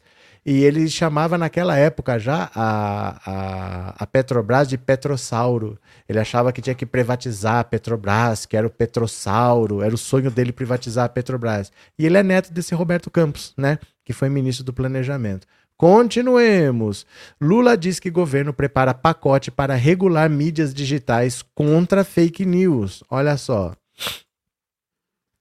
E 0.49 0.63
ele 0.63 0.87
chamava 0.87 1.37
naquela 1.37 1.75
época 1.75 2.17
já 2.17 2.49
a, 2.55 3.17
a, 3.25 3.95
a, 3.99 4.07
Petrobras 4.07 4.65
de 4.65 4.77
Petrossauro. 4.77 5.77
Ele 6.07 6.19
achava 6.19 6.53
que 6.53 6.61
tinha 6.61 6.73
que 6.73 6.85
privatizar 6.85 7.59
a 7.59 7.63
Petrobras, 7.65 8.45
que 8.45 8.55
era 8.55 8.65
o 8.65 8.69
Petrossauro, 8.69 9.81
era 9.81 9.93
o 9.93 9.97
sonho 9.97 10.31
dele 10.31 10.53
privatizar 10.53 11.03
a 11.03 11.09
Petrobras. 11.09 11.69
E 11.99 12.05
ele 12.05 12.17
é 12.17 12.23
neto 12.23 12.53
desse 12.53 12.73
Roberto 12.73 13.11
Campos, 13.11 13.53
né? 13.57 13.77
Que 14.05 14.13
foi 14.13 14.29
ministro 14.29 14.63
do 14.63 14.71
Planejamento. 14.71 15.45
Continuemos. 15.75 17.05
Lula 17.41 17.75
diz 17.75 17.99
que 17.99 18.09
governo 18.09 18.53
prepara 18.53 18.93
pacote 18.93 19.51
para 19.51 19.75
regular 19.75 20.29
mídias 20.29 20.73
digitais 20.73 21.43
contra 21.53 22.05
fake 22.05 22.45
news. 22.45 23.03
Olha 23.09 23.35
só. 23.35 23.73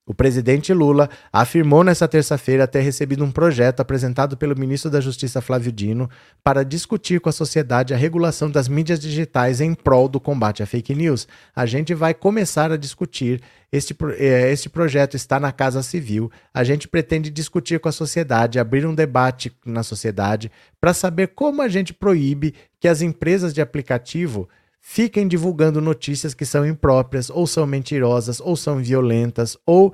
O 0.08 0.14
presidente 0.14 0.72
Lula 0.72 1.10
afirmou 1.32 1.82
nesta 1.82 2.06
terça-feira 2.06 2.68
ter 2.68 2.80
recebido 2.80 3.24
um 3.24 3.30
projeto 3.32 3.80
apresentado 3.80 4.36
pelo 4.36 4.56
ministro 4.56 4.88
da 4.88 5.00
Justiça 5.00 5.40
Flávio 5.40 5.72
Dino 5.72 6.08
para 6.44 6.64
discutir 6.64 7.20
com 7.20 7.28
a 7.28 7.32
sociedade 7.32 7.92
a 7.92 7.96
regulação 7.96 8.48
das 8.48 8.68
mídias 8.68 9.00
digitais 9.00 9.60
em 9.60 9.74
prol 9.74 10.08
do 10.08 10.20
combate 10.20 10.62
à 10.62 10.66
fake 10.66 10.94
news. 10.94 11.26
A 11.56 11.66
gente 11.66 11.92
vai 11.92 12.14
começar 12.14 12.70
a 12.70 12.76
discutir. 12.76 13.42
Este, 13.72 13.96
eh, 14.16 14.52
este 14.52 14.68
projeto 14.68 15.16
está 15.16 15.40
na 15.40 15.50
Casa 15.50 15.82
Civil. 15.82 16.30
A 16.54 16.62
gente 16.62 16.86
pretende 16.86 17.28
discutir 17.28 17.80
com 17.80 17.88
a 17.88 17.92
sociedade, 17.92 18.60
abrir 18.60 18.86
um 18.86 18.94
debate 18.94 19.52
na 19.66 19.82
sociedade 19.82 20.52
para 20.80 20.94
saber 20.94 21.32
como 21.34 21.62
a 21.62 21.68
gente 21.68 21.92
proíbe 21.92 22.54
que 22.78 22.86
as 22.86 23.02
empresas 23.02 23.52
de 23.52 23.60
aplicativo 23.60 24.48
fiquem 24.88 25.26
divulgando 25.26 25.80
notícias 25.80 26.32
que 26.32 26.46
são 26.46 26.64
impróprias, 26.64 27.28
ou 27.28 27.44
são 27.44 27.66
mentirosas, 27.66 28.40
ou 28.40 28.56
são 28.56 28.78
violentas, 28.78 29.58
ou 29.66 29.92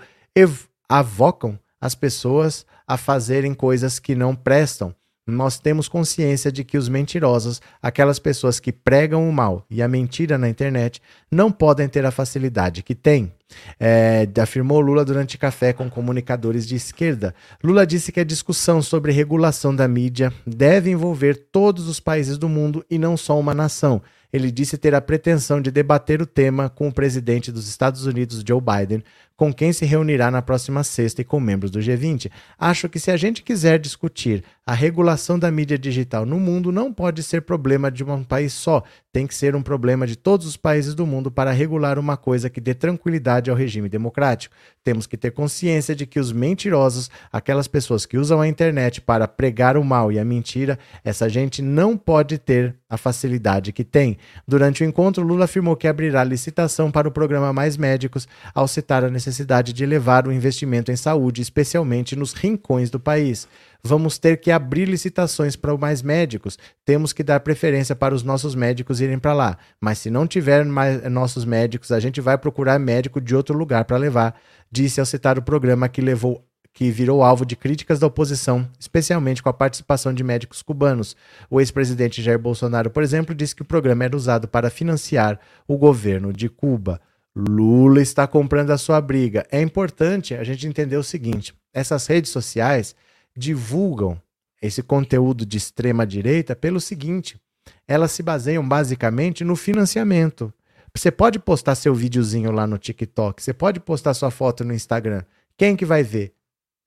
avocam 0.87 1.59
as 1.81 1.95
pessoas 1.95 2.67
a 2.87 2.99
fazerem 2.99 3.55
coisas 3.55 3.99
que 3.99 4.15
não 4.15 4.37
prestam. 4.37 4.95
Nós 5.27 5.59
temos 5.59 5.89
consciência 5.89 6.53
de 6.53 6.63
que 6.63 6.77
os 6.77 6.91
mentirosos, 6.91 7.61
aquelas 7.81 8.19
pessoas 8.19 8.61
que 8.61 8.71
pregam 8.71 9.27
o 9.27 9.33
mal 9.33 9.65
e 9.71 9.81
a 9.81 9.89
mentira 9.89 10.37
na 10.37 10.49
internet, 10.49 11.01
não 11.31 11.51
podem 11.51 11.89
ter 11.89 12.05
a 12.05 12.11
facilidade 12.11 12.83
que 12.83 12.95
têm. 12.95 13.33
É, 13.81 14.29
afirmou 14.43 14.81
Lula 14.81 15.05
durante 15.05 15.39
café 15.39 15.73
com 15.73 15.89
comunicadores 15.89 16.67
de 16.67 16.77
esquerda. 16.77 17.35
Lula 17.65 17.87
disse 17.87 18.13
que 18.13 18.21
a 18.21 18.25
discussão 18.25 18.83
sobre 18.83 19.11
regulação 19.11 19.75
da 19.75 19.89
mídia 19.89 20.33
deve 20.47 20.91
envolver 20.91 21.47
todos 21.51 21.89
os 21.89 21.99
países 21.99 22.37
do 22.37 22.49
mundo 22.49 22.85
e 22.91 22.99
não 22.99 23.17
só 23.17 23.41
uma 23.41 23.55
nação 23.55 24.03
ele 24.33 24.51
disse 24.51 24.79
ter 24.79 24.95
a 24.95 25.01
pretensão 25.01 25.61
de 25.61 25.71
debater 25.71 26.23
o 26.23 26.27
tema 26.27 26.71
com 26.71 26.89
o 26.89 26.93
presidente 26.93 27.53
dos 27.53 27.69
Estados 27.69 28.07
Unidos, 28.07 28.43
Joe 28.47 28.61
Biden, 28.61 29.05
com 29.43 29.53
quem 29.53 29.73
se 29.73 29.85
reunirá 29.85 30.31
na 30.31 30.41
próxima 30.41 30.85
sexta 30.85 31.21
e 31.21 31.25
com 31.25 31.41
membros 31.41 31.69
do 31.69 31.81
G20. 31.81 32.31
Acho 32.57 32.89
que 32.89 33.01
se 33.01 33.11
a 33.11 33.17
gente 33.17 33.43
quiser 33.43 33.77
discutir 33.77 34.45
a 34.65 34.73
regulação 34.73 35.37
da 35.37 35.51
mídia 35.51 35.77
digital 35.77 36.25
no 36.25 36.39
mundo, 36.39 36.71
não 36.71 36.93
pode 36.93 37.25
ser 37.25 37.43
problema 37.43 37.91
de 37.91 38.05
um 38.05 38.23
país 38.23 38.53
só, 38.53 38.85
tem 39.13 39.27
que 39.27 39.35
ser 39.35 39.57
um 39.57 39.63
problema 39.63 40.07
de 40.07 40.15
todos 40.15 40.47
os 40.47 40.57
países 40.57 40.95
do 40.95 41.05
mundo 41.05 41.29
para 41.29 41.51
regular 41.51 41.99
uma 41.99 42.17
coisa 42.17 42.49
que 42.49 42.61
dê 42.61 42.73
tranquilidade 42.73 43.51
ao 43.51 43.57
regime 43.57 43.89
democrático. 43.89 44.55
Temos 44.85 45.09
que 45.09 45.17
ter 45.17 45.33
consciência 45.33 45.93
de 45.97 46.07
que 46.07 46.21
os 46.21 46.31
mentirosos, 46.31 47.11
aquelas 47.33 47.67
pessoas 47.67 48.07
que 48.07 48.17
usam 48.17 48.41
a 48.41 48.47
internet 48.47 49.01
para 49.01 49.27
pregar 49.27 49.77
o 49.77 49.85
mal 49.85 50.13
e 50.13 50.21
a 50.21 50.25
mentira, 50.25 50.79
essa 51.05 51.29
gente 51.29 51.61
não 51.61 51.97
pode 51.97 52.39
ter 52.39 52.77
a 52.89 52.97
facilidade 52.97 53.73
que 53.73 53.83
tem. 53.83 54.17
Durante 54.47 54.85
o 54.85 54.87
encontro, 54.87 55.25
Lula 55.25 55.47
afirmou 55.47 55.75
que 55.75 55.89
abrirá 55.89 56.23
licitação 56.23 56.91
para 56.91 57.09
o 57.09 57.13
programa 57.13 57.53
Mais 57.53 57.77
Médicos, 57.77 58.29
ao 58.55 58.69
citar 58.69 59.05
a 59.05 59.11
necessidade 59.11 59.32
de 59.73 59.85
elevar 59.85 60.27
o 60.27 60.33
investimento 60.33 60.93
em 60.93 60.97
saúde, 60.97 61.43
especialmente 61.43 62.17
nos 62.17 62.33
rincões 62.33 62.91
do 62.91 63.01
país 63.01 63.49
vamos 63.85 64.19
ter 64.19 64.37
que 64.39 64.51
abrir 64.51 64.87
licitações 64.87 65.57
para 65.57 65.77
mais 65.77 66.03
médicos. 66.03 66.59
Temos 66.85 67.13
que 67.13 67.23
dar 67.23 67.41
preferência 67.41 67.97
para 67.97 68.15
os 68.15 68.23
nossos 68.23 68.55
médicos 68.55 69.01
irem 69.01 69.19
para 69.19 69.33
lá. 69.33 69.59
Mas 69.81 69.99
se 69.99 70.11
não 70.11 70.27
tiver 70.27 70.65
mais 70.65 71.03
nossos 71.11 71.45
médicos, 71.45 71.91
a 71.91 71.99
gente 71.99 72.21
vai 72.21 72.39
procurar 72.39 72.79
médico 72.79 73.21
de 73.21 73.35
outro 73.35 73.57
lugar 73.57 73.85
para 73.85 73.97
levar, 73.97 74.39
disse 74.71 75.01
ao 75.01 75.07
citar 75.07 75.39
o 75.39 75.43
programa 75.43 75.89
que 75.89 76.01
levou 76.01 76.45
que 76.75 76.91
virou 76.91 77.23
alvo 77.23 77.45
de 77.45 77.55
críticas 77.55 77.99
da 77.99 78.07
oposição, 78.07 78.67
especialmente 78.81 79.43
com 79.43 79.49
a 79.51 79.53
participação 79.53 80.15
de 80.15 80.25
médicos 80.25 80.63
cubanos. 80.63 81.15
O 81.51 81.61
ex-presidente 81.61 82.23
Jair 82.23 82.39
Bolsonaro, 82.39 82.89
por 82.89 83.03
exemplo, 83.03 83.35
disse 83.35 83.55
que 83.55 83.61
o 83.61 83.67
programa 83.67 84.05
era 84.05 84.17
usado 84.17 84.49
para 84.49 84.71
financiar 84.71 85.39
o 85.69 85.77
governo 85.77 86.33
de 86.33 86.49
Cuba. 86.49 86.99
Lula 87.35 88.03
está 88.03 88.27
comprando 88.27 88.71
a 88.71 88.79
sua 88.79 89.01
briga. 89.01 89.47
É 89.51 89.61
importante 89.61 90.35
a 90.35 90.45
gente 90.45 90.67
entender 90.67 90.97
o 90.97 91.03
seguinte: 91.03 91.55
essas 91.73 92.07
redes 92.07 92.31
sociais 92.31 92.95
divulgam 93.37 94.21
esse 94.61 94.83
conteúdo 94.83 95.47
de 95.47 95.57
extrema 95.57 96.07
direita 96.07 96.55
pelo 96.55 96.81
seguinte: 96.81 97.41
elas 97.89 98.13
se 98.13 98.23
baseiam 98.23 98.67
basicamente 98.67 99.45
no 99.45 99.57
financiamento. 99.57 100.53
Você 100.95 101.11
pode 101.11 101.39
postar 101.39 101.75
seu 101.75 101.95
videozinho 101.95 102.51
lá 102.53 102.67
no 102.67 102.77
TikTok, 102.77 103.43
você 103.43 103.55
pode 103.55 103.81
postar 103.81 104.13
sua 104.13 104.31
foto 104.31 104.63
no 104.63 104.75
Instagram. 104.75 105.23
Quem 105.57 105.75
que 105.75 105.87
vai 105.87 106.03
ver? 106.03 106.35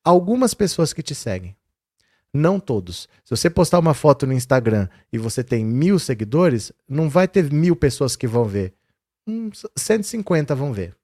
Algumas 0.04 0.54
pessoas 0.54 0.94
que 0.94 1.02
te 1.02 1.16
seguem. 1.16 1.56
Não 2.32 2.60
todos. 2.60 3.10
Se 3.24 3.32
você 3.32 3.50
postar 3.50 3.80
uma 3.80 3.94
foto 3.96 4.28
no 4.28 4.34
Instagram 4.34 4.88
e 5.12 5.18
você 5.18 5.44
tem 5.44 5.66
mil 5.66 5.98
seguidores, 5.98 6.72
não 6.88 7.10
vai 7.10 7.28
ter 7.28 7.52
mil 7.52 7.76
pessoas 7.76 8.16
que 8.16 8.28
vão 8.28 8.46
ver. 8.46 8.74
Uns 9.28 9.66
150 9.76 10.54
vão 10.54 10.72
ver. 10.72 10.96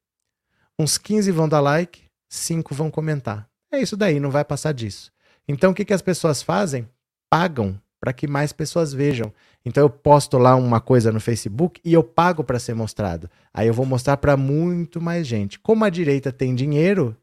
Uns 0.77 0.97
15 0.97 1.31
vão 1.31 1.49
dar 1.49 1.59
like, 1.59 2.03
5 2.29 2.75
vão 2.75 2.91
comentar. 2.91 3.49
É 3.71 3.79
isso 3.81 3.97
daí, 3.97 4.19
não 4.19 4.29
vai 4.29 4.45
passar 4.45 4.73
disso. 4.73 5.11
Então, 5.47 5.71
o 5.71 5.73
que, 5.73 5.85
que 5.85 5.93
as 5.93 6.01
pessoas 6.01 6.41
fazem? 6.43 6.87
Pagam 7.29 7.79
para 7.99 8.13
que 8.13 8.27
mais 8.27 8.51
pessoas 8.51 8.93
vejam. 8.93 9.33
Então, 9.65 9.83
eu 9.83 9.89
posto 9.89 10.37
lá 10.37 10.55
uma 10.55 10.79
coisa 10.79 11.11
no 11.11 11.19
Facebook 11.19 11.81
e 11.83 11.93
eu 11.93 12.03
pago 12.03 12.43
para 12.43 12.59
ser 12.59 12.75
mostrado. 12.75 13.29
Aí 13.53 13.67
eu 13.67 13.73
vou 13.73 13.85
mostrar 13.85 14.17
para 14.17 14.37
muito 14.37 15.01
mais 15.01 15.25
gente. 15.25 15.59
Como 15.59 15.83
a 15.83 15.89
direita 15.89 16.31
tem 16.31 16.53
dinheiro, 16.53 17.15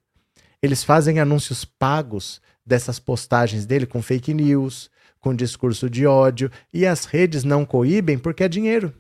eles 0.63 0.83
fazem 0.83 1.21
anúncios 1.21 1.65
pagos 1.65 2.41
dessas 2.67 2.99
postagens 2.99 3.67
dele 3.67 3.87
com 3.87 4.03
fake 4.03 4.35
news, 4.35 4.91
com 5.21 5.35
discurso 5.35 5.89
de 5.89 6.07
ódio, 6.07 6.51
e 6.73 6.87
as 6.87 7.05
redes 7.05 7.45
não 7.45 7.65
coíbem 7.65 8.19
porque 8.19 8.45
é 8.45 8.49
dinheiro. 8.49 8.93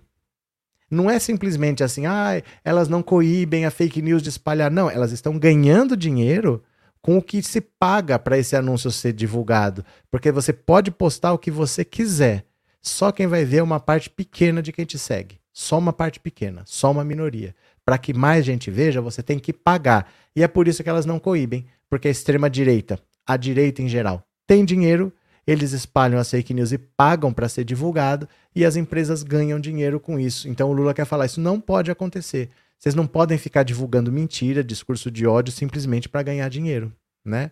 Não 0.90 1.10
é 1.10 1.18
simplesmente 1.18 1.84
assim, 1.84 2.06
ah, 2.06 2.42
elas 2.64 2.88
não 2.88 3.02
coíbem 3.02 3.66
a 3.66 3.70
fake 3.70 4.00
news 4.00 4.22
de 4.22 4.30
espalhar. 4.30 4.70
Não, 4.70 4.90
elas 4.90 5.12
estão 5.12 5.38
ganhando 5.38 5.96
dinheiro 5.96 6.62
com 7.02 7.18
o 7.18 7.22
que 7.22 7.42
se 7.42 7.60
paga 7.60 8.18
para 8.18 8.38
esse 8.38 8.56
anúncio 8.56 8.90
ser 8.90 9.12
divulgado. 9.12 9.84
Porque 10.10 10.32
você 10.32 10.52
pode 10.52 10.90
postar 10.90 11.32
o 11.32 11.38
que 11.38 11.50
você 11.50 11.84
quiser. 11.84 12.44
Só 12.80 13.12
quem 13.12 13.26
vai 13.26 13.44
ver 13.44 13.58
é 13.58 13.62
uma 13.62 13.80
parte 13.80 14.08
pequena 14.08 14.62
de 14.62 14.72
quem 14.72 14.84
te 14.84 14.98
segue. 14.98 15.38
Só 15.52 15.78
uma 15.78 15.92
parte 15.92 16.20
pequena, 16.20 16.62
só 16.64 16.90
uma 16.90 17.04
minoria. 17.04 17.54
Para 17.84 17.98
que 17.98 18.14
mais 18.14 18.44
gente 18.44 18.70
veja, 18.70 19.00
você 19.00 19.22
tem 19.22 19.38
que 19.38 19.52
pagar. 19.52 20.10
E 20.34 20.42
é 20.42 20.48
por 20.48 20.68
isso 20.68 20.82
que 20.82 20.88
elas 20.88 21.04
não 21.04 21.18
coíbem, 21.18 21.66
porque 21.90 22.08
a 22.08 22.10
extrema-direita, 22.10 22.98
a 23.26 23.36
direita 23.36 23.82
em 23.82 23.88
geral, 23.88 24.22
tem 24.46 24.64
dinheiro, 24.64 25.12
eles 25.50 25.72
espalham 25.72 26.20
as 26.20 26.30
fake 26.30 26.52
news 26.52 26.72
e 26.72 26.78
pagam 26.78 27.32
para 27.32 27.48
ser 27.48 27.64
divulgado, 27.64 28.28
e 28.54 28.66
as 28.66 28.76
empresas 28.76 29.22
ganham 29.22 29.58
dinheiro 29.58 29.98
com 29.98 30.20
isso. 30.20 30.46
Então 30.46 30.68
o 30.68 30.72
Lula 30.74 30.92
quer 30.92 31.06
falar: 31.06 31.24
isso 31.24 31.40
não 31.40 31.58
pode 31.58 31.90
acontecer. 31.90 32.50
Vocês 32.78 32.94
não 32.94 33.06
podem 33.06 33.38
ficar 33.38 33.62
divulgando 33.62 34.12
mentira, 34.12 34.62
discurso 34.62 35.10
de 35.10 35.26
ódio 35.26 35.50
simplesmente 35.50 36.06
para 36.06 36.22
ganhar 36.22 36.50
dinheiro, 36.50 36.92
né? 37.24 37.50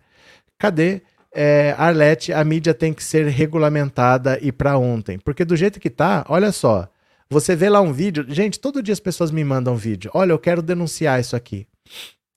Cadê? 0.59 1.01
É, 1.33 1.75
Arlete, 1.77 2.31
a 2.31 2.43
mídia 2.43 2.73
tem 2.73 2.93
que 2.93 3.03
ser 3.03 3.27
regulamentada 3.27 4.39
e 4.41 4.51
para 4.51 4.77
ontem. 4.77 5.17
Porque 5.19 5.43
do 5.43 5.55
jeito 5.55 5.79
que 5.79 5.89
tá, 5.89 6.23
olha 6.29 6.51
só, 6.51 6.87
você 7.29 7.55
vê 7.55 7.67
lá 7.67 7.81
um 7.81 7.91
vídeo. 7.91 8.25
Gente, 8.29 8.59
todo 8.59 8.81
dia 8.81 8.93
as 8.93 8.99
pessoas 8.99 9.31
me 9.31 9.43
mandam 9.43 9.75
vídeo. 9.75 10.09
Olha, 10.13 10.31
eu 10.31 10.39
quero 10.39 10.61
denunciar 10.61 11.19
isso 11.19 11.35
aqui. 11.35 11.67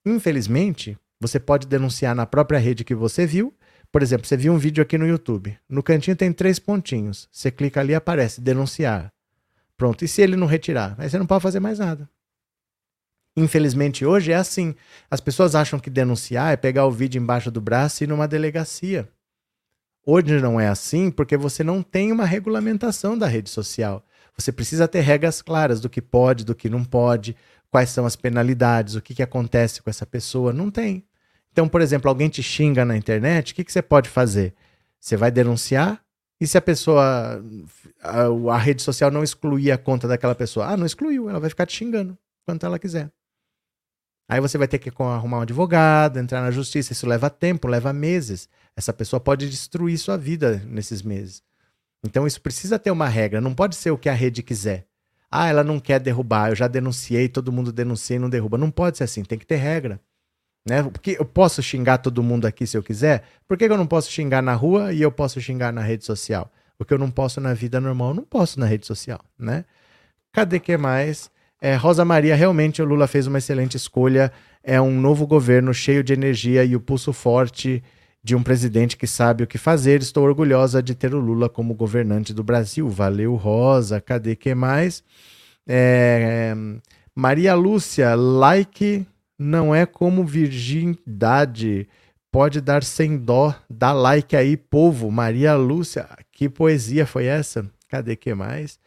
Infelizmente, 0.04 0.98
você 1.20 1.38
pode 1.38 1.66
denunciar 1.66 2.14
na 2.14 2.26
própria 2.26 2.58
rede 2.58 2.82
que 2.82 2.94
você 2.94 3.26
viu. 3.26 3.54
Por 3.92 4.02
exemplo, 4.02 4.26
você 4.26 4.36
viu 4.36 4.52
um 4.52 4.58
vídeo 4.58 4.82
aqui 4.82 4.96
no 4.96 5.06
YouTube. 5.06 5.58
No 5.68 5.82
cantinho 5.82 6.16
tem 6.16 6.32
três 6.32 6.58
pontinhos. 6.58 7.28
Você 7.32 7.50
clica 7.50 7.80
ali 7.80 7.92
e 7.92 7.96
aparece 7.96 8.40
denunciar. 8.40 9.12
Pronto. 9.76 10.04
E 10.04 10.08
se 10.08 10.22
ele 10.22 10.36
não 10.36 10.46
retirar? 10.46 10.94
Aí 10.98 11.10
você 11.10 11.18
não 11.18 11.26
pode 11.26 11.42
fazer 11.42 11.58
mais 11.58 11.78
nada. 11.78 12.08
Infelizmente, 13.36 14.04
hoje 14.04 14.32
é 14.32 14.36
assim. 14.36 14.74
As 15.10 15.20
pessoas 15.20 15.54
acham 15.54 15.78
que 15.78 15.90
denunciar 15.90 16.52
é 16.52 16.56
pegar 16.56 16.86
o 16.86 16.90
vídeo 16.90 17.20
embaixo 17.20 17.50
do 17.50 17.60
braço 17.60 18.02
e 18.02 18.04
ir 18.04 18.08
numa 18.08 18.28
delegacia. 18.28 19.08
Hoje 20.04 20.40
não 20.40 20.60
é 20.60 20.68
assim 20.68 21.10
porque 21.10 21.36
você 21.36 21.62
não 21.62 21.82
tem 21.82 22.12
uma 22.12 22.24
regulamentação 22.24 23.16
da 23.16 23.26
rede 23.26 23.50
social. 23.50 24.04
Você 24.36 24.52
precisa 24.52 24.88
ter 24.88 25.00
regras 25.00 25.42
claras 25.42 25.80
do 25.80 25.90
que 25.90 26.00
pode, 26.00 26.44
do 26.44 26.54
que 26.54 26.68
não 26.68 26.84
pode, 26.84 27.36
quais 27.70 27.90
são 27.90 28.06
as 28.06 28.16
penalidades, 28.16 28.94
o 28.94 29.02
que, 29.02 29.14
que 29.14 29.22
acontece 29.22 29.82
com 29.82 29.90
essa 29.90 30.06
pessoa. 30.06 30.52
Não 30.52 30.70
tem. 30.70 31.04
Então, 31.52 31.68
por 31.68 31.80
exemplo, 31.80 32.08
alguém 32.08 32.28
te 32.28 32.42
xinga 32.42 32.84
na 32.84 32.96
internet, 32.96 33.52
o 33.52 33.54
que, 33.56 33.64
que 33.64 33.72
você 33.72 33.82
pode 33.82 34.08
fazer? 34.08 34.54
Você 34.98 35.16
vai 35.16 35.30
denunciar? 35.30 36.02
E 36.40 36.46
se 36.46 36.56
a 36.56 36.60
pessoa, 36.60 37.42
a, 38.02 38.54
a 38.54 38.58
rede 38.58 38.82
social 38.82 39.10
não 39.10 39.22
excluir 39.22 39.70
a 39.72 39.78
conta 39.78 40.08
daquela 40.08 40.34
pessoa? 40.34 40.66
Ah, 40.66 40.76
não 40.76 40.86
excluiu, 40.86 41.28
ela 41.28 41.40
vai 41.40 41.50
ficar 41.50 41.66
te 41.66 41.76
xingando 41.76 42.16
quanto 42.46 42.64
ela 42.64 42.78
quiser. 42.78 43.10
Aí 44.30 44.40
você 44.40 44.56
vai 44.56 44.68
ter 44.68 44.78
que 44.78 44.90
arrumar 44.90 45.38
um 45.38 45.42
advogado, 45.42 46.18
entrar 46.18 46.40
na 46.40 46.52
justiça. 46.52 46.92
Isso 46.92 47.04
leva 47.04 47.28
tempo, 47.28 47.66
leva 47.66 47.92
meses. 47.92 48.48
Essa 48.76 48.92
pessoa 48.92 49.18
pode 49.18 49.50
destruir 49.50 49.98
sua 49.98 50.16
vida 50.16 50.62
nesses 50.66 51.02
meses. 51.02 51.42
Então 52.04 52.26
isso 52.28 52.40
precisa 52.40 52.78
ter 52.78 52.92
uma 52.92 53.08
regra. 53.08 53.40
Não 53.40 53.52
pode 53.52 53.74
ser 53.74 53.90
o 53.90 53.98
que 53.98 54.08
a 54.08 54.12
rede 54.12 54.40
quiser. 54.40 54.86
Ah, 55.28 55.48
ela 55.48 55.64
não 55.64 55.80
quer 55.80 55.98
derrubar. 55.98 56.50
Eu 56.50 56.54
já 56.54 56.68
denunciei, 56.68 57.28
todo 57.28 57.50
mundo 57.50 57.72
denuncia 57.72 58.14
e 58.16 58.18
não 58.20 58.30
derruba. 58.30 58.56
Não 58.56 58.70
pode 58.70 58.98
ser 58.98 59.04
assim. 59.04 59.24
Tem 59.24 59.36
que 59.36 59.46
ter 59.46 59.56
regra. 59.56 60.00
Né? 60.66 60.82
Porque 60.82 61.16
eu 61.18 61.24
posso 61.24 61.62
xingar 61.62 61.98
todo 61.98 62.22
mundo 62.22 62.46
aqui 62.46 62.66
se 62.66 62.76
eu 62.76 62.82
quiser. 62.82 63.24
Por 63.48 63.56
que 63.56 63.64
eu 63.64 63.78
não 63.78 63.86
posso 63.86 64.10
xingar 64.10 64.42
na 64.42 64.54
rua 64.54 64.92
e 64.92 65.00
eu 65.00 65.10
posso 65.10 65.40
xingar 65.40 65.72
na 65.72 65.80
rede 65.80 66.04
social? 66.04 66.52
O 66.78 66.84
que 66.84 66.94
eu 66.94 66.98
não 66.98 67.10
posso 67.10 67.40
na 67.40 67.52
vida 67.54 67.80
normal, 67.80 68.08
eu 68.08 68.14
não 68.14 68.24
posso 68.24 68.58
na 68.58 68.66
rede 68.66 68.86
social, 68.86 69.20
né? 69.38 69.64
Cadê 70.32 70.58
que 70.58 70.76
mais? 70.76 71.30
É, 71.60 71.74
Rosa 71.74 72.04
Maria, 72.04 72.34
realmente 72.34 72.80
o 72.80 72.84
Lula 72.86 73.06
fez 73.06 73.26
uma 73.26 73.38
excelente 73.38 73.76
escolha. 73.76 74.32
É 74.62 74.80
um 74.80 74.98
novo 74.98 75.26
governo 75.26 75.74
cheio 75.74 76.02
de 76.02 76.12
energia 76.12 76.64
e 76.64 76.74
o 76.74 76.80
pulso 76.80 77.12
forte 77.12 77.82
de 78.22 78.34
um 78.34 78.42
presidente 78.42 78.96
que 78.96 79.06
sabe 79.06 79.44
o 79.44 79.46
que 79.46 79.58
fazer. 79.58 80.00
Estou 80.00 80.24
orgulhosa 80.24 80.82
de 80.82 80.94
ter 80.94 81.14
o 81.14 81.20
Lula 81.20 81.48
como 81.48 81.74
governante 81.74 82.32
do 82.32 82.42
Brasil. 82.42 82.88
Valeu, 82.88 83.34
Rosa. 83.34 84.00
Cadê 84.00 84.36
que 84.36 84.54
mais? 84.54 85.02
É, 85.66 86.54
Maria 87.14 87.54
Lúcia, 87.54 88.14
like 88.14 89.06
não 89.40 89.74
é 89.74 89.86
como 89.86 90.22
virgindade. 90.22 91.88
Pode 92.30 92.60
dar 92.60 92.84
sem 92.84 93.16
dó. 93.16 93.54
Dá 93.70 93.90
like 93.90 94.36
aí, 94.36 94.54
povo. 94.54 95.10
Maria 95.10 95.54
Lúcia, 95.54 96.06
que 96.30 96.46
poesia 96.46 97.06
foi 97.06 97.24
essa? 97.24 97.64
Cadê 97.88 98.16
que 98.16 98.34
mais? 98.34 98.78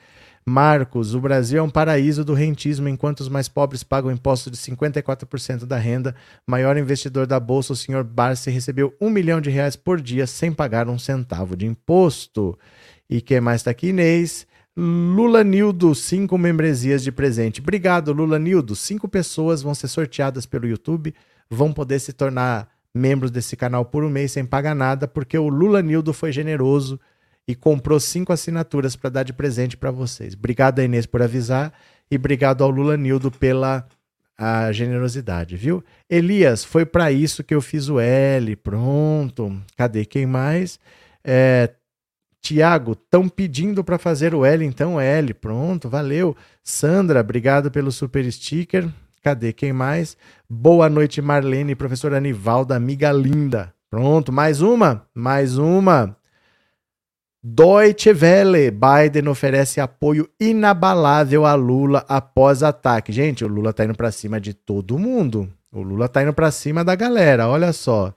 Marcos, 0.45 1.15
o 1.15 1.19
Brasil 1.19 1.57
é 1.57 1.63
um 1.63 1.69
paraíso 1.69 2.23
do 2.23 2.35
rentismo, 2.35 2.87
enquanto 2.87 3.21
os 3.21 3.29
mais 3.29 3.47
pobres 3.47 3.81
pagam 3.81 4.11
imposto 4.11 4.51
de 4.51 4.57
54% 4.57 5.65
da 5.65 5.77
renda. 5.77 6.13
Maior 6.45 6.77
investidor 6.77 7.25
da 7.25 7.39
Bolsa, 7.39 7.73
o 7.73 7.75
senhor 7.75 8.03
Barsi, 8.03 8.51
recebeu 8.51 8.93
um 9.01 9.09
milhão 9.09 9.41
de 9.41 9.49
reais 9.49 9.75
por 9.75 9.99
dia 9.99 10.27
sem 10.27 10.53
pagar 10.53 10.87
um 10.87 10.99
centavo 10.99 11.55
de 11.55 11.65
imposto. 11.65 12.57
E 13.09 13.21
quem 13.21 13.41
mais 13.41 13.61
está 13.61 13.71
aqui? 13.71 13.87
Inês. 13.87 14.45
Lula 14.75 15.43
Nildo, 15.43 15.93
cinco 15.93 16.37
membresias 16.37 17.03
de 17.03 17.11
presente. 17.11 17.61
Obrigado, 17.61 18.11
Lula 18.11 18.39
Nildo. 18.39 18.75
Cinco 18.75 19.07
pessoas 19.07 19.61
vão 19.61 19.75
ser 19.75 19.87
sorteadas 19.87 20.45
pelo 20.45 20.67
YouTube, 20.67 21.13
vão 21.49 21.71
poder 21.71 21.99
se 21.99 22.11
tornar 22.11 22.67
membros 22.93 23.29
desse 23.29 23.55
canal 23.55 23.85
por 23.85 24.03
um 24.03 24.09
mês 24.09 24.31
sem 24.31 24.45
pagar 24.45 24.75
nada, 24.75 25.07
porque 25.07 25.37
o 25.37 25.47
Lula 25.47 25.81
Nildo 25.81 26.13
foi 26.13 26.31
generoso 26.31 26.99
e 27.47 27.53
comprou 27.55 27.99
cinco 27.99 28.31
assinaturas 28.33 28.95
para 28.95 29.09
dar 29.09 29.23
de 29.23 29.33
presente 29.33 29.77
para 29.77 29.91
vocês. 29.91 30.33
Obrigado 30.33 30.81
Inês 30.81 31.05
por 31.05 31.21
avisar 31.21 31.73
e 32.09 32.15
obrigado 32.15 32.63
ao 32.63 32.69
Lula 32.69 32.97
Nildo 32.97 33.29
pela 33.29 33.85
a 34.37 34.71
generosidade, 34.71 35.55
viu? 35.55 35.83
Elias, 36.09 36.63
foi 36.65 36.85
para 36.85 37.11
isso 37.11 37.43
que 37.43 37.53
eu 37.53 37.61
fiz 37.61 37.87
o 37.89 37.99
L. 37.99 38.55
Pronto. 38.55 39.55
Cadê 39.77 40.05
quem 40.05 40.25
mais? 40.25 40.79
É, 41.23 41.69
Tiago, 42.43 42.91
estão 42.91 43.29
pedindo 43.29 43.85
para 43.85 43.97
fazer 43.97 44.35
o 44.35 44.43
L, 44.43 44.65
então 44.65 44.99
L. 44.99 45.33
Pronto, 45.33 45.87
valeu. 45.87 46.35
Sandra, 46.61 47.21
obrigado 47.21 47.71
pelo 47.71 47.89
super 47.89 48.29
sticker. 48.29 48.89
Cadê 49.23 49.53
quem 49.53 49.71
mais? 49.71 50.17
Boa 50.49 50.89
noite, 50.89 51.21
Marlene, 51.21 51.73
professora 51.73 52.17
Anivalda, 52.17 52.75
amiga 52.75 53.13
linda. 53.13 53.73
Pronto, 53.89 54.29
mais 54.29 54.59
uma? 54.59 55.07
Mais 55.15 55.57
uma. 55.57 56.17
Deutsche 57.41 58.11
Welle, 58.11 58.71
Biden 58.71 59.29
oferece 59.29 59.79
apoio 59.79 60.29
inabalável 60.37 61.45
a 61.45 61.55
Lula 61.55 62.03
após 62.09 62.61
ataque. 62.61 63.13
Gente, 63.13 63.45
o 63.45 63.47
Lula 63.47 63.71
tá 63.71 63.85
indo 63.85 63.95
para 63.95 64.11
cima 64.11 64.41
de 64.41 64.53
todo 64.53 64.99
mundo. 64.99 65.49
O 65.71 65.81
Lula 65.81 66.09
tá 66.09 66.21
indo 66.21 66.33
para 66.33 66.51
cima 66.51 66.83
da 66.83 66.93
galera, 66.93 67.47
olha 67.47 67.71
só. 67.71 68.13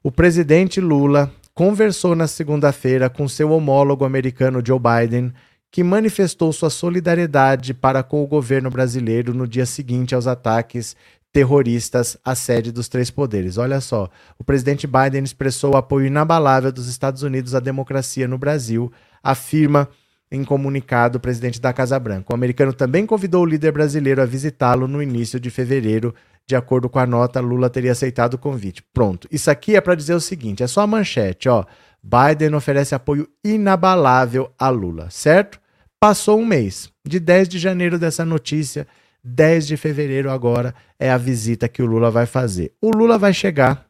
O 0.00 0.12
presidente 0.12 0.80
Lula 0.80 1.32
conversou 1.58 2.14
na 2.14 2.28
segunda-feira 2.28 3.10
com 3.10 3.26
seu 3.26 3.50
homólogo 3.50 4.04
americano 4.04 4.62
Joe 4.64 4.78
Biden, 4.78 5.32
que 5.72 5.82
manifestou 5.82 6.52
sua 6.52 6.70
solidariedade 6.70 7.74
para 7.74 8.00
com 8.00 8.22
o 8.22 8.28
governo 8.28 8.70
brasileiro 8.70 9.34
no 9.34 9.44
dia 9.44 9.66
seguinte 9.66 10.14
aos 10.14 10.28
ataques 10.28 10.94
terroristas 11.32 12.16
à 12.24 12.36
sede 12.36 12.70
dos 12.70 12.86
três 12.86 13.10
poderes. 13.10 13.58
Olha 13.58 13.80
só, 13.80 14.08
o 14.38 14.44
presidente 14.44 14.86
Biden 14.86 15.24
expressou 15.24 15.74
o 15.74 15.76
apoio 15.76 16.06
inabalável 16.06 16.70
dos 16.70 16.86
Estados 16.86 17.24
Unidos 17.24 17.56
à 17.56 17.58
democracia 17.58 18.28
no 18.28 18.38
Brasil, 18.38 18.92
afirma 19.20 19.88
em 20.30 20.44
comunicado 20.44 21.18
o 21.18 21.20
presidente 21.20 21.60
da 21.60 21.72
Casa 21.72 21.98
Branca. 21.98 22.32
O 22.32 22.36
americano 22.36 22.72
também 22.72 23.04
convidou 23.04 23.42
o 23.42 23.46
líder 23.46 23.72
brasileiro 23.72 24.22
a 24.22 24.26
visitá-lo 24.26 24.86
no 24.86 25.02
início 25.02 25.40
de 25.40 25.50
fevereiro. 25.50 26.14
De 26.48 26.56
acordo 26.56 26.88
com 26.88 26.98
a 26.98 27.04
nota, 27.04 27.40
Lula 27.40 27.68
teria 27.68 27.92
aceitado 27.92 28.34
o 28.34 28.38
convite. 28.38 28.82
Pronto. 28.94 29.28
Isso 29.30 29.50
aqui 29.50 29.76
é 29.76 29.82
para 29.82 29.94
dizer 29.94 30.14
o 30.14 30.20
seguinte: 30.20 30.62
é 30.62 30.66
só 30.66 30.80
a 30.80 30.86
manchete, 30.86 31.46
ó. 31.46 31.66
Biden 32.02 32.54
oferece 32.54 32.94
apoio 32.94 33.28
inabalável 33.44 34.50
a 34.58 34.70
Lula, 34.70 35.10
certo? 35.10 35.60
Passou 36.00 36.38
um 36.38 36.46
mês, 36.46 36.90
de 37.06 37.20
10 37.20 37.48
de 37.48 37.58
janeiro 37.58 37.98
dessa 37.98 38.24
notícia, 38.24 38.86
10 39.22 39.66
de 39.66 39.76
fevereiro 39.76 40.30
agora 40.30 40.74
é 40.98 41.10
a 41.10 41.18
visita 41.18 41.68
que 41.68 41.82
o 41.82 41.86
Lula 41.86 42.10
vai 42.10 42.24
fazer. 42.24 42.72
O 42.80 42.90
Lula 42.90 43.18
vai 43.18 43.34
chegar 43.34 43.86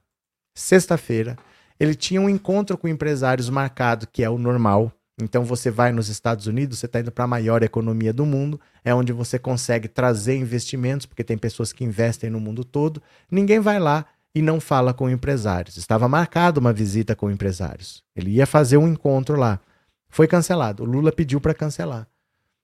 sexta-feira. 0.53 1.37
Ele 1.79 1.95
tinha 1.95 2.21
um 2.21 2.29
encontro 2.29 2.77
com 2.77 2.89
empresários 2.89 3.49
marcado, 3.49 4.09
que 4.11 4.25
é 4.25 4.29
o 4.29 4.39
normal. 4.39 4.91
Então 5.21 5.45
você 5.45 5.71
vai 5.71 5.93
nos 5.93 6.09
Estados 6.09 6.47
Unidos, 6.47 6.79
você 6.79 6.87
está 6.87 7.01
indo 7.01 7.11
para 7.11 7.25
a 7.25 7.29
maior 7.29 7.63
economia 7.63 8.13
do 8.13 8.25
mundo, 8.25 8.61
é 8.85 8.95
onde 8.95 9.13
você 9.13 9.39
consegue 9.39 9.89
trazer 9.89 10.37
investimentos, 10.37 11.07
porque 11.07 11.25
tem 11.25 11.37
pessoas 11.37 11.73
que 11.73 11.85
investem 11.85 12.31
no 12.31 12.39
mundo 12.39 12.65
todo. 12.65 13.03
Ninguém 13.31 13.61
vai 13.61 13.79
lá 13.79 14.07
e 14.35 14.41
não 14.41 14.61
fala 14.61 14.95
com 14.95 15.11
empresários. 15.11 15.77
Estava 15.77 16.09
marcado 16.09 16.61
uma 16.61 16.73
visita 16.73 17.17
com 17.17 17.31
empresários. 17.31 18.05
Ele 18.15 18.31
ia 18.31 18.47
fazer 18.47 18.77
um 18.77 18.87
encontro 18.87 19.37
lá. 19.37 19.61
Foi 20.09 20.27
cancelado. 20.27 20.85
O 20.85 20.87
Lula 20.87 21.11
pediu 21.11 21.41
para 21.41 21.55
cancelar 21.55 22.07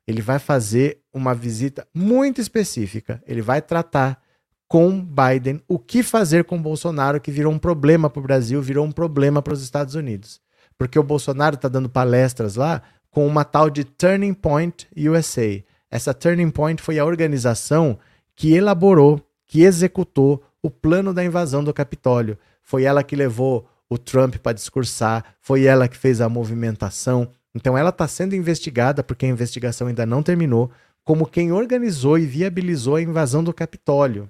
ele 0.07 0.20
vai 0.20 0.38
fazer 0.38 1.00
uma 1.12 1.34
visita 1.34 1.86
muito 1.94 2.40
específica. 2.40 3.22
Ele 3.26 3.40
vai 3.40 3.62
tratar 3.62 4.22
com 4.68 5.00
Biden 5.00 5.62
o 5.68 5.78
que 5.78 6.02
fazer 6.02 6.44
com 6.44 6.61
Bolsonaro, 6.61 7.20
que 7.20 7.30
virou 7.30 7.52
um 7.52 7.59
problema 7.59 8.11
para 8.11 8.20
o 8.20 8.22
Brasil, 8.22 8.61
virou 8.61 8.84
um 8.84 8.92
problema 8.92 9.40
para 9.40 9.55
os 9.55 9.62
Estados 9.62 9.94
Unidos. 9.94 10.40
Porque 10.79 10.99
o 10.99 11.03
Bolsonaro 11.03 11.55
está 11.55 11.68
dando 11.68 11.89
palestras 11.89 12.57
lá 12.57 12.83
com 13.11 13.27
uma 13.27 13.45
tal 13.45 13.70
de 13.70 13.85
Turning 13.85 14.35
Point 14.35 14.89
USA. 14.97 15.62
Essa 15.91 16.12
Turning 16.12 16.51
Point 16.51 16.83
foi 16.83 16.99
a 16.99 17.05
organização 17.05 17.99
que 18.35 18.53
elaborou, 18.53 19.25
que 19.47 19.62
executou 19.62 20.43
o 20.61 20.68
plano 20.68 21.14
da 21.14 21.25
invasão 21.25 21.62
do 21.62 21.72
Capitólio. 21.72 22.37
foi 22.62 22.85
ela 22.85 23.05
que 23.05 23.14
levou 23.14 23.68
o 23.89 23.99
Trump 23.99 24.37
para 24.37 24.55
discursar, 24.55 25.37
foi 25.41 25.64
ela 25.64 25.87
que 25.87 25.97
fez 25.97 26.20
a 26.20 26.29
movimentação. 26.29 27.31
Então 27.55 27.77
ela 27.79 27.91
está 27.91 28.09
sendo 28.09 28.35
investigada, 28.35 29.05
porque 29.05 29.27
a 29.27 29.29
investigação 29.29 29.87
ainda 29.87 30.05
não 30.05 30.22
terminou, 30.22 30.70
como 31.05 31.27
quem 31.27 31.53
organizou 31.53 32.18
e 32.18 32.27
viabilizou 32.27 32.97
a 32.97 33.03
invasão 33.03 33.45
do 33.45 33.53
Capitólio. 33.53 34.29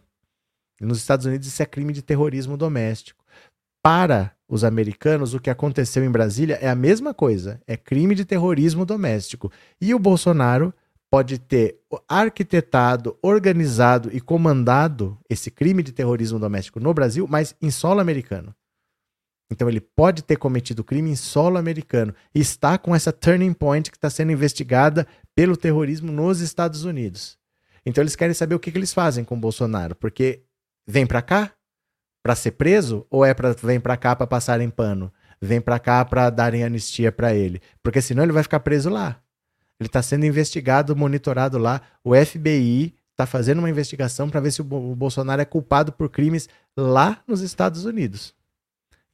Nos 0.80 0.98
Estados 0.98 1.24
Unidos 1.24 1.46
isso 1.46 1.62
é 1.62 1.66
crime 1.66 1.92
de 1.92 2.02
terrorismo 2.02 2.56
doméstico. 2.56 3.23
Para 3.84 4.34
os 4.48 4.64
americanos, 4.64 5.34
o 5.34 5.38
que 5.38 5.50
aconteceu 5.50 6.02
em 6.02 6.10
Brasília 6.10 6.54
é 6.54 6.70
a 6.70 6.74
mesma 6.74 7.12
coisa, 7.12 7.60
é 7.66 7.76
crime 7.76 8.14
de 8.14 8.24
terrorismo 8.24 8.86
doméstico. 8.86 9.52
E 9.78 9.94
o 9.94 9.98
Bolsonaro 9.98 10.72
pode 11.10 11.38
ter 11.38 11.82
arquitetado, 12.08 13.18
organizado 13.20 14.08
e 14.10 14.22
comandado 14.22 15.18
esse 15.28 15.50
crime 15.50 15.82
de 15.82 15.92
terrorismo 15.92 16.38
doméstico 16.38 16.80
no 16.80 16.94
Brasil, 16.94 17.26
mas 17.28 17.54
em 17.60 17.70
solo 17.70 18.00
americano. 18.00 18.54
Então 19.52 19.68
ele 19.68 19.82
pode 19.82 20.22
ter 20.22 20.36
cometido 20.36 20.82
crime 20.82 21.10
em 21.10 21.16
solo 21.16 21.58
americano 21.58 22.14
e 22.34 22.40
está 22.40 22.78
com 22.78 22.94
essa 22.94 23.12
turning 23.12 23.52
point 23.52 23.90
que 23.90 23.98
está 23.98 24.08
sendo 24.08 24.32
investigada 24.32 25.06
pelo 25.34 25.58
terrorismo 25.58 26.10
nos 26.10 26.40
Estados 26.40 26.84
Unidos. 26.84 27.36
Então 27.84 28.02
eles 28.02 28.16
querem 28.16 28.32
saber 28.32 28.54
o 28.54 28.58
que, 28.58 28.72
que 28.72 28.78
eles 28.78 28.94
fazem 28.94 29.24
com 29.24 29.34
o 29.34 29.40
Bolsonaro, 29.40 29.94
porque 29.94 30.42
vem 30.88 31.06
para 31.06 31.20
cá 31.20 31.52
para 32.24 32.34
ser 32.34 32.52
preso 32.52 33.06
ou 33.10 33.22
é 33.22 33.34
para 33.34 33.52
vem 33.52 33.78
para 33.78 33.98
cá 33.98 34.16
para 34.16 34.26
passarem 34.26 34.70
pano? 34.70 35.12
Vem 35.40 35.60
para 35.60 35.78
cá 35.78 36.02
para 36.06 36.30
darem 36.30 36.64
anistia 36.64 37.12
para 37.12 37.34
ele, 37.34 37.60
porque 37.82 38.00
senão 38.00 38.22
ele 38.22 38.32
vai 38.32 38.42
ficar 38.42 38.60
preso 38.60 38.88
lá. 38.88 39.20
Ele 39.78 39.88
está 39.88 40.00
sendo 40.00 40.24
investigado, 40.24 40.96
monitorado 40.96 41.58
lá. 41.58 41.82
O 42.02 42.14
FBI 42.14 42.94
está 43.10 43.26
fazendo 43.26 43.58
uma 43.58 43.68
investigação 43.68 44.30
para 44.30 44.40
ver 44.40 44.52
se 44.52 44.62
o, 44.62 44.64
Bolsonaro 44.64 45.42
é 45.42 45.44
culpado 45.44 45.92
por 45.92 46.08
crimes 46.08 46.48
lá 46.74 47.20
nos 47.28 47.42
Estados 47.42 47.84
Unidos. 47.84 48.34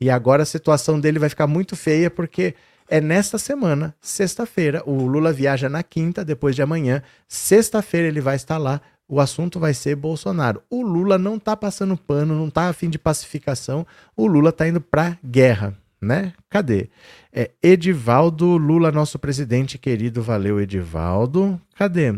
E 0.00 0.08
agora 0.08 0.44
a 0.44 0.46
situação 0.46 1.00
dele 1.00 1.18
vai 1.18 1.28
ficar 1.28 1.48
muito 1.48 1.74
feia 1.74 2.10
porque 2.10 2.54
é 2.88 3.00
nesta 3.00 3.38
semana, 3.38 3.94
sexta-feira, 4.00 4.82
o 4.86 5.06
Lula 5.06 5.32
viaja 5.32 5.68
na 5.68 5.82
quinta, 5.82 6.24
depois 6.24 6.54
de 6.54 6.62
amanhã. 6.62 7.02
Sexta-feira 7.26 8.06
ele 8.06 8.20
vai 8.20 8.36
estar 8.36 8.58
lá. 8.58 8.80
O 9.10 9.20
assunto 9.20 9.58
vai 9.58 9.74
ser 9.74 9.96
Bolsonaro. 9.96 10.62
O 10.70 10.82
Lula 10.82 11.18
não 11.18 11.36
está 11.36 11.56
passando 11.56 11.96
pano, 11.96 12.34
não 12.34 12.48
está 12.48 12.68
afim 12.68 12.88
de 12.88 12.98
pacificação. 12.98 13.86
O 14.16 14.26
Lula 14.26 14.50
está 14.50 14.68
indo 14.68 14.80
para 14.80 15.18
guerra 15.24 15.76
né? 16.00 16.32
Cadê? 16.48 16.88
É 17.32 17.50
Edivaldo 17.62 18.56
Lula, 18.56 18.90
nosso 18.90 19.18
presidente 19.18 19.76
querido. 19.76 20.22
Valeu, 20.22 20.60
Edivaldo. 20.60 21.60
Cadê? 21.76 22.14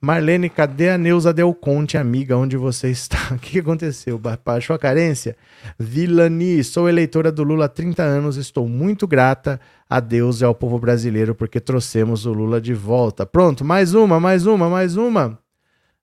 Marlene, 0.00 0.48
cadê 0.48 0.90
a 0.90 0.98
Neuza 0.98 1.32
Del 1.32 1.52
Conte, 1.52 1.98
amiga? 1.98 2.36
Onde 2.36 2.56
você 2.56 2.88
está? 2.88 3.18
O 3.34 3.38
que 3.38 3.58
aconteceu? 3.58 4.20
Baixou 4.44 4.76
a 4.76 4.78
carência? 4.78 5.36
Vilani, 5.76 6.62
sou 6.62 6.88
eleitora 6.88 7.32
do 7.32 7.42
Lula 7.42 7.64
há 7.64 7.68
30 7.68 8.02
anos. 8.02 8.36
Estou 8.36 8.68
muito 8.68 9.08
grata 9.08 9.60
a 9.90 9.98
Deus 9.98 10.40
e 10.40 10.44
ao 10.44 10.54
povo 10.54 10.78
brasileiro 10.78 11.34
porque 11.34 11.58
trouxemos 11.58 12.26
o 12.26 12.32
Lula 12.32 12.60
de 12.60 12.74
volta. 12.74 13.26
Pronto, 13.26 13.64
mais 13.64 13.92
uma, 13.92 14.20
mais 14.20 14.46
uma, 14.46 14.68
mais 14.68 14.96
uma. 14.96 15.36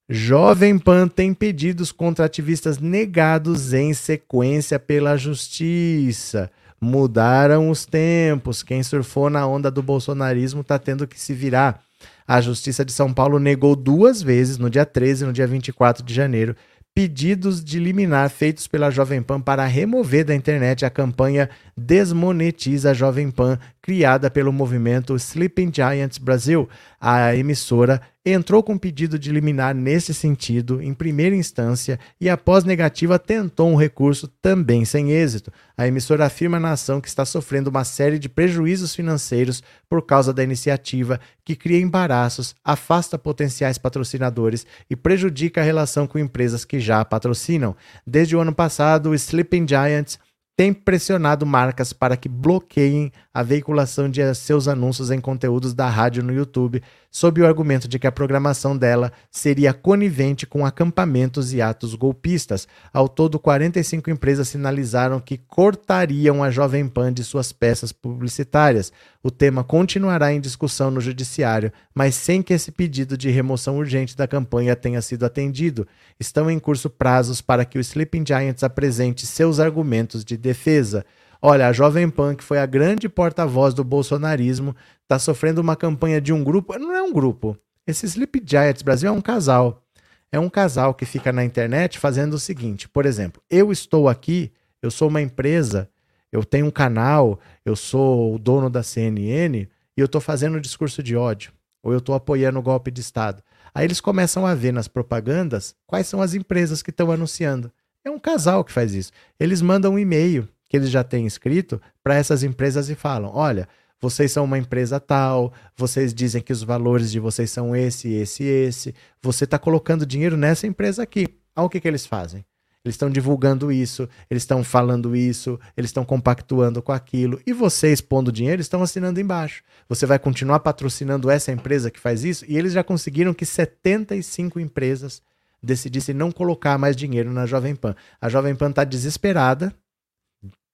Jovem 0.07 0.77
Pan 0.77 1.07
tem 1.07 1.33
pedidos 1.33 1.91
contra 1.91 2.25
ativistas 2.25 2.77
negados 2.77 3.73
em 3.73 3.91
sequência 3.91 4.77
pela 4.77 5.17
justiça. 5.17 6.51
Mudaram 6.79 7.71
os 7.71 7.87
tempos. 7.87 8.61
Quem 8.61 8.83
surfou 8.83 9.31
na 9.31 9.47
onda 9.47 9.71
do 9.71 9.81
bolsonarismo 9.81 10.61
está 10.61 10.77
tendo 10.77 11.07
que 11.07 11.19
se 11.19 11.33
virar. 11.33 11.81
A 12.27 12.39
Justiça 12.39 12.85
de 12.85 12.91
São 12.91 13.11
Paulo 13.11 13.39
negou 13.39 13.75
duas 13.75 14.21
vezes, 14.21 14.59
no 14.59 14.69
dia 14.69 14.85
13 14.85 15.23
e 15.23 15.27
no 15.27 15.33
dia 15.33 15.47
24 15.47 16.03
de 16.03 16.13
janeiro, 16.13 16.55
pedidos 16.93 17.63
de 17.63 17.79
liminar 17.79 18.29
feitos 18.29 18.67
pela 18.67 18.91
Jovem 18.91 19.23
Pan 19.23 19.41
para 19.41 19.65
remover 19.65 20.23
da 20.23 20.35
internet 20.35 20.85
a 20.85 20.89
campanha 20.89 21.49
Desmonetiza 21.75 22.93
Jovem 22.93 23.31
Pan, 23.31 23.57
criada 23.81 24.29
pelo 24.29 24.53
movimento 24.53 25.15
Sleeping 25.15 25.71
Giants 25.73 26.19
Brasil. 26.19 26.69
A 27.01 27.35
emissora 27.35 28.01
entrou 28.25 28.63
com 28.63 28.77
pedido 28.77 29.19
de 29.19 29.31
liminar 29.31 29.75
nesse 29.75 30.11
sentido 30.13 30.81
em 30.81 30.93
primeira 30.93 31.35
instância 31.35 31.99
e, 32.19 32.27
após 32.27 32.63
negativa, 32.63 33.19
tentou 33.19 33.69
um 33.69 33.75
recurso 33.75 34.27
também 34.41 34.83
sem 34.83 35.11
êxito. 35.11 35.51
A 35.77 35.87
emissora 35.87 36.25
afirma 36.25 36.59
na 36.59 36.71
ação 36.71 36.99
que 36.99 37.07
está 37.07 37.23
sofrendo 37.23 37.69
uma 37.69 37.83
série 37.83 38.17
de 38.17 38.27
prejuízos 38.27 38.95
financeiros 38.95 39.61
por 39.87 40.01
causa 40.01 40.33
da 40.33 40.43
iniciativa, 40.43 41.19
que 41.43 41.55
cria 41.55 41.79
embaraços, 41.79 42.55
afasta 42.63 43.17
potenciais 43.17 43.77
patrocinadores 43.77 44.65
e 44.89 44.95
prejudica 44.95 45.61
a 45.61 45.63
relação 45.63 46.07
com 46.07 46.17
empresas 46.17 46.65
que 46.65 46.79
já 46.79 47.01
a 47.01 47.05
patrocinam. 47.05 47.75
Desde 48.07 48.35
o 48.35 48.39
ano 48.39 48.55
passado, 48.55 49.11
o 49.11 49.15
Sleeping 49.15 49.67
Giants 49.67 50.17
tem 50.57 50.73
pressionado 50.73 51.45
marcas 51.45 51.91
para 51.91 52.15
que 52.15 52.29
bloqueiem 52.29 53.11
a 53.33 53.43
veiculação 53.43 54.09
de 54.09 54.33
seus 54.35 54.67
anúncios 54.67 55.11
em 55.11 55.19
conteúdos 55.19 55.73
da 55.73 55.89
rádio 55.89 56.23
no 56.23 56.33
YouTube, 56.33 56.81
sob 57.15 57.41
o 57.41 57.47
argumento 57.47 57.87
de 57.87 57.97
que 57.97 58.07
a 58.07 58.11
programação 58.11 58.77
dela 58.77 59.09
seria 59.31 59.73
conivente 59.73 60.45
com 60.45 60.65
acampamentos 60.65 61.53
e 61.53 61.61
atos 61.61 61.95
golpistas. 61.95 62.67
Ao 62.91 63.07
todo, 63.07 63.39
45 63.39 64.09
empresas 64.09 64.49
sinalizaram 64.49 65.21
que 65.21 65.37
cortariam 65.37 66.43
a 66.43 66.51
Jovem 66.51 66.89
Pan 66.89 67.13
de 67.13 67.23
suas 67.23 67.53
peças 67.53 67.93
publicitárias. 67.93 68.91
O 69.23 69.31
tema 69.31 69.63
continuará 69.63 70.33
em 70.33 70.41
discussão 70.41 70.91
no 70.91 70.99
judiciário, 70.99 71.71
mas 71.93 72.15
sem 72.15 72.41
que 72.41 72.53
esse 72.53 72.69
pedido 72.69 73.17
de 73.17 73.29
remoção 73.29 73.77
urgente 73.77 74.17
da 74.17 74.27
campanha 74.27 74.75
tenha 74.75 75.01
sido 75.01 75.25
atendido. 75.25 75.87
Estão 76.19 76.51
em 76.51 76.59
curso 76.59 76.89
prazos 76.89 77.39
para 77.39 77.63
que 77.63 77.77
o 77.77 77.81
Sleeping 77.81 78.25
Giants 78.27 78.61
apresente 78.61 79.25
seus 79.25 79.61
argumentos 79.61 80.25
de 80.25 80.35
defesa. 80.35 81.05
Olha, 81.47 81.67
a 81.67 81.71
Jovem 81.71 82.09
Pan, 82.09 82.33
que 82.33 82.43
foi 82.43 82.57
a 82.57 82.65
grande 82.65 83.07
porta-voz 83.07 83.71
do 83.71 83.83
bolsonarismo, 83.83 84.75
está 85.03 85.19
sofrendo 85.19 85.61
uma 85.61 85.75
campanha 85.75 86.19
de 86.19 86.33
um 86.33 86.43
grupo. 86.43 86.75
Não 86.79 86.91
é 86.91 87.03
um 87.03 87.13
grupo. 87.13 87.55
Esse 87.85 88.07
Sleep 88.07 88.41
Giants 88.43 88.81
Brasil 88.81 89.09
é 89.09 89.11
um 89.11 89.21
casal. 89.21 89.83
É 90.31 90.39
um 90.39 90.49
casal 90.49 90.95
que 90.95 91.05
fica 91.05 91.31
na 91.31 91.45
internet 91.45 91.99
fazendo 91.99 92.33
o 92.33 92.39
seguinte: 92.39 92.89
por 92.89 93.05
exemplo, 93.05 93.43
eu 93.47 93.71
estou 93.71 94.09
aqui, 94.09 94.51
eu 94.81 94.89
sou 94.89 95.07
uma 95.07 95.21
empresa, 95.21 95.87
eu 96.31 96.43
tenho 96.43 96.65
um 96.65 96.71
canal, 96.71 97.39
eu 97.63 97.75
sou 97.75 98.33
o 98.33 98.39
dono 98.39 98.67
da 98.67 98.81
CNN 98.81 99.67
e 99.95 100.01
eu 100.01 100.05
estou 100.05 100.19
fazendo 100.19 100.59
discurso 100.59 101.03
de 101.03 101.15
ódio, 101.15 101.53
ou 101.83 101.91
eu 101.91 101.99
estou 101.99 102.15
apoiando 102.15 102.57
o 102.57 102.63
golpe 102.63 102.89
de 102.89 103.01
Estado. 103.01 103.43
Aí 103.71 103.85
eles 103.85 104.01
começam 104.01 104.47
a 104.47 104.55
ver 104.55 104.73
nas 104.73 104.87
propagandas 104.87 105.75
quais 105.85 106.07
são 106.07 106.23
as 106.23 106.33
empresas 106.33 106.81
que 106.81 106.89
estão 106.89 107.11
anunciando. 107.11 107.71
É 108.03 108.09
um 108.09 108.17
casal 108.17 108.63
que 108.63 108.71
faz 108.71 108.95
isso. 108.95 109.11
Eles 109.39 109.61
mandam 109.61 109.93
um 109.93 109.99
e-mail 109.99 110.49
que 110.67 110.77
eles 110.77 110.89
já 110.89 111.03
têm 111.03 111.25
escrito 111.25 111.81
para 112.03 112.15
essas 112.15 112.43
empresas 112.43 112.89
e 112.89 112.95
falam: 112.95 113.31
olha, 113.33 113.67
vocês 114.01 114.31
são 114.31 114.43
uma 114.43 114.57
empresa 114.57 114.99
tal, 114.99 115.53
vocês 115.75 116.13
dizem 116.13 116.41
que 116.41 116.53
os 116.53 116.63
valores 116.63 117.11
de 117.11 117.19
vocês 117.19 117.49
são 117.49 117.75
esse, 117.75 118.11
esse, 118.13 118.43
esse. 118.43 118.95
Você 119.21 119.45
está 119.45 119.57
colocando 119.57 120.05
dinheiro 120.05 120.37
nessa 120.37 120.67
empresa 120.67 121.03
aqui. 121.03 121.27
Olha 121.55 121.65
o 121.65 121.69
que, 121.69 121.79
que 121.79 121.87
eles 121.87 122.05
fazem. 122.05 122.45
Eles 122.83 122.93
estão 122.93 123.09
divulgando 123.09 123.71
isso, 123.71 124.07
eles 124.29 124.43
estão 124.43 124.63
falando 124.63 125.15
isso, 125.15 125.59
eles 125.75 125.89
estão 125.89 126.05
compactuando 126.05 126.83
com 126.83 126.91
aquilo. 126.91 127.41
E 127.43 127.51
vocês, 127.51 127.99
pondo 127.99 128.31
dinheiro, 128.31 128.61
estão 128.61 128.83
assinando 128.83 129.19
embaixo. 129.19 129.63
Você 129.89 130.05
vai 130.05 130.19
continuar 130.19 130.59
patrocinando 130.59 131.31
essa 131.31 131.51
empresa 131.51 131.89
que 131.89 131.99
faz 131.99 132.23
isso? 132.23 132.45
E 132.47 132.55
eles 132.55 132.73
já 132.73 132.83
conseguiram 132.83 133.33
que 133.33 133.43
75 133.43 134.59
empresas 134.59 135.19
decidissem 135.63 136.13
não 136.13 136.31
colocar 136.31 136.77
mais 136.77 136.95
dinheiro 136.95 137.31
na 137.31 137.47
Jovem 137.47 137.75
Pan. 137.75 137.95
A 138.21 138.29
Jovem 138.29 138.55
Pan 138.55 138.69
está 138.69 138.83
desesperada, 138.83 139.73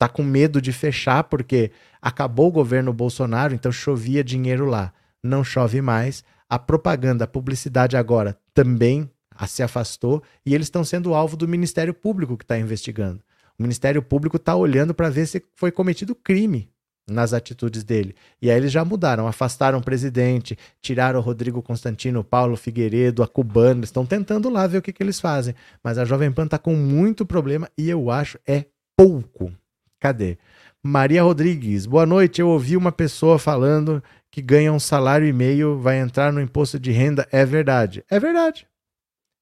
tá 0.01 0.09
com 0.09 0.23
medo 0.23 0.59
de 0.59 0.73
fechar 0.73 1.25
porque 1.25 1.69
acabou 2.01 2.47
o 2.47 2.51
governo 2.51 2.91
Bolsonaro, 2.91 3.53
então 3.53 3.71
chovia 3.71 4.23
dinheiro 4.23 4.65
lá. 4.65 4.91
Não 5.21 5.43
chove 5.43 5.79
mais. 5.79 6.23
A 6.49 6.57
propaganda, 6.57 7.25
a 7.25 7.27
publicidade 7.27 7.95
agora 7.95 8.35
também 8.51 9.07
se 9.47 9.61
afastou 9.61 10.23
e 10.43 10.55
eles 10.55 10.65
estão 10.65 10.83
sendo 10.83 11.13
alvo 11.13 11.37
do 11.37 11.47
Ministério 11.47 11.93
Público 11.93 12.35
que 12.35 12.43
está 12.43 12.57
investigando. 12.57 13.21
O 13.59 13.61
Ministério 13.61 14.01
Público 14.01 14.37
está 14.37 14.55
olhando 14.55 14.91
para 14.91 15.07
ver 15.11 15.27
se 15.27 15.45
foi 15.53 15.71
cometido 15.71 16.15
crime 16.15 16.67
nas 17.07 17.31
atitudes 17.31 17.83
dele. 17.83 18.15
E 18.41 18.49
aí 18.49 18.57
eles 18.57 18.71
já 18.71 18.83
mudaram, 18.83 19.27
afastaram 19.27 19.77
o 19.77 19.83
presidente, 19.83 20.57
tiraram 20.81 21.19
o 21.19 21.21
Rodrigo 21.21 21.61
Constantino, 21.61 22.21
o 22.21 22.23
Paulo 22.23 22.57
Figueiredo, 22.57 23.21
a 23.21 23.27
Cubana, 23.27 23.83
estão 23.83 24.03
tentando 24.03 24.49
lá 24.49 24.65
ver 24.65 24.79
o 24.79 24.81
que, 24.81 24.91
que 24.91 25.03
eles 25.03 25.19
fazem. 25.19 25.53
Mas 25.83 25.99
a 25.99 26.05
Jovem 26.05 26.31
Pan 26.31 26.45
está 26.45 26.57
com 26.57 26.75
muito 26.75 27.23
problema 27.23 27.69
e 27.77 27.87
eu 27.87 28.09
acho 28.09 28.39
é 28.47 28.65
pouco. 28.97 29.53
Cadê? 30.01 30.39
Maria 30.81 31.21
Rodrigues, 31.21 31.85
boa 31.85 32.07
noite. 32.07 32.41
Eu 32.41 32.49
ouvi 32.49 32.75
uma 32.75 32.91
pessoa 32.91 33.37
falando 33.37 34.03
que 34.31 34.41
ganha 34.41 34.73
um 34.73 34.79
salário 34.79 35.27
e 35.27 35.31
meio, 35.31 35.77
vai 35.77 35.99
entrar 35.99 36.33
no 36.33 36.41
imposto 36.41 36.79
de 36.79 36.91
renda. 36.91 37.27
É 37.31 37.45
verdade. 37.45 38.03
É 38.09 38.19
verdade. 38.19 38.67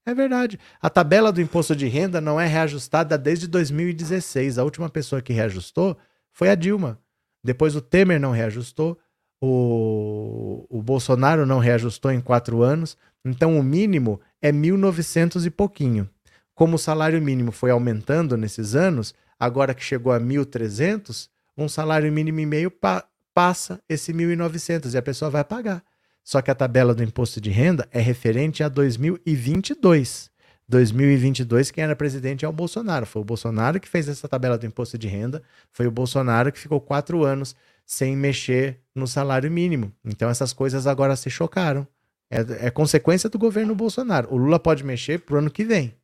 É 0.05 0.14
verdade. 0.14 0.60
A 0.82 0.89
tabela 0.89 1.32
do 1.32 1.41
imposto 1.41 1.74
de 1.78 1.88
renda 1.88 2.20
não 2.20 2.38
é 2.38 2.45
reajustada 2.45 3.18
desde 3.18 3.47
2016. 3.47 4.57
A 4.57 4.64
última 4.66 4.89
pessoa 4.89 5.22
que 5.22 5.32
reajustou 5.32 5.97
foi 6.34 6.49
a 6.49 6.55
Dilma. 6.55 6.99
Depois 7.41 7.74
o 7.74 7.82
Temer 7.82 8.20
não 8.20 8.32
reajustou, 8.32 8.99
o, 9.41 10.66
o 10.70 10.84
Bolsonaro 10.84 11.45
não 11.45 11.60
reajustou 11.60 12.12
em 12.12 12.20
quatro 12.20 12.62
anos. 12.64 12.97
Então 13.24 13.57
o 13.57 13.64
mínimo 13.64 14.20
é 14.41 14.51
1.900 14.51 15.45
e 15.45 15.49
pouquinho. 15.49 16.10
Como 16.53 16.76
o 16.76 16.80
salário 16.80 17.22
mínimo 17.22 17.53
foi 17.53 17.72
aumentando 17.72 18.36
nesses 18.36 18.76
anos, 18.76 19.16
Agora 19.40 19.74
que 19.74 19.84
chegou 19.84 20.12
a 20.12 20.20
1.300, 20.20 21.30
um 21.58 21.70
salário 21.70 22.12
mínimo 22.12 22.40
e 22.40 22.46
meio 22.46 22.72
pa 22.72 23.06
passa 23.34 23.82
esse 23.88 24.12
1.900 24.12 24.94
e 24.94 24.98
a 24.98 25.02
pessoa 25.02 25.32
vai 25.32 25.44
pagar. 25.44 25.82
Só 26.24 26.42
que 26.42 26.52
a 26.52 26.56
tabela 26.56 26.94
do 26.94 27.04
imposto 27.04 27.40
de 27.40 27.50
renda 27.50 27.88
é 27.92 28.02
referente 28.02 28.64
a 28.64 28.68
2022. 28.68 30.30
2022, 30.68 31.72
quem 31.72 31.84
era 31.84 31.96
presidente 31.96 32.46
é 32.46 32.48
o 32.48 32.52
Bolsonaro. 32.52 33.06
Foi 33.06 33.22
o 33.22 33.26
Bolsonaro 33.26 33.80
que 33.80 33.90
fez 33.90 34.08
essa 34.08 34.28
tabela 34.28 34.58
do 34.58 34.66
imposto 34.66 34.98
de 34.98 35.08
renda. 35.08 35.42
Foi 35.72 35.88
o 35.88 35.92
Bolsonaro 35.92 36.52
que 36.52 36.60
ficou 36.60 36.80
quatro 36.80 37.24
anos 37.24 37.56
sem 37.86 38.16
mexer 38.16 38.80
no 38.94 39.08
salário 39.08 39.50
mínimo. 39.50 39.92
Então 40.06 40.30
essas 40.30 40.54
coisas 40.54 40.86
agora 40.86 41.16
se 41.16 41.30
chocaram. 41.30 41.88
É, 42.30 42.68
é 42.68 42.70
consequência 42.70 43.28
do 43.30 43.40
governo 43.40 43.74
Bolsonaro. 43.74 44.28
O 44.32 44.38
Lula 44.38 44.60
pode 44.60 44.84
mexer 44.84 45.22
para 45.22 45.36
o 45.36 45.40
ano 45.40 45.50
que 45.50 45.64
vem. 45.64 45.96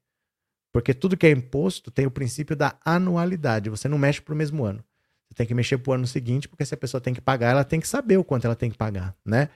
Porque 0.76 0.94
tudo 0.94 1.16
que 1.16 1.26
é 1.26 1.32
imposto 1.32 1.90
tem 1.90 2.06
o 2.06 2.12
princípio 2.12 2.54
da 2.54 2.76
anualidade. 2.84 3.70
Você 3.70 3.88
não 3.88 3.98
mexe 3.98 4.22
para 4.22 4.34
o 4.34 4.38
mesmo 4.38 4.66
ano. 4.66 4.84
Você 5.30 5.34
tem 5.34 5.48
que 5.48 5.54
mexer 5.54 5.78
para 5.78 5.92
o 5.92 5.94
ano 5.94 6.06
seguinte, 6.06 6.50
porque 6.50 6.66
se 6.66 6.74
a 6.74 6.78
pessoa 6.78 7.00
tem 7.00 7.14
que 7.14 7.22
pagar, 7.22 7.52
ela 7.52 7.64
tem 7.64 7.80
que 7.80 7.88
saber 7.88 8.18
o 8.18 8.26
quanto 8.26 8.44
ela 8.44 8.58
tem 8.58 8.70
que 8.70 8.78
pagar, 8.78 9.16
né? 9.26 9.48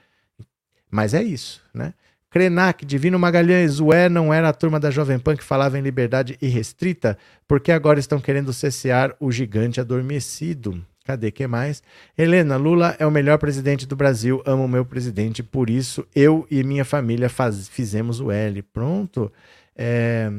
Mas 0.90 1.12
é 1.12 1.22
isso, 1.22 1.62
né? 1.74 1.92
Krenak, 2.30 2.86
Divino 2.86 3.18
Magalhães, 3.18 3.80
ué, 3.80 4.08
não 4.08 4.32
era 4.32 4.48
a 4.48 4.52
turma 4.54 4.80
da 4.80 4.90
Jovem 4.90 5.18
Pan 5.18 5.36
que 5.36 5.44
falava 5.44 5.78
em 5.78 5.82
liberdade 5.82 6.38
irrestrita? 6.40 7.18
Porque 7.46 7.70
agora 7.70 8.00
estão 8.00 8.18
querendo 8.18 8.50
cessear 8.54 9.14
o 9.20 9.30
gigante 9.30 9.78
adormecido? 9.78 10.82
Cadê 11.04 11.30
que 11.30 11.46
mais? 11.46 11.82
Helena, 12.16 12.56
Lula 12.56 12.96
é 12.98 13.04
o 13.04 13.10
melhor 13.10 13.36
presidente 13.36 13.86
do 13.86 13.94
Brasil. 13.94 14.42
Amo 14.46 14.64
o 14.64 14.68
meu 14.68 14.86
presidente, 14.86 15.42
por 15.42 15.68
isso 15.68 16.02
eu 16.16 16.46
e 16.50 16.64
minha 16.64 16.86
família 16.86 17.28
faz, 17.28 17.68
fizemos 17.68 18.20
o 18.20 18.30
L. 18.30 18.62
Pronto. 18.62 19.30
É... 19.76 20.32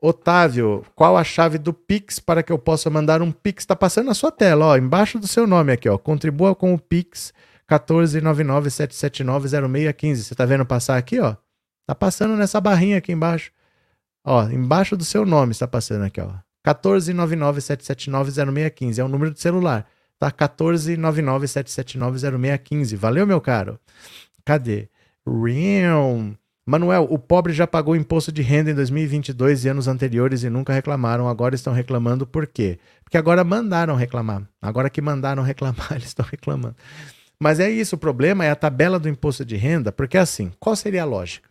Otávio, 0.00 0.84
qual 0.94 1.16
a 1.16 1.24
chave 1.24 1.58
do 1.58 1.72
Pix 1.72 2.18
para 2.18 2.42
que 2.42 2.52
eu 2.52 2.58
possa 2.58 2.90
mandar 2.90 3.22
um 3.22 3.32
Pix? 3.32 3.62
Está 3.62 3.74
passando 3.74 4.06
na 4.06 4.14
sua 4.14 4.30
tela, 4.30 4.66
ó, 4.66 4.76
embaixo 4.76 5.18
do 5.18 5.26
seu 5.26 5.46
nome 5.46 5.72
aqui, 5.72 5.88
ó. 5.88 5.96
Contribua 5.96 6.54
com 6.54 6.74
o 6.74 6.78
Pix 6.78 7.32
14997790615. 7.68 10.16
Você 10.16 10.34
está 10.34 10.44
vendo 10.44 10.66
passar 10.66 10.96
aqui, 10.96 11.18
ó? 11.18 11.34
Tá 11.86 11.94
passando 11.94 12.36
nessa 12.36 12.60
barrinha 12.60 12.98
aqui 12.98 13.12
embaixo. 13.12 13.50
Ó, 14.24 14.42
embaixo 14.48 14.96
do 14.96 15.04
seu 15.04 15.24
nome 15.24 15.52
está 15.52 15.68
passando 15.68 16.04
aqui, 16.04 16.20
ó. 16.20 16.32
14997790615 16.64 18.98
é 18.98 19.04
o 19.04 19.08
número 19.08 19.32
de 19.32 19.40
celular. 19.40 19.86
Tá 20.18 20.30
14997790615. 20.30 22.96
Valeu, 22.96 23.26
meu 23.26 23.40
caro. 23.40 23.80
Cadê? 24.44 24.90
Real. 25.26 26.34
Manuel, 26.68 27.06
o 27.08 27.16
pobre 27.16 27.52
já 27.52 27.64
pagou 27.64 27.94
imposto 27.94 28.32
de 28.32 28.42
renda 28.42 28.72
em 28.72 28.74
2022 28.74 29.64
e 29.64 29.68
anos 29.68 29.86
anteriores 29.86 30.42
e 30.42 30.50
nunca 30.50 30.72
reclamaram. 30.72 31.28
Agora 31.28 31.54
estão 31.54 31.72
reclamando 31.72 32.26
por 32.26 32.44
quê? 32.44 32.80
Porque 33.04 33.16
agora 33.16 33.44
mandaram 33.44 33.94
reclamar. 33.94 34.48
Agora 34.60 34.90
que 34.90 35.00
mandaram 35.00 35.44
reclamar, 35.44 35.92
eles 35.92 36.08
estão 36.08 36.26
reclamando. 36.26 36.74
Mas 37.38 37.60
é 37.60 37.70
isso, 37.70 37.94
o 37.94 37.98
problema 37.98 38.44
é 38.44 38.50
a 38.50 38.56
tabela 38.56 38.98
do 38.98 39.08
imposto 39.08 39.44
de 39.44 39.54
renda, 39.54 39.92
porque 39.92 40.18
assim, 40.18 40.52
qual 40.58 40.74
seria 40.74 41.02
a 41.02 41.04
lógica? 41.04 41.48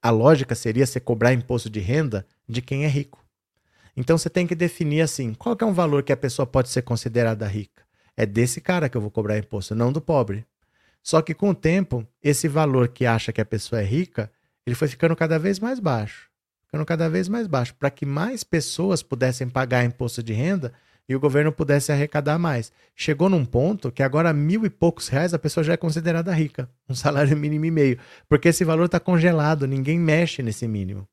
A 0.00 0.10
lógica 0.10 0.54
seria 0.54 0.86
você 0.86 1.00
cobrar 1.00 1.32
imposto 1.32 1.68
de 1.68 1.80
renda 1.80 2.24
de 2.48 2.62
quem 2.62 2.84
é 2.84 2.88
rico. 2.88 3.24
Então 3.96 4.16
você 4.16 4.30
tem 4.30 4.46
que 4.46 4.54
definir 4.54 5.00
assim, 5.00 5.34
qual 5.34 5.56
é 5.60 5.64
um 5.64 5.72
valor 5.72 6.04
que 6.04 6.12
a 6.12 6.16
pessoa 6.16 6.46
pode 6.46 6.68
ser 6.68 6.82
considerada 6.82 7.48
rica? 7.48 7.82
É 8.16 8.26
desse 8.26 8.60
cara 8.60 8.88
que 8.88 8.96
eu 8.96 9.00
vou 9.00 9.10
cobrar 9.10 9.38
imposto, 9.38 9.74
não 9.74 9.90
do 9.90 10.00
pobre. 10.00 10.46
Só 11.02 11.20
que 11.20 11.34
com 11.34 11.50
o 11.50 11.54
tempo, 11.54 12.06
esse 12.22 12.46
valor 12.46 12.88
que 12.88 13.04
acha 13.04 13.32
que 13.32 13.40
a 13.40 13.44
pessoa 13.44 13.80
é 13.80 13.84
rica, 13.84 14.30
ele 14.66 14.76
foi 14.76 14.88
ficando 14.88 15.16
cada 15.16 15.38
vez 15.38 15.58
mais 15.58 15.80
baixo. 15.80 16.30
Ficando 16.66 16.86
cada 16.86 17.08
vez 17.08 17.28
mais 17.28 17.46
baixo, 17.46 17.74
para 17.74 17.90
que 17.90 18.06
mais 18.06 18.44
pessoas 18.44 19.02
pudessem 19.02 19.48
pagar 19.48 19.84
imposto 19.84 20.22
de 20.22 20.32
renda 20.32 20.72
e 21.08 21.16
o 21.16 21.20
governo 21.20 21.52
pudesse 21.52 21.92
arrecadar 21.92 22.38
mais. 22.38 22.72
Chegou 22.94 23.28
num 23.28 23.44
ponto 23.44 23.90
que 23.90 24.02
agora 24.02 24.32
mil 24.32 24.64
e 24.64 24.70
poucos 24.70 25.08
reais 25.08 25.34
a 25.34 25.38
pessoa 25.38 25.64
já 25.64 25.74
é 25.74 25.76
considerada 25.76 26.32
rica, 26.32 26.68
um 26.88 26.94
salário 26.94 27.36
mínimo 27.36 27.64
e 27.66 27.70
meio, 27.70 27.98
porque 28.28 28.48
esse 28.48 28.64
valor 28.64 28.86
está 28.86 29.00
congelado, 29.00 29.66
ninguém 29.66 29.98
mexe 29.98 30.42
nesse 30.42 30.66
mínimo. 30.68 31.06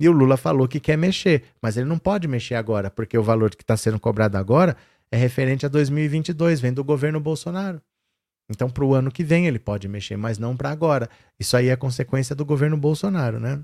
E 0.00 0.08
o 0.08 0.12
Lula 0.12 0.36
falou 0.36 0.66
que 0.66 0.80
quer 0.80 0.98
mexer, 0.98 1.44
mas 1.62 1.76
ele 1.76 1.88
não 1.88 1.98
pode 1.98 2.26
mexer 2.26 2.56
agora, 2.56 2.90
porque 2.90 3.16
o 3.16 3.22
valor 3.22 3.50
que 3.50 3.62
está 3.62 3.76
sendo 3.76 4.00
cobrado 4.00 4.36
agora 4.36 4.76
é 5.10 5.16
referente 5.16 5.64
a 5.64 5.68
2022, 5.68 6.60
vem 6.60 6.72
do 6.72 6.82
governo 6.82 7.20
Bolsonaro. 7.20 7.80
Então, 8.48 8.68
para 8.68 8.84
o 8.84 8.94
ano 8.94 9.10
que 9.10 9.24
vem 9.24 9.46
ele 9.46 9.58
pode 9.58 9.88
mexer, 9.88 10.16
mas 10.16 10.38
não 10.38 10.56
para 10.56 10.70
agora. 10.70 11.08
Isso 11.38 11.56
aí 11.56 11.68
é 11.68 11.76
consequência 11.76 12.34
do 12.34 12.44
governo 12.44 12.76
Bolsonaro, 12.76 13.40
né? 13.40 13.60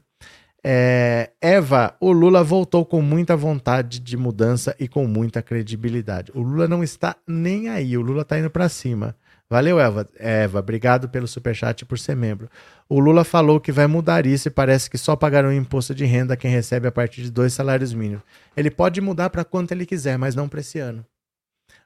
É, 0.63 1.31
Eva, 1.41 1.97
o 2.01 2.13
Lula 2.13 2.45
voltou 2.45 2.85
com 2.85 3.01
muita 3.01 3.35
vontade 3.35 3.99
de 3.99 4.17
mudança 4.17 4.75
e 4.79 4.87
com 4.87 5.07
muita 5.07 5.43
credibilidade. 5.43 6.31
O 6.35 6.41
Lula 6.41 6.69
não 6.69 6.85
está 6.85 7.17
nem 7.27 7.69
aí, 7.69 7.97
o 7.97 8.03
Lula 8.03 8.23
está 8.23 8.39
indo 8.39 8.51
para 8.51 8.69
cima. 8.69 9.17
Valeu, 9.49 9.81
Eva. 9.81 10.07
Eva, 10.19 10.61
obrigado 10.61 11.09
pelo 11.09 11.27
superchat 11.27 11.83
e 11.83 11.85
por 11.85 11.99
ser 11.99 12.15
membro. 12.15 12.49
O 12.89 13.01
Lula 13.01 13.25
falou 13.25 13.59
que 13.59 13.73
vai 13.73 13.87
mudar 13.87 14.27
isso 14.27 14.49
e 14.49 14.51
parece 14.51 14.89
que 14.89 14.99
só 14.99 15.17
pagarão 15.17 15.53
imposto 15.53 15.95
de 15.95 16.05
renda 16.05 16.37
quem 16.37 16.51
recebe 16.51 16.87
a 16.87 16.93
partir 16.93 17.23
de 17.23 17.31
dois 17.31 17.53
salários 17.53 17.93
mínimos. 17.93 18.23
Ele 18.57 18.71
pode 18.71 19.01
mudar 19.01 19.31
para 19.31 19.45
quanto 19.45 19.73
ele 19.73 19.87
quiser, 19.87 20.19
mas 20.19 20.35
não 20.35 20.49
para 20.49 20.61
esse 20.61 20.79
ano 20.79 21.05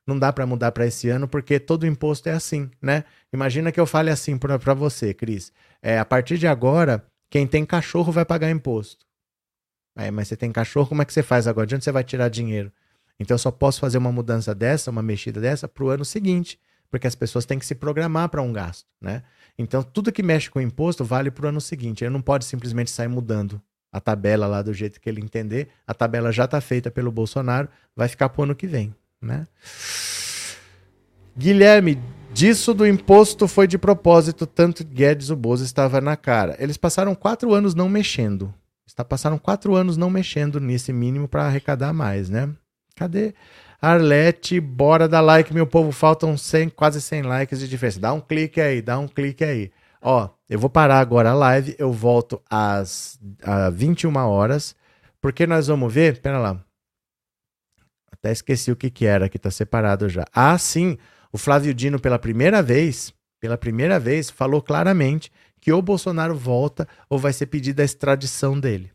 não 0.06 0.18
dá 0.18 0.32
para 0.32 0.46
mudar 0.46 0.72
para 0.72 0.86
esse 0.86 1.08
ano 1.08 1.26
porque 1.26 1.58
todo 1.58 1.86
imposto 1.86 2.28
é 2.28 2.32
assim, 2.32 2.70
né? 2.80 3.04
Imagina 3.32 3.72
que 3.72 3.80
eu 3.80 3.86
fale 3.86 4.10
assim 4.10 4.36
para 4.36 4.74
você, 4.74 5.14
Cris. 5.14 5.52
É, 5.82 5.98
a 5.98 6.04
partir 6.04 6.38
de 6.38 6.46
agora, 6.46 7.04
quem 7.30 7.46
tem 7.46 7.64
cachorro 7.64 8.12
vai 8.12 8.24
pagar 8.24 8.50
imposto. 8.50 9.06
É, 9.96 10.10
mas 10.10 10.28
você 10.28 10.36
tem 10.36 10.52
cachorro, 10.52 10.88
como 10.88 11.02
é 11.02 11.04
que 11.04 11.12
você 11.12 11.22
faz 11.22 11.46
agora? 11.46 11.66
De 11.66 11.74
onde 11.74 11.84
você 11.84 11.92
vai 11.92 12.04
tirar 12.04 12.28
dinheiro? 12.28 12.72
Então 13.18 13.34
eu 13.34 13.38
só 13.38 13.50
posso 13.50 13.80
fazer 13.80 13.98
uma 13.98 14.10
mudança 14.10 14.54
dessa, 14.54 14.90
uma 14.90 15.02
mexida 15.02 15.40
dessa 15.40 15.68
para 15.68 15.84
o 15.84 15.88
ano 15.88 16.04
seguinte, 16.04 16.58
porque 16.90 17.06
as 17.06 17.14
pessoas 17.14 17.46
têm 17.46 17.58
que 17.58 17.66
se 17.66 17.74
programar 17.74 18.28
para 18.28 18.42
um 18.42 18.52
gasto, 18.52 18.86
né? 19.00 19.22
Então 19.56 19.82
tudo 19.82 20.12
que 20.12 20.22
mexe 20.22 20.50
com 20.50 20.60
imposto 20.60 21.04
vale 21.04 21.30
para 21.30 21.46
o 21.46 21.48
ano 21.48 21.60
seguinte. 21.60 22.04
Ele 22.04 22.12
não 22.12 22.20
pode 22.20 22.44
simplesmente 22.44 22.90
sair 22.90 23.08
mudando 23.08 23.62
a 23.92 24.00
tabela 24.00 24.48
lá 24.48 24.60
do 24.60 24.74
jeito 24.74 25.00
que 25.00 25.08
ele 25.08 25.20
entender. 25.20 25.68
A 25.86 25.94
tabela 25.94 26.32
já 26.32 26.44
está 26.44 26.60
feita 26.60 26.90
pelo 26.90 27.12
Bolsonaro, 27.12 27.68
vai 27.94 28.08
ficar 28.08 28.28
para 28.28 28.40
o 28.40 28.44
ano 28.44 28.54
que 28.56 28.66
vem 28.66 28.94
né? 29.20 29.46
Guilherme, 31.36 32.00
disso 32.32 32.74
do 32.74 32.86
imposto 32.86 33.48
foi 33.48 33.66
de 33.66 33.78
propósito, 33.78 34.46
tanto 34.46 34.84
Guedes 34.84 35.30
o 35.30 35.36
Bozo 35.36 35.64
estava 35.64 36.00
na 36.00 36.16
cara. 36.16 36.56
Eles 36.58 36.76
passaram 36.76 37.14
quatro 37.14 37.52
anos 37.54 37.74
não 37.74 37.88
mexendo. 37.88 38.52
Está 38.86 39.04
passaram 39.04 39.38
quatro 39.38 39.74
anos 39.74 39.96
não 39.96 40.10
mexendo 40.10 40.60
nesse 40.60 40.92
mínimo 40.92 41.26
para 41.26 41.46
arrecadar 41.46 41.92
mais, 41.92 42.30
né? 42.30 42.50
Cadê? 42.94 43.34
Arlete, 43.80 44.60
bora 44.60 45.08
dar 45.08 45.20
like, 45.20 45.52
meu 45.52 45.66
povo. 45.66 45.92
Faltam 45.92 46.36
100, 46.36 46.70
quase 46.70 47.00
100 47.00 47.22
likes 47.22 47.58
de 47.58 47.68
diferença. 47.68 48.00
Dá 48.00 48.12
um 48.12 48.20
clique 48.20 48.60
aí, 48.60 48.80
dá 48.80 48.98
um 48.98 49.08
clique 49.08 49.44
aí. 49.44 49.70
Ó, 50.00 50.28
eu 50.48 50.58
vou 50.58 50.70
parar 50.70 51.00
agora 51.00 51.30
a 51.30 51.34
live. 51.34 51.74
Eu 51.78 51.92
volto 51.92 52.40
às, 52.48 53.18
às 53.42 53.74
21 53.74 54.16
horas. 54.16 54.76
Porque 55.20 55.46
nós 55.46 55.66
vamos 55.66 55.92
ver. 55.92 56.20
Pera 56.20 56.38
lá. 56.38 56.64
Até 58.24 58.32
esqueci 58.32 58.72
o 58.72 58.76
que, 58.76 58.88
que 58.88 59.04
era, 59.04 59.28
que 59.28 59.36
está 59.36 59.50
separado 59.50 60.08
já. 60.08 60.24
Ah, 60.32 60.56
sim, 60.56 60.96
o 61.30 61.36
Flávio 61.36 61.74
Dino, 61.74 62.00
pela 62.00 62.18
primeira 62.18 62.62
vez, 62.62 63.12
pela 63.38 63.58
primeira 63.58 64.00
vez, 64.00 64.30
falou 64.30 64.62
claramente 64.62 65.30
que 65.60 65.70
ou 65.70 65.82
Bolsonaro 65.82 66.34
volta 66.34 66.88
ou 67.10 67.18
vai 67.18 67.34
ser 67.34 67.44
pedida 67.44 67.82
a 67.82 67.84
extradição 67.84 68.58
dele. 68.58 68.90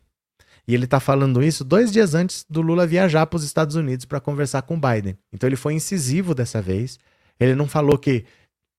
E 0.66 0.74
ele 0.74 0.84
está 0.84 0.98
falando 0.98 1.44
isso 1.44 1.62
dois 1.62 1.92
dias 1.92 2.12
antes 2.12 2.44
do 2.50 2.60
Lula 2.60 2.88
viajar 2.88 3.24
para 3.26 3.36
os 3.36 3.44
Estados 3.44 3.76
Unidos 3.76 4.04
para 4.04 4.18
conversar 4.18 4.62
com 4.62 4.80
Biden. 4.80 5.16
Então 5.32 5.48
ele 5.48 5.54
foi 5.54 5.74
incisivo 5.74 6.34
dessa 6.34 6.60
vez. 6.60 6.98
Ele 7.38 7.54
não 7.54 7.68
falou 7.68 7.96
que 7.96 8.24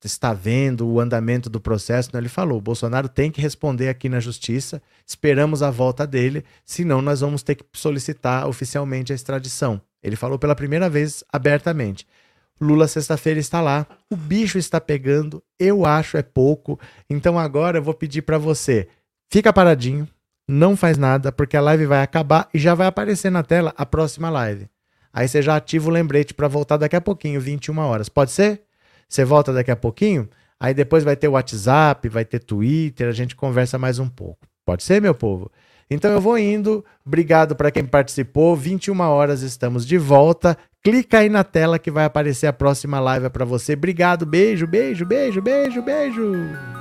está 0.03 0.33
vendo 0.33 0.85
o 0.85 0.99
andamento 0.99 1.49
do 1.49 1.61
processo, 1.61 2.09
não. 2.11 2.19
Ele 2.19 2.27
falou: 2.27 2.57
o 2.57 2.61
Bolsonaro 2.61 3.07
tem 3.07 3.31
que 3.31 3.39
responder 3.39 3.87
aqui 3.87 4.09
na 4.09 4.19
justiça, 4.19 4.81
esperamos 5.07 5.63
a 5.63 5.71
volta 5.71 6.05
dele, 6.05 6.43
senão 6.65 7.01
nós 7.01 7.21
vamos 7.21 7.41
ter 7.41 7.55
que 7.55 7.63
solicitar 7.71 8.49
oficialmente 8.49 9.13
a 9.13 9.15
extradição. 9.15 9.81
Ele 10.03 10.15
falou 10.15 10.39
pela 10.39 10.55
primeira 10.55 10.89
vez 10.89 11.23
abertamente. 11.31 12.07
Lula 12.59 12.87
sexta-feira 12.87 13.39
está 13.39 13.59
lá, 13.59 13.87
o 14.09 14.15
bicho 14.15 14.57
está 14.57 14.79
pegando, 14.79 15.41
eu 15.59 15.83
acho 15.83 16.15
é 16.15 16.21
pouco, 16.21 16.79
então 17.09 17.39
agora 17.39 17.79
eu 17.79 17.83
vou 17.83 17.93
pedir 17.93 18.21
para 18.21 18.37
você, 18.37 18.87
fica 19.31 19.51
paradinho, 19.51 20.07
não 20.47 20.77
faz 20.77 20.95
nada, 20.95 21.31
porque 21.31 21.57
a 21.57 21.61
live 21.61 21.87
vai 21.87 22.03
acabar 22.03 22.47
e 22.53 22.59
já 22.59 22.75
vai 22.75 22.85
aparecer 22.85 23.31
na 23.31 23.41
tela 23.41 23.73
a 23.75 23.83
próxima 23.83 24.29
live. 24.29 24.69
Aí 25.11 25.27
você 25.27 25.41
já 25.41 25.55
ativa 25.55 25.89
o 25.89 25.91
lembrete 25.91 26.35
para 26.35 26.47
voltar 26.47 26.77
daqui 26.77 26.95
a 26.95 27.01
pouquinho, 27.01 27.41
21 27.41 27.77
horas. 27.79 28.09
Pode 28.09 28.31
ser? 28.31 28.61
Você 29.09 29.25
volta 29.25 29.51
daqui 29.51 29.71
a 29.71 29.75
pouquinho, 29.75 30.29
aí 30.59 30.73
depois 30.73 31.03
vai 31.03 31.15
ter 31.15 31.27
o 31.27 31.31
WhatsApp, 31.31 32.07
vai 32.09 32.23
ter 32.23 32.39
Twitter, 32.39 33.07
a 33.07 33.11
gente 33.11 33.35
conversa 33.35 33.77
mais 33.77 33.97
um 33.97 34.07
pouco. 34.07 34.47
Pode 34.63 34.83
ser, 34.83 35.01
meu 35.01 35.15
povo? 35.15 35.51
Então 35.91 36.09
eu 36.09 36.21
vou 36.21 36.37
indo. 36.37 36.85
Obrigado 37.05 37.53
para 37.53 37.69
quem 37.69 37.83
participou. 37.83 38.55
21 38.55 38.97
horas 39.01 39.41
estamos 39.41 39.85
de 39.85 39.97
volta. 39.97 40.57
Clica 40.81 41.19
aí 41.19 41.27
na 41.27 41.43
tela 41.43 41.77
que 41.77 41.91
vai 41.91 42.05
aparecer 42.05 42.47
a 42.47 42.53
próxima 42.53 42.99
live 43.01 43.29
para 43.29 43.43
você. 43.43 43.73
Obrigado, 43.73 44.25
beijo, 44.25 44.65
beijo, 44.65 45.05
beijo, 45.05 45.41
beijo, 45.41 45.81
beijo. 45.81 46.80